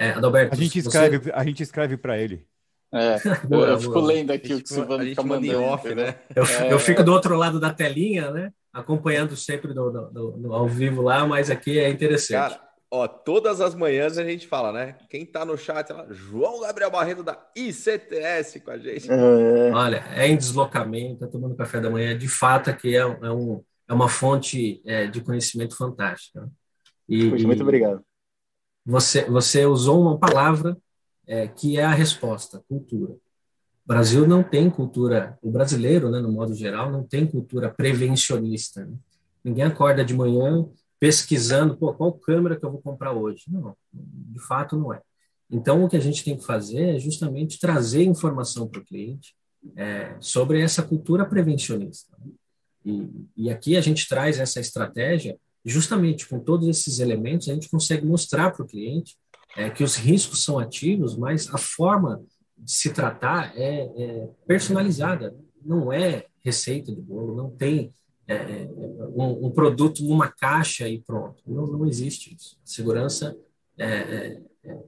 É, 0.01 0.09
Adalberto, 0.13 0.55
a 0.55 0.57
gente 0.57 0.79
escreve, 0.79 1.19
você... 1.19 1.31
a 1.31 1.43
gente 1.43 1.61
escreve 1.61 1.95
para 1.95 2.17
ele. 2.17 2.43
É, 2.91 3.19
boa, 3.47 3.67
eu, 3.67 3.79
fico 3.79 3.99
lendo 3.99 4.31
aqui 4.31 4.55
o 4.55 4.57
que 4.57 4.63
o 4.63 4.67
Silvano 4.67 5.03
fica 5.03 5.21
mandando. 5.21 5.61
Off, 5.61 5.93
né? 5.93 6.15
Eu, 6.35 6.43
é, 6.43 6.73
eu, 6.73 6.79
fico 6.79 7.03
do 7.03 7.13
outro 7.13 7.35
lado 7.35 7.59
da 7.59 7.71
telinha, 7.71 8.31
né? 8.31 8.51
Acompanhando 8.73 9.35
sempre 9.35 9.75
do, 9.75 9.91
do, 9.91 10.31
do, 10.31 10.53
ao 10.53 10.67
vivo 10.67 11.03
lá, 11.03 11.25
mas 11.27 11.51
aqui 11.51 11.77
é 11.77 11.87
interessante. 11.87 12.31
Cara, 12.31 12.61
ó, 12.89 13.07
todas 13.07 13.61
as 13.61 13.75
manhãs 13.75 14.17
a 14.17 14.23
gente 14.23 14.47
fala, 14.47 14.73
né? 14.73 14.95
Quem 15.07 15.23
tá 15.23 15.45
no 15.45 15.55
chat 15.55 15.93
lá, 15.93 16.07
João 16.09 16.61
Gabriel 16.61 16.89
Barreto 16.89 17.21
da 17.21 17.37
ICTS 17.55 18.59
com 18.61 18.71
a 18.71 18.79
gente. 18.79 19.07
É. 19.07 19.71
Olha, 19.71 20.03
é 20.15 20.27
em 20.27 20.35
deslocamento, 20.35 21.19
tá 21.19 21.27
tomando 21.27 21.55
café 21.55 21.79
da 21.79 21.91
manhã, 21.91 22.17
de 22.17 22.27
fato 22.27 22.71
aqui 22.71 22.95
é, 22.95 23.01
é, 23.01 23.31
um, 23.31 23.63
é 23.87 23.93
uma 23.93 24.09
fonte 24.09 24.81
é, 24.83 25.05
de 25.05 25.21
conhecimento 25.21 25.77
fantástica. 25.77 26.49
E, 27.07 27.25
muito 27.45 27.61
obrigado. 27.61 28.03
Você, 28.86 29.25
você 29.25 29.65
usou 29.65 30.01
uma 30.01 30.17
palavra 30.17 30.77
é, 31.27 31.47
que 31.47 31.77
é 31.77 31.84
a 31.84 31.93
resposta, 31.93 32.63
cultura. 32.67 33.13
O 33.13 33.88
Brasil 33.88 34.27
não 34.27 34.43
tem 34.43 34.69
cultura, 34.69 35.38
o 35.41 35.51
brasileiro, 35.51 36.09
né, 36.09 36.19
no 36.19 36.32
modo 36.32 36.53
geral, 36.53 36.91
não 36.91 37.03
tem 37.03 37.25
cultura 37.25 37.69
prevencionista. 37.69 38.86
Né? 38.86 38.95
Ninguém 39.43 39.65
acorda 39.65 40.03
de 40.03 40.13
manhã 40.13 40.67
pesquisando 40.99 41.75
Pô, 41.75 41.93
qual 41.93 42.13
câmera 42.13 42.55
que 42.55 42.63
eu 42.63 42.71
vou 42.71 42.82
comprar 42.82 43.11
hoje. 43.11 43.45
Não, 43.47 43.75
de 43.91 44.39
fato 44.39 44.77
não 44.77 44.93
é. 44.93 45.01
Então, 45.49 45.84
o 45.84 45.89
que 45.89 45.97
a 45.97 46.01
gente 46.01 46.23
tem 46.23 46.38
que 46.38 46.45
fazer 46.45 46.95
é 46.95 46.99
justamente 46.99 47.59
trazer 47.59 48.03
informação 48.03 48.67
para 48.67 48.79
o 48.79 48.86
cliente 48.86 49.36
é, 49.75 50.15
sobre 50.19 50.61
essa 50.61 50.82
cultura 50.82 51.25
prevencionista. 51.25 52.15
Né? 52.19 52.32
E, 52.86 53.09
e 53.36 53.49
aqui 53.49 53.75
a 53.75 53.82
gente 53.82 54.07
traz 54.07 54.39
essa 54.39 54.59
estratégia 54.59 55.38
justamente 55.64 56.28
com 56.28 56.39
todos 56.39 56.68
esses 56.68 56.99
elementos, 56.99 57.49
a 57.49 57.53
gente 57.53 57.70
consegue 57.70 58.05
mostrar 58.05 58.51
para 58.51 58.64
o 58.64 58.68
cliente 58.68 59.16
é, 59.55 59.70
que 59.70 59.84
os 59.84 59.95
riscos 59.95 60.43
são 60.43 60.57
ativos, 60.57 61.16
mas 61.16 61.53
a 61.53 61.57
forma 61.57 62.24
de 62.57 62.72
se 62.72 62.91
tratar 62.91 63.55
é, 63.55 63.91
é 63.95 64.30
personalizada, 64.47 65.36
não 65.64 65.91
é 65.91 66.26
receita 66.43 66.93
de 66.93 67.01
bolo, 67.01 67.36
não 67.36 67.49
tem 67.49 67.93
é, 68.28 68.34
é, 68.36 68.70
um, 69.16 69.47
um, 69.47 69.51
produto 69.51 70.03
numa 70.03 70.28
caixa 70.30 70.88
e 70.88 70.99
pronto. 70.99 71.43
Não, 71.45 71.68
não 71.68 71.86
existe 71.86 72.36
isso. 72.36 72.57
A 72.64 72.68
segurança 72.68 73.36
é, 73.78 73.86
é, 73.86 74.41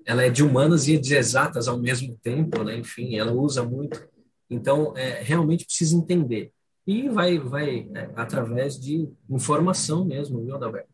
ela 0.06 0.24
é 0.24 0.30
de 0.30 0.44
humanas 0.44 0.88
e 0.88 0.98
de 0.98 1.16
exatas 1.16 1.68
ao 1.68 1.78
mesmo 1.78 2.18
tempo, 2.22 2.64
né? 2.64 2.78
enfim, 2.78 3.16
ela 3.18 3.32
usa 3.32 3.64
muito. 3.64 4.08
Então, 4.50 4.94
realmente 5.24 5.66
precisa 5.66 5.96
entender 5.96 6.52
e 6.86 7.08
vai, 7.10 7.40
vai 7.40 7.90
é, 7.94 8.10
através 8.16 8.80
de 8.80 9.08
informação 9.30 10.06
mesmo, 10.06 10.44
viu, 10.44 10.56
Adalberto? 10.56 10.90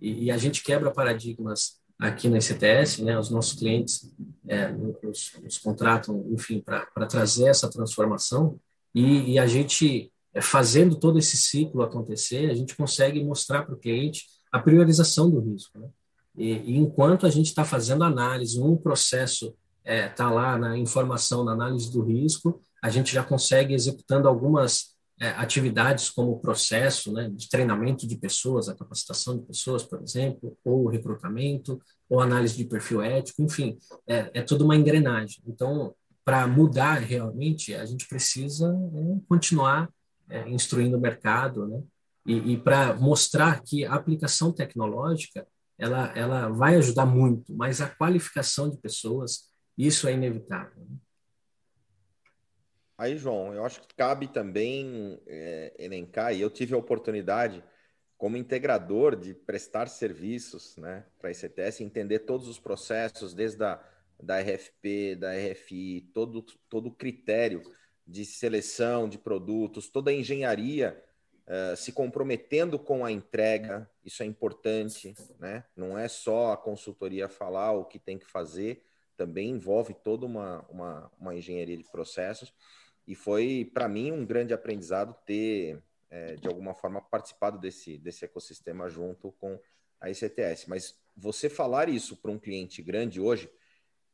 E, 0.00 0.24
e, 0.24 0.30
a 0.30 0.38
gente 0.38 0.62
quebra 0.62 0.90
paradigmas 0.90 1.78
aqui 1.98 2.28
na 2.28 2.40
CTS, 2.40 3.02
né? 3.02 3.18
Os 3.18 3.30
nossos 3.30 3.52
clientes 3.52 4.10
é, 4.48 4.72
nos, 4.72 5.32
nos, 5.42 5.58
contratam, 5.58 6.24
enfim, 6.30 6.60
para 6.60 7.06
trazer 7.06 7.48
essa 7.48 7.68
transformação 7.68 8.58
e, 8.94 9.32
e 9.32 9.38
a 9.38 9.46
gente, 9.46 10.10
é, 10.32 10.40
fazendo 10.40 10.96
todo 10.96 11.18
esse 11.18 11.36
ciclo 11.36 11.82
acontecer, 11.82 12.50
a 12.50 12.54
gente 12.54 12.74
consegue 12.74 13.22
mostrar 13.22 13.64
para 13.64 13.74
o 13.74 13.78
cliente 13.78 14.24
a 14.50 14.58
priorização 14.58 15.30
do 15.30 15.40
risco, 15.40 15.78
né? 15.78 15.88
E, 16.36 16.52
e 16.52 16.76
enquanto 16.78 17.26
a 17.26 17.30
gente 17.30 17.46
está 17.46 17.64
fazendo 17.64 18.04
análise, 18.04 18.60
um 18.60 18.76
processo 18.76 19.54
está 19.84 19.92
é, 19.92 20.08
tá 20.08 20.30
lá 20.30 20.58
na 20.58 20.78
informação, 20.78 21.44
na 21.44 21.52
análise 21.52 21.92
do 21.92 22.02
risco, 22.02 22.60
a 22.82 22.88
gente 22.88 23.12
já 23.12 23.22
consegue 23.22 23.74
executando 23.74 24.26
algumas 24.26 24.93
é, 25.20 25.28
atividades 25.30 26.10
como 26.10 26.32
o 26.32 26.40
processo 26.40 27.12
né, 27.12 27.30
de 27.30 27.48
treinamento 27.48 28.06
de 28.06 28.16
pessoas, 28.16 28.68
a 28.68 28.74
capacitação 28.74 29.38
de 29.38 29.46
pessoas, 29.46 29.82
por 29.84 30.02
exemplo, 30.02 30.56
ou 30.64 30.88
recrutamento, 30.88 31.80
ou 32.08 32.20
análise 32.20 32.56
de 32.56 32.64
perfil 32.64 33.00
ético, 33.00 33.42
enfim, 33.42 33.78
é, 34.06 34.30
é 34.34 34.42
toda 34.42 34.64
uma 34.64 34.76
engrenagem. 34.76 35.42
Então, 35.46 35.94
para 36.24 36.46
mudar 36.46 36.98
realmente, 36.98 37.74
a 37.74 37.84
gente 37.84 38.08
precisa 38.08 38.74
é, 38.94 39.20
continuar 39.28 39.88
é, 40.28 40.48
instruindo 40.48 40.96
o 40.96 41.00
mercado, 41.00 41.66
né? 41.66 41.82
E, 42.26 42.52
e 42.52 42.56
para 42.56 42.94
mostrar 42.94 43.62
que 43.62 43.84
a 43.84 43.94
aplicação 43.94 44.50
tecnológica 44.50 45.46
ela, 45.78 46.12
ela 46.16 46.48
vai 46.48 46.76
ajudar 46.76 47.04
muito, 47.04 47.54
mas 47.54 47.80
a 47.80 47.88
qualificação 47.88 48.70
de 48.70 48.78
pessoas, 48.78 49.50
isso 49.76 50.08
é 50.08 50.14
inevitável. 50.14 50.86
Né? 50.88 50.96
Aí, 52.96 53.16
João, 53.16 53.52
eu 53.52 53.64
acho 53.64 53.80
que 53.80 53.94
cabe 53.94 54.28
também 54.28 55.20
é, 55.26 55.74
elencar, 55.78 56.34
e 56.34 56.40
eu 56.40 56.50
tive 56.50 56.74
a 56.74 56.78
oportunidade, 56.78 57.62
como 58.16 58.36
integrador, 58.36 59.16
de 59.16 59.34
prestar 59.34 59.88
serviços 59.88 60.76
né, 60.76 61.04
para 61.18 61.28
a 61.28 61.32
ICTS, 61.32 61.82
entender 61.82 62.20
todos 62.20 62.48
os 62.48 62.58
processos, 62.58 63.34
desde 63.34 63.64
a 63.64 63.82
da 64.20 64.40
RFP, 64.40 65.16
da 65.16 65.32
RFI, 65.32 66.10
todo, 66.12 66.42
todo 66.68 66.88
o 66.88 66.94
critério 66.94 67.62
de 68.06 68.24
seleção 68.24 69.08
de 69.08 69.18
produtos, 69.18 69.88
toda 69.88 70.10
a 70.10 70.14
engenharia 70.14 71.02
uh, 71.46 71.76
se 71.76 71.92
comprometendo 71.92 72.78
com 72.78 73.04
a 73.04 73.10
entrega, 73.10 73.88
isso 74.04 74.22
é 74.22 74.26
importante, 74.26 75.14
né? 75.38 75.64
Não 75.76 75.96
é 75.98 76.08
só 76.08 76.52
a 76.52 76.56
consultoria 76.56 77.28
falar 77.28 77.72
o 77.72 77.84
que 77.84 77.98
tem 77.98 78.18
que 78.18 78.26
fazer, 78.26 78.82
também 79.16 79.50
envolve 79.50 79.94
toda 79.94 80.26
uma, 80.26 80.64
uma, 80.68 81.12
uma 81.18 81.34
engenharia 81.34 81.76
de 81.76 81.84
processos. 81.84 82.52
E 83.06 83.14
foi, 83.14 83.70
para 83.72 83.88
mim, 83.88 84.12
um 84.12 84.24
grande 84.24 84.54
aprendizado 84.54 85.14
ter, 85.26 85.82
é, 86.10 86.36
de 86.36 86.48
alguma 86.48 86.74
forma, 86.74 87.00
participado 87.00 87.58
desse, 87.58 87.98
desse 87.98 88.24
ecossistema 88.24 88.88
junto 88.88 89.32
com 89.32 89.58
a 90.00 90.10
ICTS. 90.10 90.68
Mas 90.68 90.98
você 91.16 91.48
falar 91.48 91.88
isso 91.88 92.16
para 92.16 92.30
um 92.30 92.38
cliente 92.38 92.82
grande 92.82 93.20
hoje, 93.20 93.50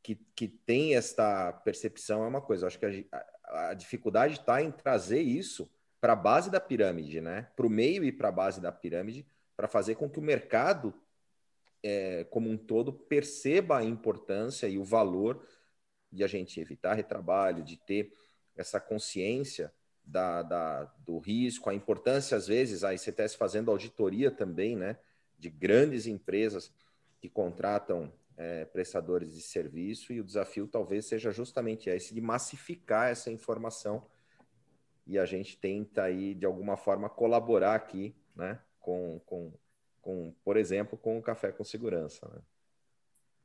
que, 0.02 0.16
que 0.34 0.48
tem 0.48 0.96
esta 0.96 1.52
percepção, 1.52 2.24
é 2.24 2.28
uma 2.28 2.40
coisa. 2.40 2.66
Acho 2.66 2.78
que 2.78 2.86
a, 2.86 3.26
a, 3.44 3.70
a 3.70 3.74
dificuldade 3.74 4.34
está 4.34 4.62
em 4.62 4.70
trazer 4.70 5.20
isso 5.20 5.70
para 6.00 6.14
a 6.14 6.16
base 6.16 6.50
da 6.50 6.60
pirâmide, 6.60 7.20
né? 7.20 7.48
para 7.54 7.66
o 7.66 7.70
meio 7.70 8.02
e 8.02 8.10
para 8.10 8.28
a 8.28 8.32
base 8.32 8.60
da 8.60 8.72
pirâmide, 8.72 9.26
para 9.56 9.68
fazer 9.68 9.96
com 9.96 10.08
que 10.08 10.18
o 10.18 10.22
mercado, 10.22 10.94
é, 11.82 12.24
como 12.24 12.48
um 12.48 12.56
todo, 12.56 12.92
perceba 12.92 13.78
a 13.78 13.84
importância 13.84 14.66
e 14.66 14.78
o 14.78 14.84
valor 14.84 15.46
de 16.10 16.24
a 16.24 16.26
gente 16.26 16.58
evitar 16.58 16.94
retrabalho, 16.94 17.62
de 17.62 17.76
ter 17.76 18.12
essa 18.60 18.78
consciência 18.78 19.72
da, 20.04 20.42
da, 20.42 20.84
do 21.04 21.18
risco, 21.18 21.70
a 21.70 21.74
importância, 21.74 22.36
às 22.36 22.46
vezes, 22.46 22.84
a 22.84 22.92
ICTS 22.94 23.36
fazendo 23.36 23.70
auditoria 23.70 24.30
também, 24.30 24.76
né, 24.76 24.96
de 25.38 25.48
grandes 25.48 26.06
empresas 26.06 26.72
que 27.20 27.28
contratam 27.28 28.12
é, 28.36 28.64
prestadores 28.64 29.34
de 29.34 29.42
serviço, 29.42 30.12
e 30.12 30.20
o 30.20 30.24
desafio 30.24 30.66
talvez 30.66 31.06
seja 31.06 31.30
justamente 31.30 31.90
esse 31.90 32.14
de 32.14 32.20
massificar 32.20 33.10
essa 33.10 33.30
informação 33.30 34.06
e 35.06 35.18
a 35.18 35.24
gente 35.24 35.58
tenta 35.58 36.04
aí, 36.04 36.34
de 36.34 36.46
alguma 36.46 36.76
forma, 36.76 37.08
colaborar 37.08 37.74
aqui, 37.74 38.14
né, 38.34 38.60
com, 38.78 39.20
com, 39.26 39.52
com 40.00 40.34
por 40.44 40.56
exemplo, 40.56 40.96
com 40.96 41.18
o 41.18 41.22
Café 41.22 41.50
com 41.50 41.64
Segurança, 41.64 42.28
né? 42.28 42.40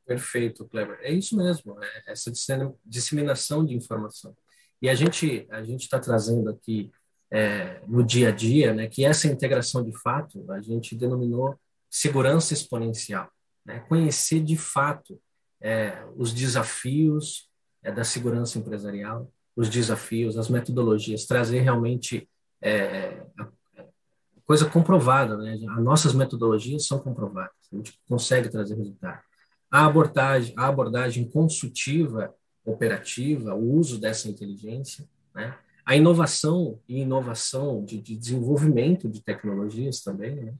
Perfeito, 0.06 0.68
Kleber. 0.68 1.00
É 1.02 1.12
isso 1.12 1.36
mesmo, 1.36 1.84
é 1.84 2.04
essa 2.06 2.32
disseminação 2.86 3.66
de 3.66 3.74
informação. 3.74 4.38
E 4.86 4.90
a 4.90 4.94
gente 4.94 5.48
a 5.50 5.64
gente 5.64 5.82
está 5.82 6.00
trazendo 6.00 6.48
aqui 6.48 6.92
é, 7.32 7.82
no 7.88 8.04
dia 8.04 8.30
a 8.30 8.32
dia, 8.32 8.72
né, 8.72 8.88
que 8.88 9.04
essa 9.04 9.28
integração 9.28 9.84
de 9.84 9.92
fato 10.00 10.46
a 10.52 10.62
gente 10.62 10.96
denominou 10.96 11.60
segurança 11.90 12.54
exponencial, 12.54 13.28
né? 13.66 13.80
Conhecer 13.90 14.42
de 14.42 14.56
fato 14.56 15.20
é, 15.60 16.06
os 16.16 16.32
desafios 16.32 17.50
é, 17.82 17.92
da 17.92 18.04
segurança 18.04 18.60
empresarial, 18.60 19.28
os 19.56 19.70
desafios, 19.70 20.38
as 20.38 20.50
metodologias, 20.50 21.26
trazer 21.26 21.62
realmente 21.62 22.30
é, 22.62 23.24
coisa 24.46 24.70
comprovada, 24.70 25.36
né? 25.36 25.58
As 25.68 25.84
nossas 25.84 26.14
metodologias 26.14 26.86
são 26.86 27.00
comprovadas, 27.00 27.56
a 27.74 27.76
gente 27.76 28.00
consegue 28.08 28.50
trazer 28.50 28.76
resultado. 28.76 29.20
A 29.72 29.88
abordagem, 29.88 30.54
a 30.56 30.68
abordagem 30.68 31.28
consultiva 31.28 32.32
operativa, 32.66 33.54
o 33.54 33.74
uso 33.74 34.00
dessa 34.00 34.28
inteligência, 34.28 35.08
né? 35.34 35.58
a 35.86 35.96
inovação 35.96 36.80
e 36.90 37.02
inovação 37.02 37.86
de, 37.86 38.02
de 38.02 38.18
desenvolvimento 38.18 39.08
de 39.08 39.22
tecnologias 39.22 40.02
também, 40.02 40.36
né? 40.36 40.54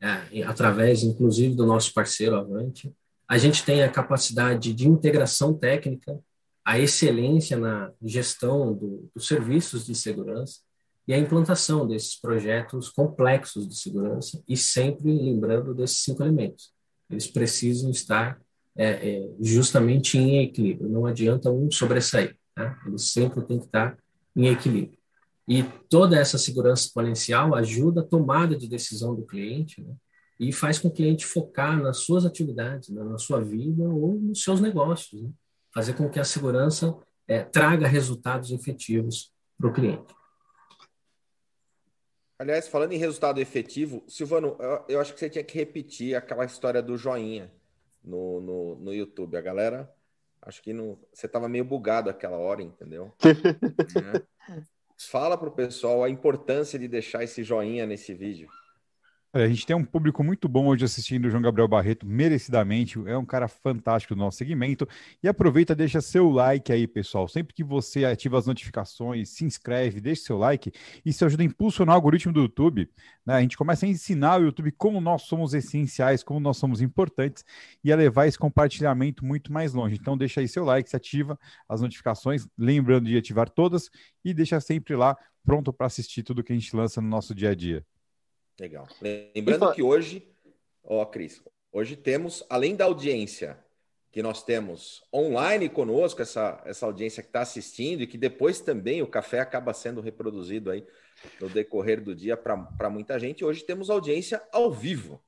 é, 0.00 0.42
através, 0.44 1.02
inclusive, 1.02 1.54
do 1.54 1.66
nosso 1.66 1.92
parceiro 1.92 2.36
Avante, 2.36 2.92
a 3.26 3.36
gente 3.36 3.64
tem 3.64 3.82
a 3.82 3.90
capacidade 3.90 4.72
de 4.72 4.88
integração 4.88 5.52
técnica, 5.52 6.18
a 6.64 6.78
excelência 6.78 7.56
na 7.56 7.92
gestão 8.02 8.72
do, 8.72 9.10
dos 9.14 9.26
serviços 9.26 9.84
de 9.84 9.94
segurança 9.94 10.60
e 11.06 11.12
a 11.12 11.18
implantação 11.18 11.86
desses 11.86 12.20
projetos 12.20 12.90
complexos 12.90 13.66
de 13.66 13.76
segurança 13.76 14.42
e 14.46 14.56
sempre 14.56 15.10
lembrando 15.10 15.74
desses 15.74 15.98
cinco 15.98 16.22
elementos. 16.22 16.70
Eles 17.10 17.26
precisam 17.26 17.90
estar 17.90 18.38
é, 18.78 18.90
é, 18.90 19.28
justamente 19.40 20.16
em 20.16 20.44
equilíbrio, 20.44 20.88
não 20.88 21.04
adianta 21.04 21.50
um 21.50 21.68
sobressair, 21.68 22.36
tá? 22.54 22.80
eles 22.86 23.10
sempre 23.10 23.44
têm 23.44 23.58
que 23.58 23.66
estar 23.66 23.98
em 24.36 24.46
equilíbrio. 24.46 24.96
E 25.48 25.64
toda 25.88 26.16
essa 26.16 26.38
segurança 26.38 26.86
exponencial 26.86 27.56
ajuda 27.56 28.02
a 28.02 28.04
tomada 28.04 28.56
de 28.56 28.68
decisão 28.68 29.16
do 29.16 29.26
cliente 29.26 29.82
né? 29.82 29.92
e 30.38 30.52
faz 30.52 30.78
com 30.78 30.88
que 30.88 30.94
o 30.94 30.96
cliente 30.96 31.26
focar 31.26 31.82
nas 31.82 31.98
suas 31.98 32.24
atividades, 32.24 32.90
né? 32.90 33.02
na 33.02 33.18
sua 33.18 33.40
vida 33.42 33.82
ou 33.82 34.14
nos 34.14 34.44
seus 34.44 34.60
negócios, 34.60 35.20
né? 35.20 35.30
fazer 35.74 35.94
com 35.94 36.08
que 36.08 36.20
a 36.20 36.24
segurança 36.24 36.96
é, 37.26 37.42
traga 37.42 37.88
resultados 37.88 38.52
efetivos 38.52 39.32
para 39.58 39.68
o 39.68 39.72
cliente. 39.72 40.14
Aliás, 42.38 42.68
falando 42.68 42.92
em 42.92 42.98
resultado 42.98 43.40
efetivo, 43.40 44.04
Silvano, 44.06 44.56
eu, 44.60 44.84
eu, 44.90 45.00
acho 45.00 45.12
que 45.12 45.18
você 45.18 45.28
tinha 45.28 45.42
que 45.42 45.58
repetir 45.58 46.14
aquela 46.14 46.44
história 46.44 46.80
do 46.80 46.96
joinha 46.96 47.50
no, 48.02 48.40
no, 48.40 48.76
no 48.76 48.94
YouTube. 48.94 49.36
A 49.36 49.40
galera, 49.40 49.92
acho 50.42 50.62
que 50.62 50.72
não, 50.72 50.98
você 51.12 51.26
estava 51.26 51.48
meio 51.48 51.64
bugado 51.64 52.10
aquela 52.10 52.36
hora, 52.36 52.62
entendeu? 52.62 53.12
é. 54.14 54.22
Fala 55.10 55.38
para 55.38 55.48
o 55.48 55.52
pessoal 55.52 56.02
a 56.02 56.10
importância 56.10 56.78
de 56.78 56.88
deixar 56.88 57.22
esse 57.22 57.42
joinha 57.44 57.86
nesse 57.86 58.12
vídeo. 58.14 58.48
A 59.30 59.46
gente 59.46 59.66
tem 59.66 59.76
um 59.76 59.84
público 59.84 60.24
muito 60.24 60.48
bom 60.48 60.68
hoje 60.68 60.86
assistindo 60.86 61.26
o 61.26 61.30
João 61.30 61.42
Gabriel 61.42 61.68
Barreto, 61.68 62.06
merecidamente. 62.06 62.98
É 63.06 63.16
um 63.16 63.26
cara 63.26 63.46
fantástico 63.46 64.14
do 64.14 64.18
nosso 64.18 64.38
segmento. 64.38 64.88
E 65.22 65.28
aproveita, 65.28 65.74
deixa 65.74 66.00
seu 66.00 66.30
like 66.30 66.72
aí, 66.72 66.86
pessoal. 66.86 67.28
Sempre 67.28 67.52
que 67.52 67.62
você 67.62 68.06
ativa 68.06 68.38
as 68.38 68.46
notificações, 68.46 69.28
se 69.28 69.44
inscreve, 69.44 70.00
deixa 70.00 70.22
seu 70.22 70.38
like. 70.38 70.72
Isso 71.04 71.26
ajuda 71.26 71.42
a 71.42 71.46
impulsionar 71.46 71.94
o 71.94 71.98
algoritmo 71.98 72.32
do 72.32 72.40
YouTube. 72.40 72.88
Né? 73.26 73.34
A 73.34 73.40
gente 73.42 73.58
começa 73.58 73.84
a 73.84 73.88
ensinar 73.90 74.40
o 74.40 74.44
YouTube 74.44 74.72
como 74.72 74.98
nós 74.98 75.22
somos 75.22 75.52
essenciais, 75.52 76.22
como 76.22 76.40
nós 76.40 76.56
somos 76.56 76.80
importantes 76.80 77.44
e 77.84 77.92
a 77.92 77.96
levar 77.96 78.28
esse 78.28 78.38
compartilhamento 78.38 79.26
muito 79.26 79.52
mais 79.52 79.74
longe. 79.74 79.98
Então, 80.00 80.16
deixa 80.16 80.40
aí 80.40 80.48
seu 80.48 80.64
like, 80.64 80.88
se 80.88 80.96
ativa 80.96 81.38
as 81.68 81.82
notificações, 81.82 82.48
lembrando 82.56 83.10
de 83.10 83.16
ativar 83.18 83.50
todas 83.50 83.90
e 84.24 84.32
deixa 84.32 84.58
sempre 84.58 84.96
lá 84.96 85.14
pronto 85.44 85.70
para 85.70 85.86
assistir 85.86 86.22
tudo 86.22 86.42
que 86.42 86.52
a 86.52 86.56
gente 86.56 86.74
lança 86.74 87.02
no 87.02 87.08
nosso 87.08 87.34
dia 87.34 87.50
a 87.50 87.54
dia. 87.54 87.84
Legal. 88.58 88.88
Lembrando 89.00 89.72
que 89.72 89.82
hoje, 89.82 90.28
ó, 90.82 91.04
Cris, 91.04 91.42
hoje 91.72 91.96
temos, 91.96 92.44
além 92.50 92.74
da 92.74 92.86
audiência 92.86 93.58
que 94.10 94.22
nós 94.22 94.42
temos 94.42 95.02
online 95.14 95.68
conosco, 95.68 96.22
essa, 96.22 96.60
essa 96.64 96.86
audiência 96.86 97.22
que 97.22 97.28
está 97.28 97.40
assistindo 97.40 98.02
e 98.02 98.06
que 98.06 98.18
depois 98.18 98.60
também 98.60 99.02
o 99.02 99.06
café 99.06 99.40
acaba 99.40 99.72
sendo 99.72 100.00
reproduzido 100.00 100.70
aí 100.70 100.84
no 101.40 101.48
decorrer 101.48 102.02
do 102.02 102.14
dia 102.14 102.36
para 102.36 102.90
muita 102.90 103.18
gente. 103.18 103.44
Hoje 103.44 103.64
temos 103.64 103.90
audiência 103.90 104.42
ao 104.52 104.72
vivo. 104.72 105.22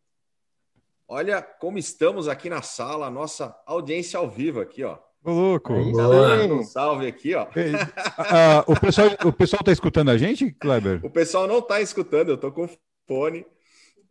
Olha 1.06 1.42
como 1.42 1.78
estamos 1.78 2.26
aqui 2.26 2.48
na 2.48 2.62
sala, 2.62 3.06
a 3.06 3.10
nossa 3.10 3.56
audiência 3.66 4.18
ao 4.18 4.30
vivo 4.30 4.60
aqui, 4.60 4.82
ó. 4.82 4.98
Ô, 5.22 5.32
louco. 5.32 5.74
um 5.74 6.64
salve 6.64 7.06
aqui, 7.06 7.34
ó. 7.34 7.44
Uh, 7.44 8.72
o 8.72 8.80
pessoal 8.80 9.08
o 9.24 9.32
pessoal 9.32 9.60
está 9.60 9.72
escutando 9.72 10.10
a 10.10 10.16
gente, 10.16 10.50
Kleber? 10.52 11.04
O 11.04 11.10
pessoal 11.10 11.46
não 11.46 11.58
está 11.58 11.80
escutando, 11.80 12.30
eu 12.30 12.36
estou 12.36 12.50
com 12.50 12.66
fone, 13.10 13.44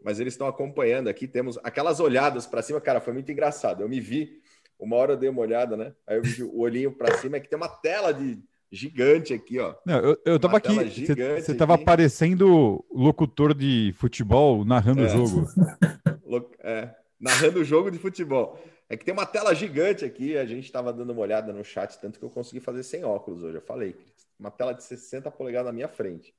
mas 0.03 0.19
eles 0.19 0.33
estão 0.33 0.45
acompanhando 0.45 1.07
aqui. 1.07 1.25
Temos 1.25 1.57
aquelas 1.63 2.01
olhadas 2.01 2.45
para 2.45 2.61
cima, 2.61 2.81
cara, 2.81 2.99
foi 2.99 3.13
muito 3.13 3.31
engraçado. 3.31 3.81
Eu 3.81 3.87
me 3.87 4.01
vi, 4.01 4.41
uma 4.77 4.97
hora 4.97 5.13
eu 5.13 5.17
dei 5.17 5.29
uma 5.29 5.39
olhada, 5.39 5.77
né? 5.77 5.93
Aí 6.05 6.17
eu 6.17 6.21
vi 6.21 6.43
o 6.43 6.59
olhinho 6.59 6.91
para 6.91 7.15
cima, 7.17 7.37
é 7.37 7.39
que 7.39 7.47
tem 7.47 7.55
uma 7.55 7.69
tela 7.69 8.11
de 8.11 8.37
gigante 8.69 9.33
aqui, 9.33 9.57
ó. 9.57 9.73
Não, 9.85 9.99
eu, 9.99 10.17
eu 10.25 10.39
tava 10.39 10.57
aqui, 10.57 10.73
você 10.75 11.55
tava 11.55 11.75
aqui. 11.75 11.85
parecendo 11.85 12.85
locutor 12.91 13.53
de 13.53 13.93
futebol 13.95 14.65
narrando 14.65 15.01
é. 15.01 15.05
o 15.05 15.09
jogo. 15.09 15.47
É, 16.59 16.93
narrando 17.19 17.59
o 17.59 17.63
jogo 17.63 17.89
de 17.89 17.97
futebol. 17.97 18.63
É 18.87 18.95
que 18.95 19.03
tem 19.03 19.11
uma 19.11 19.25
tela 19.25 19.51
gigante 19.55 20.05
aqui, 20.05 20.37
a 20.37 20.45
gente 20.45 20.65
estava 20.65 20.93
dando 20.93 21.11
uma 21.11 21.21
olhada 21.21 21.51
no 21.51 21.63
chat, 21.63 21.99
tanto 21.99 22.19
que 22.19 22.25
eu 22.25 22.29
consegui 22.29 22.59
fazer 22.59 22.83
sem 22.83 23.03
óculos 23.03 23.41
hoje, 23.41 23.57
eu 23.57 23.61
falei. 23.61 23.95
Uma 24.39 24.51
tela 24.51 24.71
de 24.71 24.83
60 24.83 25.31
polegadas 25.31 25.65
na 25.65 25.73
minha 25.73 25.87
frente. 25.87 26.31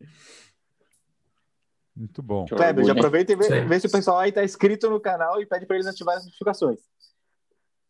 Muito 2.00 2.22
bom. 2.22 2.46
Kleber, 2.46 2.82
já 2.82 2.92
aproveita 2.92 3.32
e 3.34 3.36
vê, 3.36 3.60
vê, 3.60 3.78
se 3.78 3.86
o 3.86 3.90
pessoal 3.90 4.20
aí 4.20 4.30
está 4.30 4.42
inscrito 4.42 4.88
no 4.88 4.98
canal 4.98 5.38
e 5.38 5.44
pede 5.44 5.66
para 5.66 5.76
eles 5.76 5.86
ativar 5.86 6.16
as 6.16 6.24
notificações. 6.24 6.80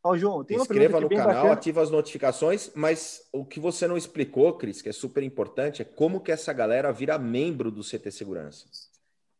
Ó, 0.03 0.17
João, 0.17 0.43
tem 0.43 0.57
uma 0.57 0.65
Inscreva 0.65 1.01
no 1.01 1.09
canal, 1.09 1.27
bacana. 1.27 1.53
ativa 1.53 1.81
as 1.81 1.91
notificações, 1.91 2.73
mas 2.75 3.23
o 3.33 3.45
que 3.45 3.61
você 3.61 3.87
não 3.87 3.97
explicou, 3.97 4.53
Cris, 4.55 4.83
que 4.83 4.89
é 4.89 4.93
super 4.93 5.23
importante, 5.23 5.81
é 5.81 5.85
como 5.85 6.21
que 6.21 6.33
essa 6.33 6.53
galera 6.53 6.93
vira 6.93 7.19
membro 7.21 7.71
do 7.71 7.85
CT 7.85 8.11
Segurança. 8.11 8.67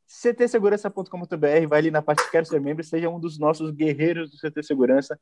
ctsegurança.com.br, 0.07 1.67
vai 1.69 1.79
ali 1.81 1.91
na 1.91 2.01
parte 2.01 2.31
Quero 2.31 2.47
Ser 2.47 2.61
Membro, 2.61 2.85
seja 2.85 3.09
um 3.09 3.19
dos 3.19 3.41
nossos 3.41 3.73
guerreiros 3.73 4.31
do 4.31 4.37
CT 4.37 4.63
Segurança 4.63 5.19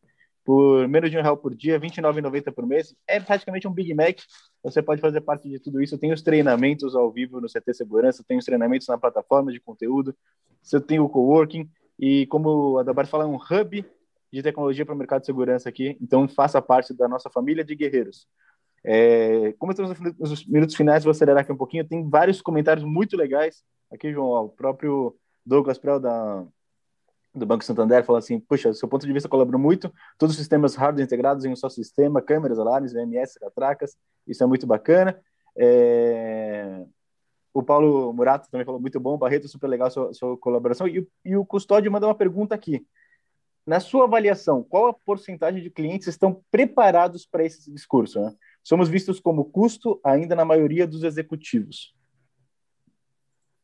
por 0.49 0.89
menos 0.89 1.11
de 1.11 1.19
um 1.19 1.21
real 1.21 1.37
por 1.37 1.55
dia, 1.55 1.79
R$29,90 1.79 2.51
por 2.55 2.67
mês. 2.67 2.97
É 3.07 3.21
praticamente 3.21 3.69
um 3.69 3.71
Big 3.71 3.93
Mac. 3.93 4.17
Você 4.63 4.81
pode 4.81 4.99
fazer 4.99 5.21
parte 5.21 5.47
de 5.47 5.61
tudo 5.61 5.83
isso. 5.83 5.99
Tem 5.99 6.11
os 6.11 6.23
treinamentos 6.23 6.97
ao 6.97 7.13
vivo 7.13 7.39
no 7.39 7.47
CT 7.47 7.75
Segurança, 7.75 8.25
tem 8.27 8.39
os 8.39 8.47
treinamentos 8.47 8.89
na 8.89 8.97
plataforma 8.97 9.53
de 9.53 9.61
conteúdo, 9.61 10.17
você 10.63 10.81
tem 10.81 10.99
o 10.99 11.07
coworking 11.07 11.69
e, 11.99 12.25
como 12.29 12.79
a 12.79 12.83
Dabar 12.83 13.07
fala, 13.07 13.25
é 13.25 13.27
um 13.27 13.37
hub 13.37 13.85
de 14.33 14.43
tecnologia 14.43 14.87
para 14.87 14.95
o 14.95 14.97
mercado 14.97 15.21
de 15.21 15.27
segurança 15.27 15.69
aqui. 15.69 15.99
Então, 16.01 16.27
faça 16.27 16.63
parte 16.63 16.95
da 16.95 17.07
nossa 17.07 17.29
família 17.29 17.63
de 17.63 17.75
guerreiros. 17.75 18.27
É, 18.83 19.53
como 19.59 19.73
estamos 19.73 20.01
nos 20.19 20.47
minutos 20.47 20.75
finais, 20.75 21.05
vou 21.05 21.11
acelerar 21.11 21.43
aqui 21.43 21.53
um 21.53 21.59
pouquinho. 21.59 21.87
Tem 21.87 22.09
vários 22.09 22.41
comentários 22.41 22.87
muito 22.87 23.19
legais. 23.19 23.63
Aqui, 23.93 24.11
João, 24.11 24.47
o 24.47 24.49
próprio 24.49 25.15
Douglas 25.45 25.77
Prel 25.77 26.01
da 26.01 26.47
do 27.39 27.47
Banco 27.47 27.65
Santander 27.65 28.05
falou 28.05 28.19
assim, 28.19 28.39
puxa, 28.41 28.73
seu 28.75 28.89
ponto 28.89 29.07
de 29.07 29.13
vista 29.13 29.29
colaborou 29.29 29.61
muito, 29.61 29.93
todos 30.19 30.35
os 30.35 30.39
sistemas 30.39 30.75
hardware 30.75 31.05
integrados 31.05 31.45
em 31.45 31.51
um 31.51 31.57
só 31.57 31.69
sistema, 31.69 32.21
câmeras, 32.21 32.59
alarmes, 32.59 32.93
VMS, 32.93 33.39
catracas, 33.39 33.97
isso 34.27 34.43
é 34.43 34.47
muito 34.47 34.67
bacana. 34.67 35.19
É... 35.57 36.85
O 37.53 37.63
Paulo 37.63 38.13
Murato 38.13 38.49
também 38.51 38.65
falou 38.65 38.81
muito 38.81 39.01
bom, 39.01 39.17
Barreto, 39.17 39.49
super 39.49 39.67
legal 39.67 39.91
sua, 39.91 40.13
sua 40.13 40.37
colaboração. 40.37 40.87
E, 40.87 41.07
e 41.25 41.37
o 41.37 41.45
Custódio 41.45 41.91
manda 41.91 42.07
uma 42.07 42.15
pergunta 42.15 42.55
aqui. 42.55 42.87
Na 43.67 43.81
sua 43.81 44.05
avaliação, 44.05 44.63
qual 44.63 44.87
a 44.87 44.95
porcentagem 44.95 45.63
de 45.63 45.69
clientes 45.69 46.09
estão 46.09 46.43
preparados 46.51 47.27
para 47.27 47.45
esse 47.45 47.71
discurso? 47.71 48.21
Né? 48.21 48.35
Somos 48.63 48.89
vistos 48.89 49.21
como 49.21 49.45
custo 49.45 50.01
ainda 50.05 50.35
na 50.37 50.45
maioria 50.45 50.87
dos 50.87 51.03
executivos. 51.03 51.95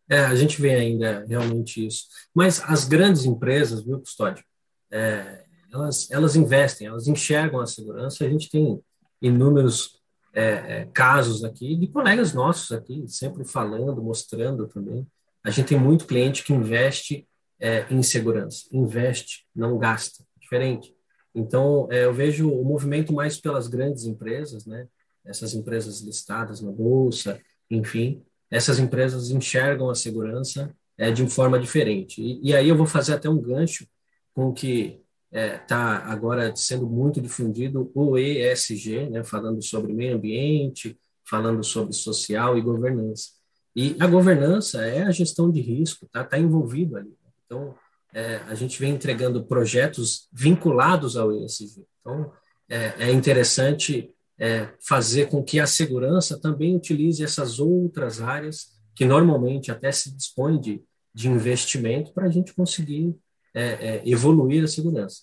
É, 0.09 0.21
a 0.21 0.35
gente 0.35 0.61
vê 0.61 0.75
ainda 0.75 1.25
realmente 1.27 1.87
isso. 1.87 2.07
Mas 2.35 2.63
as 2.65 2.85
grandes 2.85 3.25
empresas, 3.25 3.85
viu, 3.85 4.01
Custódio, 4.01 4.45
é, 4.91 5.45
elas, 5.73 6.11
elas 6.11 6.37
investem, 6.37 6.87
elas 6.87 7.09
enxergam 7.09 7.61
a 7.61 7.67
segurança. 7.67 8.25
A 8.25 8.29
gente 8.29 8.51
tem 8.51 8.81
inúmeros 9.21 10.01
é, 10.33 10.43
é, 10.43 10.89
casos 10.93 11.45
aqui 11.45 11.77
de 11.77 11.87
colegas 11.89 12.33
nossos 12.35 12.73
aqui, 12.73 13.05
sempre 13.09 13.45
falando, 13.45 14.03
mostrando 14.03 14.67
também. 14.69 15.07
A 15.43 15.51
gente 15.51 15.69
tem 15.69 15.79
muito 15.79 16.07
cliente 16.07 16.45
que 16.45 16.53
investe 16.53 17.27
é, 17.59 17.87
em 17.91 18.03
segurança, 18.03 18.67
investe, 18.73 19.47
não 19.55 19.79
gasta, 19.79 20.25
diferente. 20.41 20.95
Então, 21.35 21.89
é, 21.91 22.05
eu 22.05 22.13
vejo 22.13 22.51
o 22.51 22.65
movimento 22.65 23.13
mais 23.13 23.41
pelas 23.41 23.67
grandes 23.67 24.05
empresas, 24.05 24.67
né? 24.67 24.87
Essas 25.25 25.55
empresas 25.55 26.01
listadas 26.01 26.61
na 26.61 26.71
bolsa, 26.71 27.41
enfim, 27.71 28.23
essas 28.51 28.79
empresas 28.79 29.31
enxergam 29.31 29.91
a 29.91 29.95
segurança 29.95 30.75
é, 30.97 31.11
de 31.11 31.23
uma 31.23 31.31
forma 31.31 31.59
diferente. 31.59 32.23
E, 32.23 32.51
e, 32.51 32.55
aí 32.55 32.69
eu 32.69 32.77
vou 32.77 32.87
fazer 32.87 33.15
até 33.15 33.29
um 33.29 33.41
gancho 33.41 33.87
com 34.33 34.49
o 34.49 34.53
que 34.53 35.01
está 35.33 35.41
é, 35.41 35.59
tá 35.59 36.05
agora 36.07 36.55
sendo 36.55 36.87
muito 36.87 37.21
difundido 37.21 37.91
o 37.95 38.17
ESG, 38.17 39.11
né, 39.11 39.25
falando 39.25 39.63
sobre 39.63 39.93
meio 39.93 40.17
ambiente, 40.17 40.97
falando 41.29 41.65
sobre 41.65 41.93
social 41.93 42.57
e 42.57 42.61
governança. 42.61 43.31
E 43.75 43.97
a 43.99 44.07
governança 44.07 44.85
é 44.85 45.03
a 45.03 45.11
gestão 45.11 45.51
de 45.51 45.61
risco, 45.61 46.07
está 46.07 46.23
tá 46.23 46.39
envolvido 46.39 46.97
ali. 46.97 47.13
Então, 47.45 47.75
é, 48.13 48.37
a 48.47 48.55
gente 48.55 48.79
vem 48.79 48.95
entregando 48.95 49.45
projetos 49.45 50.29
vinculados 50.33 51.17
ao 51.17 51.33
ESG. 51.33 51.85
Então, 52.01 52.33
é, 52.69 53.09
é 53.09 53.13
interessante 53.13 54.14
é, 54.39 54.73
fazer 54.81 55.29
com 55.29 55.43
que 55.43 55.61
a 55.61 55.67
segurança 55.67 56.41
também 56.41 56.75
utilize 56.75 57.23
essas 57.23 57.59
outras 57.59 58.21
áreas 58.21 58.75
que 58.95 59.05
normalmente 59.05 59.71
até 59.71 59.91
se 59.93 60.15
dispõe 60.15 60.59
de, 60.59 60.83
de 61.13 61.29
investimento 61.29 62.13
para 62.13 62.27
a 62.27 62.31
gente 62.31 62.55
conseguir 62.55 63.17
é, 63.53 63.63
é, 63.63 64.03
evoluir 64.09 64.65
a 64.65 64.69
segurança. 64.69 65.23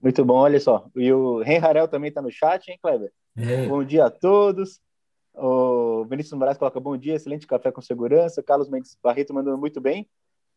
Muito 0.00 0.24
bom, 0.24 0.36
olha 0.36 0.60
só. 0.60 0.88
E 0.94 1.12
o 1.12 1.42
Ren 1.42 1.58
Harel 1.58 1.88
também 1.88 2.08
está 2.08 2.22
no 2.22 2.30
chat, 2.30 2.68
hein, 2.68 2.78
Kleber? 2.80 3.12
É. 3.36 3.66
Bom 3.66 3.82
dia 3.84 4.06
a 4.06 4.10
todos. 4.10 4.80
O 5.34 6.04
Vinícius 6.06 6.38
Moraes 6.38 6.56
coloca 6.56 6.80
bom 6.80 6.96
dia, 6.96 7.14
excelente 7.14 7.46
café 7.46 7.70
com 7.70 7.82
segurança. 7.82 8.42
Carlos 8.42 8.70
Mendes 8.70 8.96
Barreto 9.02 9.34
mandando 9.34 9.58
muito 9.58 9.80
bem. 9.80 10.08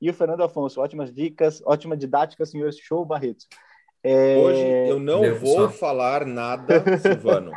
E 0.01 0.09
o 0.09 0.13
Fernando 0.13 0.43
Afonso, 0.43 0.79
ótimas 0.79 1.13
dicas, 1.13 1.61
ótima 1.65 1.97
didática, 1.97 2.45
senhor 2.45 2.71
Show 2.71 3.03
Barreto. 3.03 3.45
É... 4.03 4.37
Hoje 4.37 4.61
eu 4.89 4.99
não 4.99 5.21
Deus 5.21 5.39
vou 5.39 5.55
só. 5.55 5.69
falar 5.69 6.25
nada, 6.25 6.83
Silvano. 6.99 7.51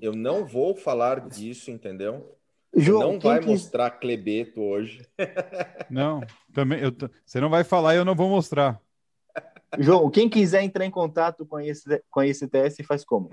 eu 0.00 0.12
não 0.12 0.44
vou 0.46 0.74
falar 0.74 1.28
disso, 1.28 1.70
entendeu? 1.70 2.36
João, 2.76 3.12
não 3.12 3.20
vai 3.20 3.40
mostrar 3.40 3.88
Clebeto 3.90 4.60
hoje. 4.60 5.06
Não, 5.88 6.20
também 6.52 6.80
eu, 6.80 6.90
você 7.24 7.40
não 7.40 7.48
vai 7.48 7.62
falar 7.62 7.94
e 7.94 7.98
eu 7.98 8.04
não 8.04 8.16
vou 8.16 8.28
mostrar. 8.28 8.80
João, 9.78 10.10
quem 10.10 10.28
quiser 10.28 10.64
entrar 10.64 10.84
em 10.84 10.90
contato 10.90 11.46
com 11.46 11.60
esse, 11.60 12.02
com 12.10 12.20
esse 12.22 12.48
TS 12.48 12.78
faz 12.84 13.04
como? 13.04 13.30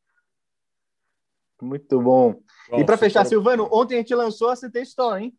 Muito 1.61 2.01
bom. 2.01 2.41
bom 2.71 2.79
e 2.81 2.85
para 2.85 2.97
fechar, 2.97 3.25
Silvano, 3.27 3.69
ontem 3.71 3.97
a 3.97 3.99
gente 3.99 4.15
lançou 4.15 4.49
a 4.49 4.57
CT 4.57 4.81
Store, 4.83 5.23
hein? 5.23 5.35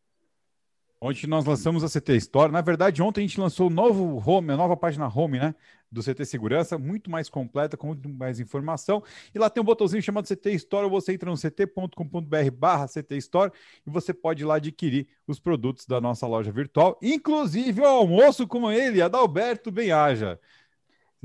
Ontem 1.03 1.25
nós 1.25 1.43
lançamos 1.45 1.83
a 1.83 1.89
CT 1.89 2.15
Store. 2.17 2.51
Na 2.51 2.61
verdade, 2.61 3.01
ontem 3.01 3.21
a 3.21 3.27
gente 3.27 3.39
lançou 3.39 3.67
o 3.67 3.69
novo 3.71 4.21
home, 4.23 4.51
a 4.51 4.57
nova 4.57 4.77
página 4.77 5.07
home, 5.07 5.39
né? 5.39 5.55
Do 5.91 6.03
CT 6.03 6.23
Segurança, 6.25 6.77
muito 6.77 7.09
mais 7.09 7.27
completa, 7.27 7.75
com 7.75 7.87
muito 7.87 8.07
mais 8.07 8.39
informação. 8.39 9.03
E 9.33 9.39
lá 9.39 9.49
tem 9.49 9.63
um 9.63 9.65
botãozinho 9.65 10.03
chamado 10.03 10.27
CT 10.27 10.51
Store. 10.53 10.87
Você 10.87 11.13
entra 11.13 11.31
no 11.31 11.35
ct.com.br 11.35 12.51
barra 12.53 12.87
CT 12.87 13.17
Store 13.17 13.51
e 13.85 13.89
você 13.89 14.13
pode 14.13 14.43
ir 14.43 14.45
lá 14.45 14.57
adquirir 14.57 15.07
os 15.27 15.39
produtos 15.39 15.87
da 15.87 15.99
nossa 15.99 16.27
loja 16.27 16.51
virtual, 16.51 16.99
inclusive 17.01 17.81
o 17.81 17.85
almoço 17.85 18.47
com 18.47 18.71
ele, 18.71 19.01
Adalberto 19.01 19.71
Benhaja. 19.71 20.39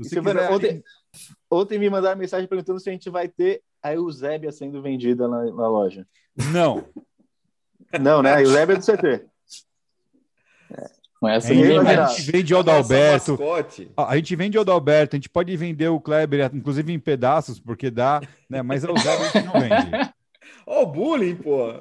Se 0.01 0.09
Silvana, 0.09 0.39
quiser... 0.39 0.53
ontem, 0.53 0.83
ontem 1.51 1.77
me 1.77 1.87
mandaram 1.87 2.17
mensagem 2.17 2.47
perguntando 2.47 2.79
se 2.79 2.89
a 2.89 2.93
gente 2.93 3.11
vai 3.11 3.27
ter 3.27 3.61
a 3.83 3.93
Eusébia 3.93 4.51
sendo 4.51 4.81
vendida 4.81 5.27
na, 5.27 5.45
na 5.45 5.67
loja. 5.67 6.07
Não. 6.51 6.83
Não, 8.01 8.23
né? 8.23 8.33
A 8.33 8.41
Eusébia 8.41 8.73
é 8.73 8.77
do 8.77 8.83
CT. 8.83 9.36
Com 11.19 11.27
essa 11.27 11.51
ninguém 11.53 11.79
A 11.79 12.05
gente 12.05 12.31
vende 12.31 12.53
o 12.53 12.59
Adalberto. 12.59 13.39
A 13.97 14.15
gente 14.15 14.35
vende 14.35 14.57
o 14.57 14.61
Adalberto, 14.61 15.15
a 15.15 15.17
gente 15.17 15.29
pode 15.29 15.55
vender 15.57 15.87
o 15.87 15.99
Kleber, 15.99 16.51
inclusive 16.53 16.93
em 16.93 16.99
pedaços, 16.99 17.59
porque 17.59 17.89
dá, 17.89 18.21
né? 18.49 18.61
Mas 18.61 18.83
é 18.83 18.91
o 18.91 18.97
Zé 18.97 19.13
a 19.13 19.23
gente 19.23 19.45
não 19.45 19.53
vende. 19.53 20.13
Ó, 20.65 20.83
o 20.83 20.85
bullying, 20.85 21.35
pô. 21.35 21.73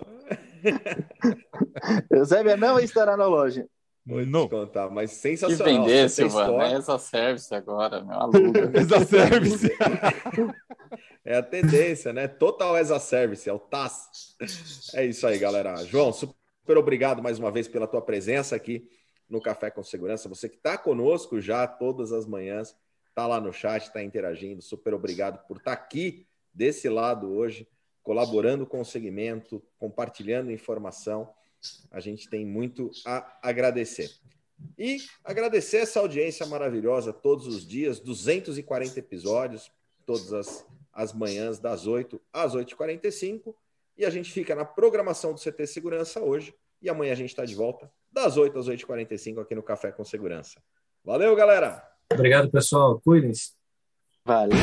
Eusébia 2.10 2.56
não 2.56 2.80
estará 2.80 3.16
na 3.16 3.26
loja. 3.26 3.66
Vou 4.06 4.24
não. 4.24 4.44
te 4.46 4.50
contar, 4.50 4.88
mas 4.88 5.10
sensacional. 5.10 5.66
Que 5.66 5.72
vender, 5.72 6.08
Silvano, 6.08 6.62
é 6.62 6.74
essa 6.74 6.96
service 6.96 7.52
agora, 7.52 8.02
meu 8.04 8.14
aluno. 8.14 8.52
essa 8.72 9.04
service. 9.04 9.68
é 11.24 11.36
a 11.36 11.42
tendência, 11.42 12.12
né? 12.12 12.28
Total 12.28 12.76
essa 12.76 13.00
service, 13.00 13.48
é 13.50 13.52
o 13.52 13.58
TAS. 13.58 14.36
É 14.94 15.04
isso 15.04 15.26
aí, 15.26 15.36
galera. 15.38 15.74
João, 15.84 16.12
super 16.12 16.36
Super 16.66 16.78
obrigado 16.78 17.22
mais 17.22 17.38
uma 17.38 17.48
vez 17.48 17.68
pela 17.68 17.86
tua 17.86 18.02
presença 18.02 18.56
aqui 18.56 18.90
no 19.30 19.40
Café 19.40 19.70
com 19.70 19.84
Segurança. 19.84 20.28
Você 20.28 20.48
que 20.48 20.56
está 20.56 20.76
conosco 20.76 21.40
já 21.40 21.64
todas 21.64 22.10
as 22.10 22.26
manhãs, 22.26 22.74
está 23.08 23.24
lá 23.24 23.40
no 23.40 23.52
chat, 23.52 23.84
está 23.84 24.02
interagindo. 24.02 24.60
Super 24.60 24.92
obrigado 24.92 25.46
por 25.46 25.58
estar 25.58 25.76
tá 25.76 25.80
aqui 25.80 26.26
desse 26.52 26.88
lado 26.88 27.30
hoje, 27.30 27.68
colaborando 28.02 28.66
com 28.66 28.80
o 28.80 28.84
segmento, 28.84 29.62
compartilhando 29.78 30.50
informação. 30.50 31.32
A 31.88 32.00
gente 32.00 32.28
tem 32.28 32.44
muito 32.44 32.90
a 33.06 33.38
agradecer. 33.40 34.10
E 34.76 34.96
agradecer 35.22 35.76
essa 35.76 36.00
audiência 36.00 36.44
maravilhosa 36.46 37.12
todos 37.12 37.46
os 37.46 37.64
dias, 37.64 38.00
240 38.00 38.98
episódios, 38.98 39.70
todas 40.04 40.32
as, 40.32 40.66
as 40.92 41.12
manhãs, 41.12 41.60
das 41.60 41.86
8 41.86 42.20
às 42.32 42.56
8h45. 42.56 43.54
E 43.96 44.04
a 44.04 44.10
gente 44.10 44.30
fica 44.30 44.54
na 44.54 44.64
programação 44.64 45.32
do 45.32 45.40
CT 45.40 45.66
Segurança 45.66 46.20
hoje. 46.20 46.54
E 46.82 46.90
amanhã 46.90 47.12
a 47.12 47.16
gente 47.16 47.30
está 47.30 47.44
de 47.44 47.54
volta, 47.54 47.90
das 48.12 48.36
8 48.36 48.58
às 48.58 48.68
8h45 48.68 49.40
aqui 49.40 49.54
no 49.54 49.62
Café 49.62 49.90
com 49.90 50.04
Segurança. 50.04 50.60
Valeu, 51.02 51.34
galera! 51.34 51.82
Obrigado, 52.12 52.50
pessoal. 52.50 53.00
Cuidem-se. 53.00 53.52
Valeu. 54.24 54.56